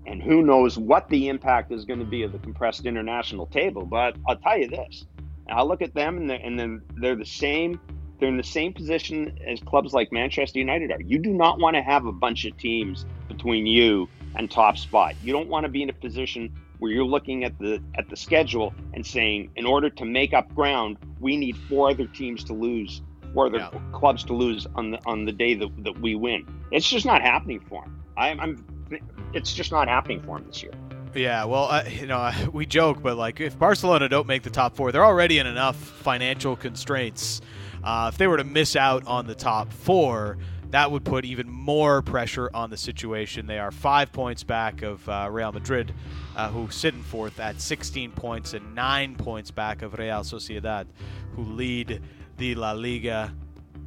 and 0.06 0.22
who 0.22 0.42
knows 0.42 0.78
what 0.78 1.08
the 1.10 1.30
impact 1.30 1.72
is 1.72 1.86
going 1.86 2.00
to 2.00 2.06
be 2.06 2.24
of 2.24 2.32
the 2.32 2.40
compressed 2.40 2.86
international 2.86 3.48
table. 3.48 3.86
But 3.86 4.16
I'll 4.28 4.38
tell 4.38 4.58
you 4.58 4.68
this: 4.68 5.06
I 5.50 5.64
look 5.64 5.82
at 5.82 5.94
them 5.94 6.18
and 6.18 6.30
they're, 6.30 6.40
and 6.40 6.60
then 6.60 6.82
they're 6.96 7.16
the 7.16 7.26
same. 7.26 7.80
They're 8.20 8.30
in 8.30 8.38
the 8.38 8.44
same 8.44 8.74
position 8.74 9.38
as 9.46 9.60
clubs 9.60 9.94
like 9.94 10.12
Manchester 10.12 10.60
United 10.60 10.92
are. 10.92 11.02
You 11.02 11.20
do 11.20 11.34
not 11.34 11.60
want 11.60 11.76
to 11.76 11.82
have 11.82 12.06
a 12.06 12.12
bunch 12.12 12.46
of 12.46 12.56
teams 12.58 13.06
between 13.28 13.66
you 13.66 14.08
and 14.36 14.50
top 14.50 14.78
spot. 14.78 15.16
You 15.22 15.34
don't 15.34 15.50
want 15.50 15.66
to 15.66 15.70
be 15.70 15.84
in 15.84 15.90
a 15.90 15.94
position 15.94 16.54
where 16.84 16.92
you're 16.92 17.06
looking 17.06 17.46
at 17.46 17.58
the 17.60 17.82
at 17.98 18.10
the 18.10 18.16
schedule 18.18 18.74
and 18.94 19.06
saying, 19.06 19.50
in 19.56 19.66
order 19.66 19.90
to 19.90 20.04
make 20.04 20.34
up 20.34 20.54
ground, 20.54 20.98
we 21.22 21.38
need 21.38 21.56
four 21.70 21.90
other 21.90 22.08
teams 22.08 22.44
to 22.44 22.52
lose, 22.52 23.02
four 23.34 23.46
other 23.46 23.60
yeah. 23.60 23.80
clubs 23.94 24.26
to 24.26 24.34
lose 24.34 24.68
on 24.76 24.92
the 24.92 25.00
on 25.06 25.24
the 25.24 25.32
day 25.32 25.54
that, 25.54 25.70
that 25.86 25.98
we 26.02 26.14
win. 26.14 26.46
It's 26.72 26.86
just 26.86 27.06
not 27.06 27.22
happening 27.22 27.62
for 27.70 27.84
them. 27.84 28.04
I'm, 28.18 28.38
I'm 28.42 29.02
it's 29.34 29.54
just 29.54 29.72
not 29.72 29.88
happening 29.88 30.22
for 30.24 30.38
them 30.38 30.48
this 30.48 30.62
year. 30.62 30.74
Yeah, 31.16 31.46
well, 31.46 31.70
uh, 31.72 31.86
you 31.90 32.06
know, 32.06 32.30
we 32.52 32.66
joke, 32.66 33.02
but 33.02 33.16
like 33.16 33.40
if 33.40 33.58
Barcelona 33.58 34.10
don't 34.10 34.28
make 34.28 34.44
the 34.44 34.50
top 34.50 34.76
four, 34.76 34.92
they're 34.92 35.06
already 35.06 35.40
in 35.40 35.48
enough 35.48 35.78
financial 35.78 36.58
constraints. 36.58 37.40
Uh, 37.82 38.10
if 38.12 38.18
they 38.18 38.28
were 38.28 38.36
to 38.36 38.44
miss 38.44 38.76
out 38.76 39.08
on 39.08 39.26
the 39.26 39.36
top 39.36 39.72
four, 39.72 40.38
that 40.74 40.90
would 40.90 41.06
put 41.06 41.24
even 41.24 41.48
more 41.48 42.02
pressure 42.02 42.50
on 42.52 42.72
the 42.72 42.78
situation. 42.78 43.46
They 43.46 43.60
are 43.60 43.70
five 43.72 44.12
points 44.12 44.44
back 44.44 44.82
of 44.82 45.08
uh, 45.08 45.28
Real 45.32 45.52
Madrid, 45.52 45.94
uh, 46.36 46.50
who 46.50 46.70
sit 46.72 46.96
in 46.96 47.04
fourth 47.04 47.40
at 47.40 47.62
16 47.62 48.12
points, 48.12 48.54
and 48.54 48.74
nine 48.74 49.16
points 49.16 49.52
back 49.52 49.84
of 49.84 49.94
Real 49.94 50.22
Sociedad, 50.22 50.88
who 51.36 51.44
lead 51.44 52.02
the 52.38 52.56
La 52.56 52.72
Liga. 52.72 53.32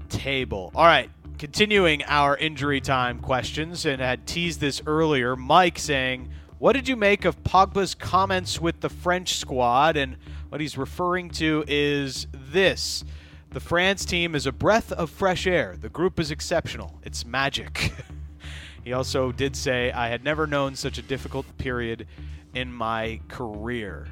table. 0.08 0.70
All 0.76 0.84
right, 0.84 1.10
continuing 1.38 2.04
our 2.04 2.36
injury 2.36 2.80
time 2.80 3.18
questions, 3.18 3.84
and 3.84 4.00
I 4.00 4.06
had 4.06 4.24
teased 4.24 4.60
this 4.60 4.80
earlier. 4.86 5.34
Mike 5.34 5.80
saying, 5.80 6.30
What 6.58 6.74
did 6.74 6.86
you 6.86 6.94
make 6.94 7.24
of 7.24 7.42
Pogba's 7.42 7.96
comments 7.96 8.60
with 8.60 8.80
the 8.80 8.88
French 8.88 9.34
squad? 9.34 9.96
And 9.96 10.16
what 10.50 10.60
he's 10.60 10.78
referring 10.78 11.30
to 11.30 11.64
is 11.66 12.28
this 12.32 13.04
The 13.50 13.60
France 13.60 14.04
team 14.04 14.34
is 14.34 14.46
a 14.46 14.52
breath 14.52 14.92
of 14.92 15.10
fresh 15.10 15.46
air. 15.46 15.76
The 15.80 15.88
group 15.88 16.20
is 16.20 16.30
exceptional. 16.30 17.00
It's 17.02 17.24
magic. 17.24 17.92
he 18.84 18.92
also 18.92 19.32
did 19.32 19.56
say, 19.56 19.90
I 19.92 20.08
had 20.08 20.24
never 20.24 20.46
known 20.46 20.74
such 20.74 20.98
a 20.98 21.02
difficult 21.02 21.46
period 21.56 22.06
in 22.54 22.72
my 22.72 23.20
career. 23.28 24.08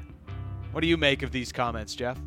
What 0.71 0.81
do 0.81 0.87
you 0.87 0.97
make 0.97 1.21
of 1.21 1.31
these 1.31 1.51
comments, 1.51 1.95
Jeff? 1.95 2.17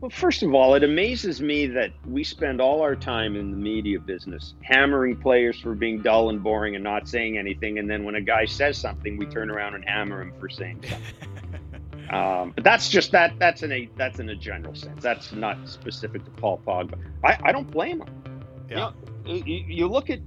Well, 0.00 0.10
first 0.10 0.42
of 0.42 0.54
all, 0.54 0.74
it 0.76 0.82
amazes 0.82 1.42
me 1.42 1.66
that 1.66 1.92
we 2.06 2.24
spend 2.24 2.58
all 2.58 2.80
our 2.80 2.96
time 2.96 3.36
in 3.36 3.50
the 3.50 3.56
media 3.56 4.00
business 4.00 4.54
hammering 4.62 5.16
players 5.16 5.60
for 5.60 5.74
being 5.74 6.00
dull 6.00 6.30
and 6.30 6.42
boring 6.42 6.74
and 6.74 6.82
not 6.82 7.06
saying 7.06 7.36
anything. 7.36 7.78
And 7.78 7.88
then 7.88 8.04
when 8.04 8.14
a 8.14 8.20
guy 8.22 8.46
says 8.46 8.78
something, 8.78 9.18
we 9.18 9.26
turn 9.26 9.50
around 9.50 9.74
and 9.74 9.84
hammer 9.84 10.22
him 10.22 10.32
for 10.40 10.48
saying 10.48 10.84
something. 10.88 11.28
um, 12.10 12.52
but 12.54 12.64
that's 12.64 12.88
just 12.88 13.12
that. 13.12 13.38
That's 13.38 13.62
in 13.62 13.70
a 13.72 13.88
that's 13.96 14.18
in 14.18 14.28
a 14.28 14.34
general 14.34 14.74
sense. 14.74 15.02
That's 15.02 15.32
not 15.32 15.68
specific 15.68 16.24
to 16.24 16.30
Paul 16.32 16.60
Pogba. 16.66 16.98
I, 17.24 17.38
I 17.44 17.52
don't 17.52 17.70
blame 17.70 18.02
him. 18.02 18.44
Yeah. 18.68 18.92
You, 19.24 19.40
know, 19.40 19.44
you, 19.46 19.64
you 19.66 19.86
look 19.86 20.10
at 20.10 20.20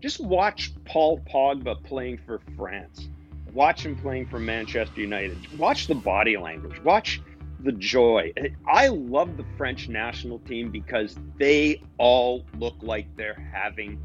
just 0.00 0.20
watch 0.20 0.72
Paul 0.86 1.20
Pogba 1.20 1.82
playing 1.84 2.20
for 2.24 2.40
France. 2.56 3.08
Watch 3.52 3.84
him 3.84 3.96
playing 3.96 4.28
for 4.28 4.38
Manchester 4.38 5.00
United. 5.00 5.58
Watch 5.58 5.88
the 5.88 5.94
body 5.94 6.36
language. 6.36 6.82
Watch 6.84 7.20
the 7.62 7.72
joy. 7.72 8.32
I 8.66 8.88
love 8.88 9.36
the 9.36 9.44
French 9.58 9.88
national 9.88 10.38
team 10.40 10.70
because 10.70 11.18
they 11.38 11.82
all 11.98 12.44
look 12.58 12.76
like 12.80 13.14
they're 13.16 13.50
having 13.52 14.00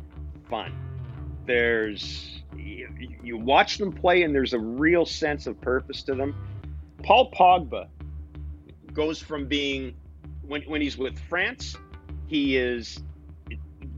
fun. 0.49 0.73
There's 1.45 2.41
you 2.57 3.37
watch 3.37 3.77
them 3.77 3.91
play 3.91 4.23
and 4.23 4.33
there's 4.33 4.53
a 4.53 4.59
real 4.59 5.05
sense 5.05 5.47
of 5.47 5.59
purpose 5.61 6.03
to 6.03 6.15
them. 6.15 6.35
Paul 7.05 7.31
Pogba 7.31 7.87
goes 8.93 9.21
from 9.21 9.47
being 9.47 9.95
when 10.41 10.63
when 10.63 10.81
he's 10.81 10.97
with 10.97 11.17
France, 11.29 11.77
he 12.27 12.57
is 12.57 13.01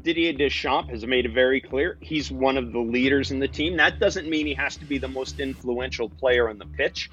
Didier 0.03 0.33
Deschamps 0.33 0.91
has 0.91 1.05
made 1.05 1.25
it 1.25 1.33
very 1.33 1.59
clear 1.59 1.97
he's 2.01 2.31
one 2.31 2.57
of 2.57 2.71
the 2.71 2.79
leaders 2.79 3.31
in 3.31 3.39
the 3.39 3.47
team. 3.47 3.77
That 3.77 3.99
doesn't 3.99 4.29
mean 4.29 4.45
he 4.45 4.53
has 4.53 4.77
to 4.77 4.85
be 4.85 4.97
the 4.97 5.07
most 5.07 5.39
influential 5.39 6.09
player 6.09 6.49
on 6.49 6.57
the 6.57 6.65
pitch 6.65 7.09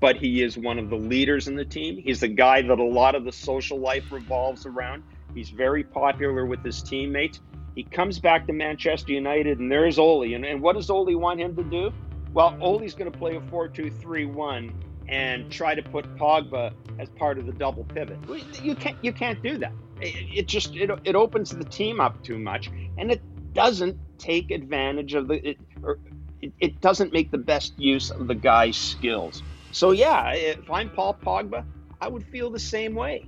but 0.00 0.16
he 0.16 0.42
is 0.42 0.58
one 0.58 0.78
of 0.78 0.90
the 0.90 0.96
leaders 0.96 1.48
in 1.48 1.56
the 1.56 1.64
team. 1.64 1.96
He's 1.96 2.20
the 2.20 2.28
guy 2.28 2.62
that 2.62 2.78
a 2.78 2.84
lot 2.84 3.14
of 3.14 3.24
the 3.24 3.32
social 3.32 3.78
life 3.78 4.12
revolves 4.12 4.66
around. 4.66 5.02
He's 5.34 5.50
very 5.50 5.84
popular 5.84 6.44
with 6.46 6.62
his 6.62 6.82
teammates. 6.82 7.40
He 7.74 7.82
comes 7.82 8.18
back 8.18 8.46
to 8.46 8.52
Manchester 8.52 9.12
United, 9.12 9.58
and 9.58 9.70
there's 9.70 9.98
Ole. 9.98 10.34
And, 10.34 10.44
and 10.44 10.62
what 10.62 10.76
does 10.76 10.90
Ole 10.90 11.14
want 11.16 11.40
him 11.40 11.56
to 11.56 11.64
do? 11.64 11.92
Well, 12.32 12.56
Ole's 12.60 12.94
going 12.94 13.10
to 13.10 13.18
play 13.18 13.36
a 13.36 13.40
4 13.40 13.68
2 13.68 13.90
3 13.90 14.26
1 14.26 14.84
and 15.08 15.50
try 15.50 15.74
to 15.74 15.82
put 15.82 16.04
Pogba 16.16 16.72
as 16.98 17.08
part 17.10 17.38
of 17.38 17.46
the 17.46 17.52
double 17.52 17.84
pivot. 17.84 18.18
You 18.62 18.74
can't, 18.74 18.96
you 19.02 19.12
can't 19.12 19.42
do 19.42 19.58
that. 19.58 19.72
It, 20.00 20.46
just 20.46 20.74
it, 20.76 20.90
it 21.04 21.14
opens 21.14 21.50
the 21.50 21.64
team 21.64 22.00
up 22.00 22.22
too 22.22 22.38
much, 22.38 22.70
and 22.98 23.10
it 23.10 23.22
doesn't 23.54 23.96
take 24.18 24.50
advantage 24.50 25.14
of 25.14 25.28
the 25.28 25.50
it, 25.50 25.58
or 25.82 25.98
it, 26.42 26.52
it 26.60 26.80
doesn't 26.80 27.12
make 27.12 27.30
the 27.30 27.38
best 27.38 27.78
use 27.78 28.10
of 28.10 28.26
the 28.26 28.34
guy's 28.34 28.76
skills. 28.76 29.42
So 29.72 29.92
yeah, 29.92 30.32
if 30.32 30.70
I'm 30.70 30.90
Paul 30.90 31.14
Pogba, 31.14 31.64
I 32.00 32.08
would 32.08 32.24
feel 32.26 32.50
the 32.50 32.58
same 32.58 32.94
way. 32.94 33.26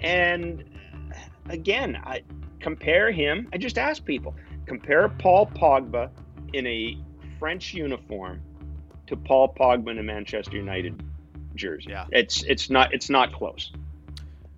And 0.00 0.64
uh, 1.12 1.18
again, 1.48 1.96
I 2.02 2.22
compare 2.58 3.12
him. 3.12 3.48
I 3.52 3.58
just 3.58 3.78
ask 3.78 4.04
people 4.04 4.34
compare 4.66 5.08
Paul 5.08 5.46
Pogba 5.46 6.10
in 6.52 6.66
a 6.66 6.96
French 7.38 7.74
uniform 7.74 8.40
to 9.06 9.16
Paul 9.16 9.54
Pogba 9.58 9.90
in 9.90 9.98
a 9.98 10.02
Manchester 10.02 10.56
United 10.56 11.02
jersey. 11.54 11.90
Yeah. 11.90 12.06
It's 12.12 12.42
it's 12.44 12.70
not 12.70 12.94
it's 12.94 13.10
not 13.10 13.32
close. 13.32 13.72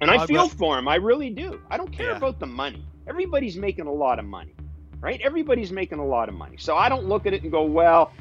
And. 0.01 0.11
I 0.11 0.26
feel 0.26 0.49
for 0.49 0.78
him. 0.78 0.88
I 0.88 0.97
really 0.97 1.30
do. 1.30 1.61
I 1.70 1.76
don't 1.76 1.93
care 1.93 2.11
yeah. 2.11 2.16
about 2.16 2.40
the 2.40 2.47
money. 2.47 2.84
Everybody's 3.07 3.57
making 3.57 3.86
a 3.86 3.93
lot 3.93 4.18
of 4.18 4.24
money, 4.24 4.55
right? 5.01 5.20
Everybody's 5.20 5.70
making 5.70 5.99
a 6.01 6.07
lot 6.07 6.28
of 6.28 6.34
money. 6.34 6.57
So 6.59 6.76
I 6.76 6.88
don't 6.88 7.07
look 7.07 7.26
at 7.26 7.32
it 7.32 7.43
and 7.43 7.53
go, 7.53 7.62
well, 7.62 8.12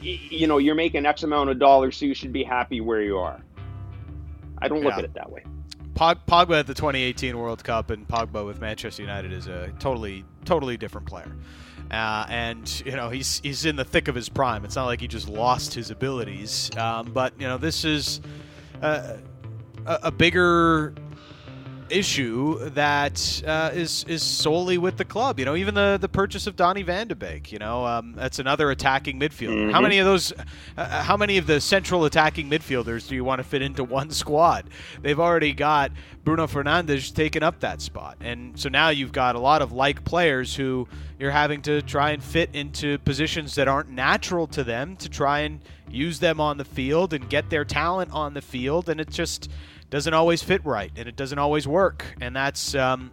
you 0.00 0.46
know, 0.46 0.58
you're 0.58 0.74
making 0.74 1.06
X 1.06 1.22
amount 1.22 1.50
of 1.50 1.58
dollars, 1.58 1.96
so 1.96 2.04
you 2.04 2.14
should 2.14 2.32
be 2.32 2.44
happy 2.44 2.80
where 2.80 3.02
you 3.02 3.18
are. 3.18 3.40
I 4.58 4.68
don't 4.68 4.82
look 4.82 4.92
yeah. 4.92 4.98
at 4.98 5.04
it 5.04 5.14
that 5.14 5.30
way. 5.30 5.44
Pogba 5.94 6.58
at 6.58 6.66
the 6.66 6.74
2018 6.74 7.38
World 7.38 7.62
Cup 7.62 7.90
and 7.90 8.06
Pogba 8.06 8.44
with 8.44 8.60
Manchester 8.60 9.02
United 9.02 9.32
is 9.32 9.46
a 9.46 9.72
totally, 9.78 10.24
totally 10.44 10.76
different 10.76 11.06
player. 11.06 11.30
Uh, 11.90 12.26
and 12.28 12.82
you 12.84 12.92
know 12.92 13.10
he's 13.10 13.40
he's 13.40 13.64
in 13.66 13.76
the 13.76 13.84
thick 13.84 14.08
of 14.08 14.14
his 14.14 14.28
prime. 14.28 14.64
It's 14.64 14.76
not 14.76 14.86
like 14.86 15.00
he 15.00 15.08
just 15.08 15.28
lost 15.28 15.74
his 15.74 15.90
abilities, 15.90 16.74
um, 16.76 17.10
but 17.12 17.34
you 17.38 17.46
know 17.46 17.58
this 17.58 17.84
is 17.84 18.20
uh, 18.82 19.16
a, 19.86 19.98
a 20.04 20.10
bigger 20.10 20.94
issue 21.94 22.58
that 22.70 23.42
uh, 23.46 23.70
is 23.72 24.04
is 24.08 24.22
solely 24.22 24.78
with 24.78 24.96
the 24.96 25.04
club. 25.04 25.38
You 25.38 25.44
know, 25.44 25.56
even 25.56 25.74
the 25.74 25.98
the 26.00 26.08
purchase 26.08 26.46
of 26.46 26.56
Donny 26.56 26.82
Van 26.82 27.08
de 27.08 27.14
Beek. 27.14 27.52
You 27.52 27.58
know, 27.58 27.86
um, 27.86 28.14
that's 28.14 28.38
another 28.38 28.70
attacking 28.70 29.18
midfielder. 29.18 29.54
Mm-hmm. 29.54 29.70
How 29.70 29.80
many 29.80 29.98
of 29.98 30.06
those? 30.06 30.32
Uh, 30.32 30.44
uh, 30.76 31.02
how 31.02 31.16
many 31.16 31.38
of 31.38 31.46
the 31.46 31.60
central 31.60 32.04
attacking 32.04 32.50
midfielders 32.50 33.08
do 33.08 33.14
you 33.14 33.24
want 33.24 33.38
to 33.38 33.44
fit 33.44 33.62
into 33.62 33.84
one 33.84 34.10
squad? 34.10 34.68
They've 35.00 35.20
already 35.20 35.52
got 35.52 35.92
Bruno 36.24 36.46
Fernandes 36.46 37.14
taking 37.14 37.42
up 37.42 37.60
that 37.60 37.80
spot, 37.80 38.18
and 38.20 38.58
so 38.58 38.68
now 38.68 38.88
you've 38.88 39.12
got 39.12 39.36
a 39.36 39.40
lot 39.40 39.62
of 39.62 39.72
like 39.72 40.04
players 40.04 40.54
who 40.54 40.88
you're 41.18 41.30
having 41.30 41.62
to 41.62 41.80
try 41.82 42.10
and 42.10 42.22
fit 42.22 42.50
into 42.52 42.98
positions 42.98 43.54
that 43.54 43.68
aren't 43.68 43.88
natural 43.88 44.46
to 44.48 44.64
them 44.64 44.96
to 44.96 45.08
try 45.08 45.40
and 45.40 45.60
use 45.88 46.18
them 46.18 46.40
on 46.40 46.58
the 46.58 46.64
field 46.64 47.12
and 47.14 47.30
get 47.30 47.50
their 47.50 47.64
talent 47.64 48.10
on 48.12 48.34
the 48.34 48.42
field, 48.42 48.88
and 48.88 49.00
it's 49.00 49.16
just 49.16 49.48
doesn't 49.94 50.14
always 50.14 50.42
fit 50.42 50.64
right 50.64 50.90
and 50.96 51.08
it 51.08 51.14
doesn't 51.14 51.38
always 51.38 51.68
work. 51.68 52.04
And 52.20 52.34
that's 52.34 52.74
um, 52.74 53.12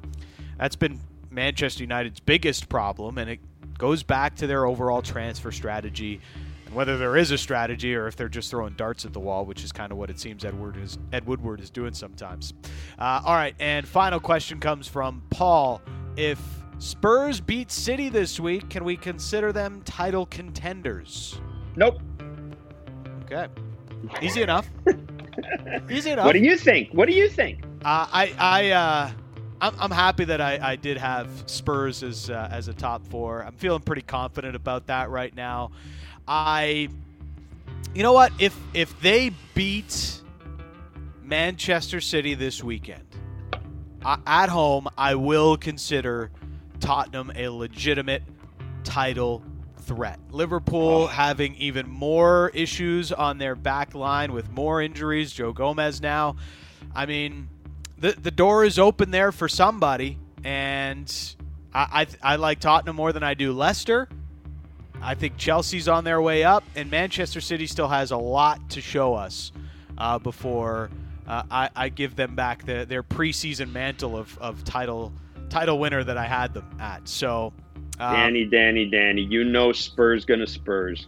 that's 0.57 0.75
been 0.75 0.99
Manchester 1.29 1.83
United's 1.83 2.19
biggest 2.19 2.69
problem, 2.69 3.19
and 3.19 3.29
it 3.29 3.39
goes 3.77 4.01
back 4.01 4.35
to 4.37 4.47
their 4.47 4.65
overall 4.65 5.03
transfer 5.03 5.51
strategy. 5.51 6.19
And 6.65 6.73
whether 6.73 6.97
there 6.97 7.15
is 7.17 7.29
a 7.29 7.37
strategy 7.37 7.93
or 7.93 8.07
if 8.07 8.15
they're 8.15 8.29
just 8.29 8.49
throwing 8.49 8.73
darts 8.73 9.05
at 9.05 9.13
the 9.13 9.19
wall, 9.19 9.45
which 9.45 9.63
is 9.63 9.71
kind 9.71 9.91
of 9.91 9.99
what 9.99 10.09
it 10.09 10.19
seems 10.19 10.43
Edward 10.43 10.75
is 10.75 10.97
Ed 11.13 11.27
Woodward 11.27 11.61
is 11.61 11.69
doing 11.69 11.93
sometimes. 11.93 12.55
Uh, 12.97 13.21
all 13.23 13.35
right, 13.35 13.53
and 13.59 13.87
final 13.87 14.19
question 14.19 14.59
comes 14.59 14.87
from 14.87 15.21
Paul. 15.29 15.83
If 16.17 16.39
Spurs 16.79 17.39
beat 17.39 17.71
City 17.71 18.09
this 18.09 18.39
week, 18.39 18.71
can 18.71 18.83
we 18.83 18.97
consider 18.97 19.53
them 19.53 19.83
title 19.85 20.25
contenders? 20.25 21.39
Nope. 21.75 22.01
Okay. 23.25 23.49
Easy 24.19 24.41
enough. 24.41 24.67
Easy 25.89 26.11
enough. 26.11 26.25
What 26.25 26.33
do 26.33 26.39
you 26.39 26.57
think? 26.57 26.91
What 26.91 27.07
do 27.07 27.13
you 27.13 27.29
think? 27.29 27.63
Uh, 27.83 28.07
I 28.11 28.33
I 28.37 28.71
uh, 28.71 29.11
I'm, 29.61 29.75
I'm 29.79 29.91
happy 29.91 30.25
that 30.25 30.41
I, 30.41 30.59
I 30.61 30.75
did 30.75 30.97
have 30.97 31.29
Spurs 31.45 32.01
as 32.01 32.29
uh, 32.29 32.49
as 32.51 32.67
a 32.67 32.73
top 32.73 33.05
four. 33.07 33.43
I'm 33.43 33.53
feeling 33.53 33.81
pretty 33.81 34.01
confident 34.01 34.55
about 34.55 34.87
that 34.87 35.09
right 35.09 35.33
now. 35.35 35.71
I, 36.27 36.89
you 37.93 38.03
know 38.03 38.13
what? 38.13 38.33
If 38.39 38.57
if 38.73 38.99
they 39.01 39.31
beat 39.53 40.21
Manchester 41.21 42.01
City 42.01 42.33
this 42.33 42.63
weekend 42.63 43.05
at 44.03 44.49
home, 44.49 44.87
I 44.97 45.15
will 45.15 45.57
consider 45.57 46.31
Tottenham 46.79 47.31
a 47.35 47.49
legitimate 47.49 48.23
title 48.83 49.43
threat. 49.81 50.19
Liverpool 50.31 51.07
having 51.07 51.55
even 51.55 51.89
more 51.89 52.51
issues 52.53 53.11
on 53.11 53.37
their 53.37 53.55
back 53.55 53.93
line 53.95 54.33
with 54.33 54.49
more 54.51 54.81
injuries. 54.81 55.31
Joe 55.31 55.53
Gomez 55.53 56.01
now. 56.01 56.35
I 56.95 57.05
mean, 57.05 57.49
the 57.97 58.11
the 58.11 58.31
door 58.31 58.63
is 58.63 58.79
open 58.79 59.11
there 59.11 59.31
for 59.31 59.47
somebody, 59.47 60.17
and 60.43 61.11
I 61.73 62.07
I, 62.23 62.33
I 62.33 62.35
like 62.37 62.59
Tottenham 62.59 62.95
more 62.95 63.13
than 63.13 63.23
I 63.23 63.33
do 63.33 63.53
Leicester. 63.53 64.07
I 65.01 65.15
think 65.15 65.37
Chelsea's 65.37 65.87
on 65.87 66.03
their 66.03 66.21
way 66.21 66.43
up, 66.43 66.63
and 66.75 66.91
Manchester 66.91 67.41
City 67.41 67.65
still 67.65 67.87
has 67.87 68.11
a 68.11 68.17
lot 68.17 68.69
to 68.71 68.81
show 68.81 69.15
us 69.15 69.51
uh, 69.97 70.19
before 70.19 70.91
uh, 71.27 71.43
I, 71.49 71.69
I, 71.75 71.89
give 71.89 72.15
them 72.15 72.35
back 72.35 72.65
the, 72.65 72.85
their 72.87 73.03
preseason 73.03 73.71
mantle 73.71 74.15
of, 74.15 74.37
of 74.37 74.63
title 74.63 75.11
title 75.49 75.79
winner 75.79 76.03
that 76.03 76.17
I 76.17 76.25
had 76.25 76.53
them 76.53 76.65
at. 76.79 77.07
So 77.07 77.53
Danny, 78.01 78.45
Danny, 78.45 78.85
Danny, 78.85 79.21
you 79.21 79.43
know 79.43 79.71
Spurs 79.71 80.25
gonna 80.25 80.47
Spurs. 80.47 81.07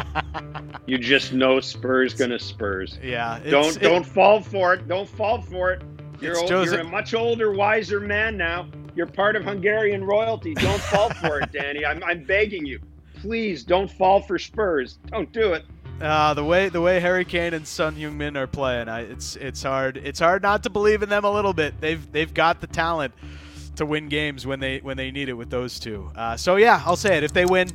you 0.86 0.98
just 0.98 1.32
know 1.32 1.60
Spurs 1.60 2.12
gonna 2.14 2.38
Spurs. 2.38 2.98
Yeah. 3.02 3.40
Don't 3.48 3.76
it, 3.76 3.80
don't 3.80 4.04
fall 4.04 4.42
for 4.42 4.74
it. 4.74 4.86
Don't 4.86 5.08
fall 5.08 5.40
for 5.40 5.72
it. 5.72 5.82
You're, 6.20 6.38
old, 6.38 6.50
you're 6.50 6.80
a 6.80 6.84
much 6.84 7.14
older, 7.14 7.52
wiser 7.52 8.00
man 8.00 8.36
now. 8.36 8.68
You're 8.94 9.06
part 9.06 9.36
of 9.36 9.44
Hungarian 9.44 10.04
royalty. 10.04 10.52
Don't 10.52 10.80
fall 10.80 11.08
for 11.14 11.40
it, 11.40 11.52
Danny. 11.52 11.86
I'm, 11.86 12.04
I'm 12.04 12.24
begging 12.24 12.66
you. 12.66 12.80
Please 13.14 13.64
don't 13.64 13.90
fall 13.90 14.20
for 14.20 14.38
Spurs. 14.38 14.98
Don't 15.06 15.32
do 15.32 15.54
it. 15.54 15.64
Uh, 16.02 16.34
the 16.34 16.44
way 16.44 16.68
the 16.70 16.80
way 16.80 16.98
Harry 16.98 17.26
Kane 17.26 17.52
and 17.52 17.66
Son 17.66 17.94
Heung-min 17.94 18.36
are 18.36 18.46
playing, 18.46 18.88
I, 18.88 19.00
it's 19.02 19.36
it's 19.36 19.62
hard 19.62 19.98
it's 19.98 20.18
hard 20.18 20.42
not 20.42 20.62
to 20.62 20.70
believe 20.70 21.02
in 21.02 21.08
them 21.10 21.24
a 21.24 21.30
little 21.30 21.52
bit. 21.52 21.78
They've 21.80 22.10
they've 22.10 22.32
got 22.32 22.60
the 22.62 22.66
talent 22.66 23.12
to 23.80 23.86
win 23.86 24.08
games 24.08 24.46
when 24.46 24.60
they 24.60 24.78
when 24.78 24.96
they 24.96 25.10
need 25.10 25.28
it 25.28 25.32
with 25.32 25.50
those 25.50 25.80
two. 25.80 26.10
Uh, 26.14 26.36
so 26.36 26.56
yeah, 26.56 26.82
I'll 26.84 26.96
say 26.96 27.16
it. 27.16 27.24
If 27.24 27.32
they 27.32 27.46
win, 27.46 27.68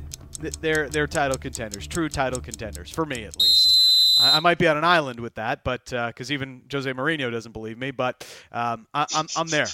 they're 0.60 0.88
they're 0.88 1.08
title 1.08 1.36
contenders, 1.36 1.86
true 1.86 2.08
title 2.08 2.40
contenders 2.40 2.90
for 2.90 3.04
me 3.04 3.24
at 3.24 3.38
least. 3.38 4.20
I, 4.20 4.36
I 4.36 4.40
might 4.40 4.58
be 4.58 4.68
on 4.68 4.76
an 4.76 4.84
island 4.84 5.18
with 5.18 5.34
that, 5.34 5.64
but 5.64 5.86
because 5.86 6.30
uh, 6.30 6.34
even 6.34 6.62
Jose 6.70 6.90
Mourinho 6.92 7.30
doesn't 7.30 7.52
believe 7.52 7.76
me, 7.76 7.90
but 7.90 8.24
um, 8.52 8.86
I, 8.94 9.02
am 9.02 9.08
I'm, 9.14 9.26
I'm 9.36 9.48
there. 9.48 9.66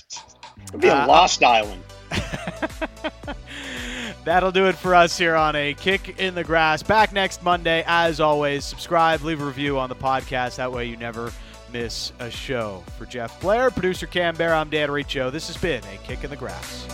It'll 0.65 0.79
be 0.79 0.89
a 0.89 1.05
uh, 1.05 1.07
lost 1.07 1.45
island. 1.45 1.83
That'll 4.25 4.53
do 4.53 4.67
it 4.67 4.77
for 4.77 4.95
us 4.95 5.19
here 5.19 5.35
on 5.35 5.57
a 5.57 5.75
kick 5.75 6.21
in 6.21 6.35
the 6.35 6.45
grass. 6.45 6.83
Back 6.83 7.13
next 7.13 7.43
Monday, 7.43 7.85
as 7.87 8.21
always. 8.21 8.65
Subscribe, 8.65 9.23
leave 9.23 9.43
a 9.43 9.45
review 9.45 9.79
on 9.79 9.89
the 9.89 9.97
podcast. 9.97 10.57
That 10.57 10.73
way, 10.73 10.87
you 10.87 10.97
never 10.97 11.33
miss 11.73 12.13
a 12.19 12.31
show. 12.31 12.83
For 12.99 13.07
Jeff 13.07 13.41
Blair, 13.41 13.71
producer 13.71 14.07
Cam 14.07 14.37
Bear, 14.37 14.55
I'm 14.55 14.71
Dan 14.71 14.91
Riccio. 14.91 15.31
This 15.31 15.49
has 15.49 15.57
been 15.57 15.83
a 15.85 15.97
kick 16.07 16.25
in 16.25 16.31
the 16.31 16.37
grass. 16.37 16.87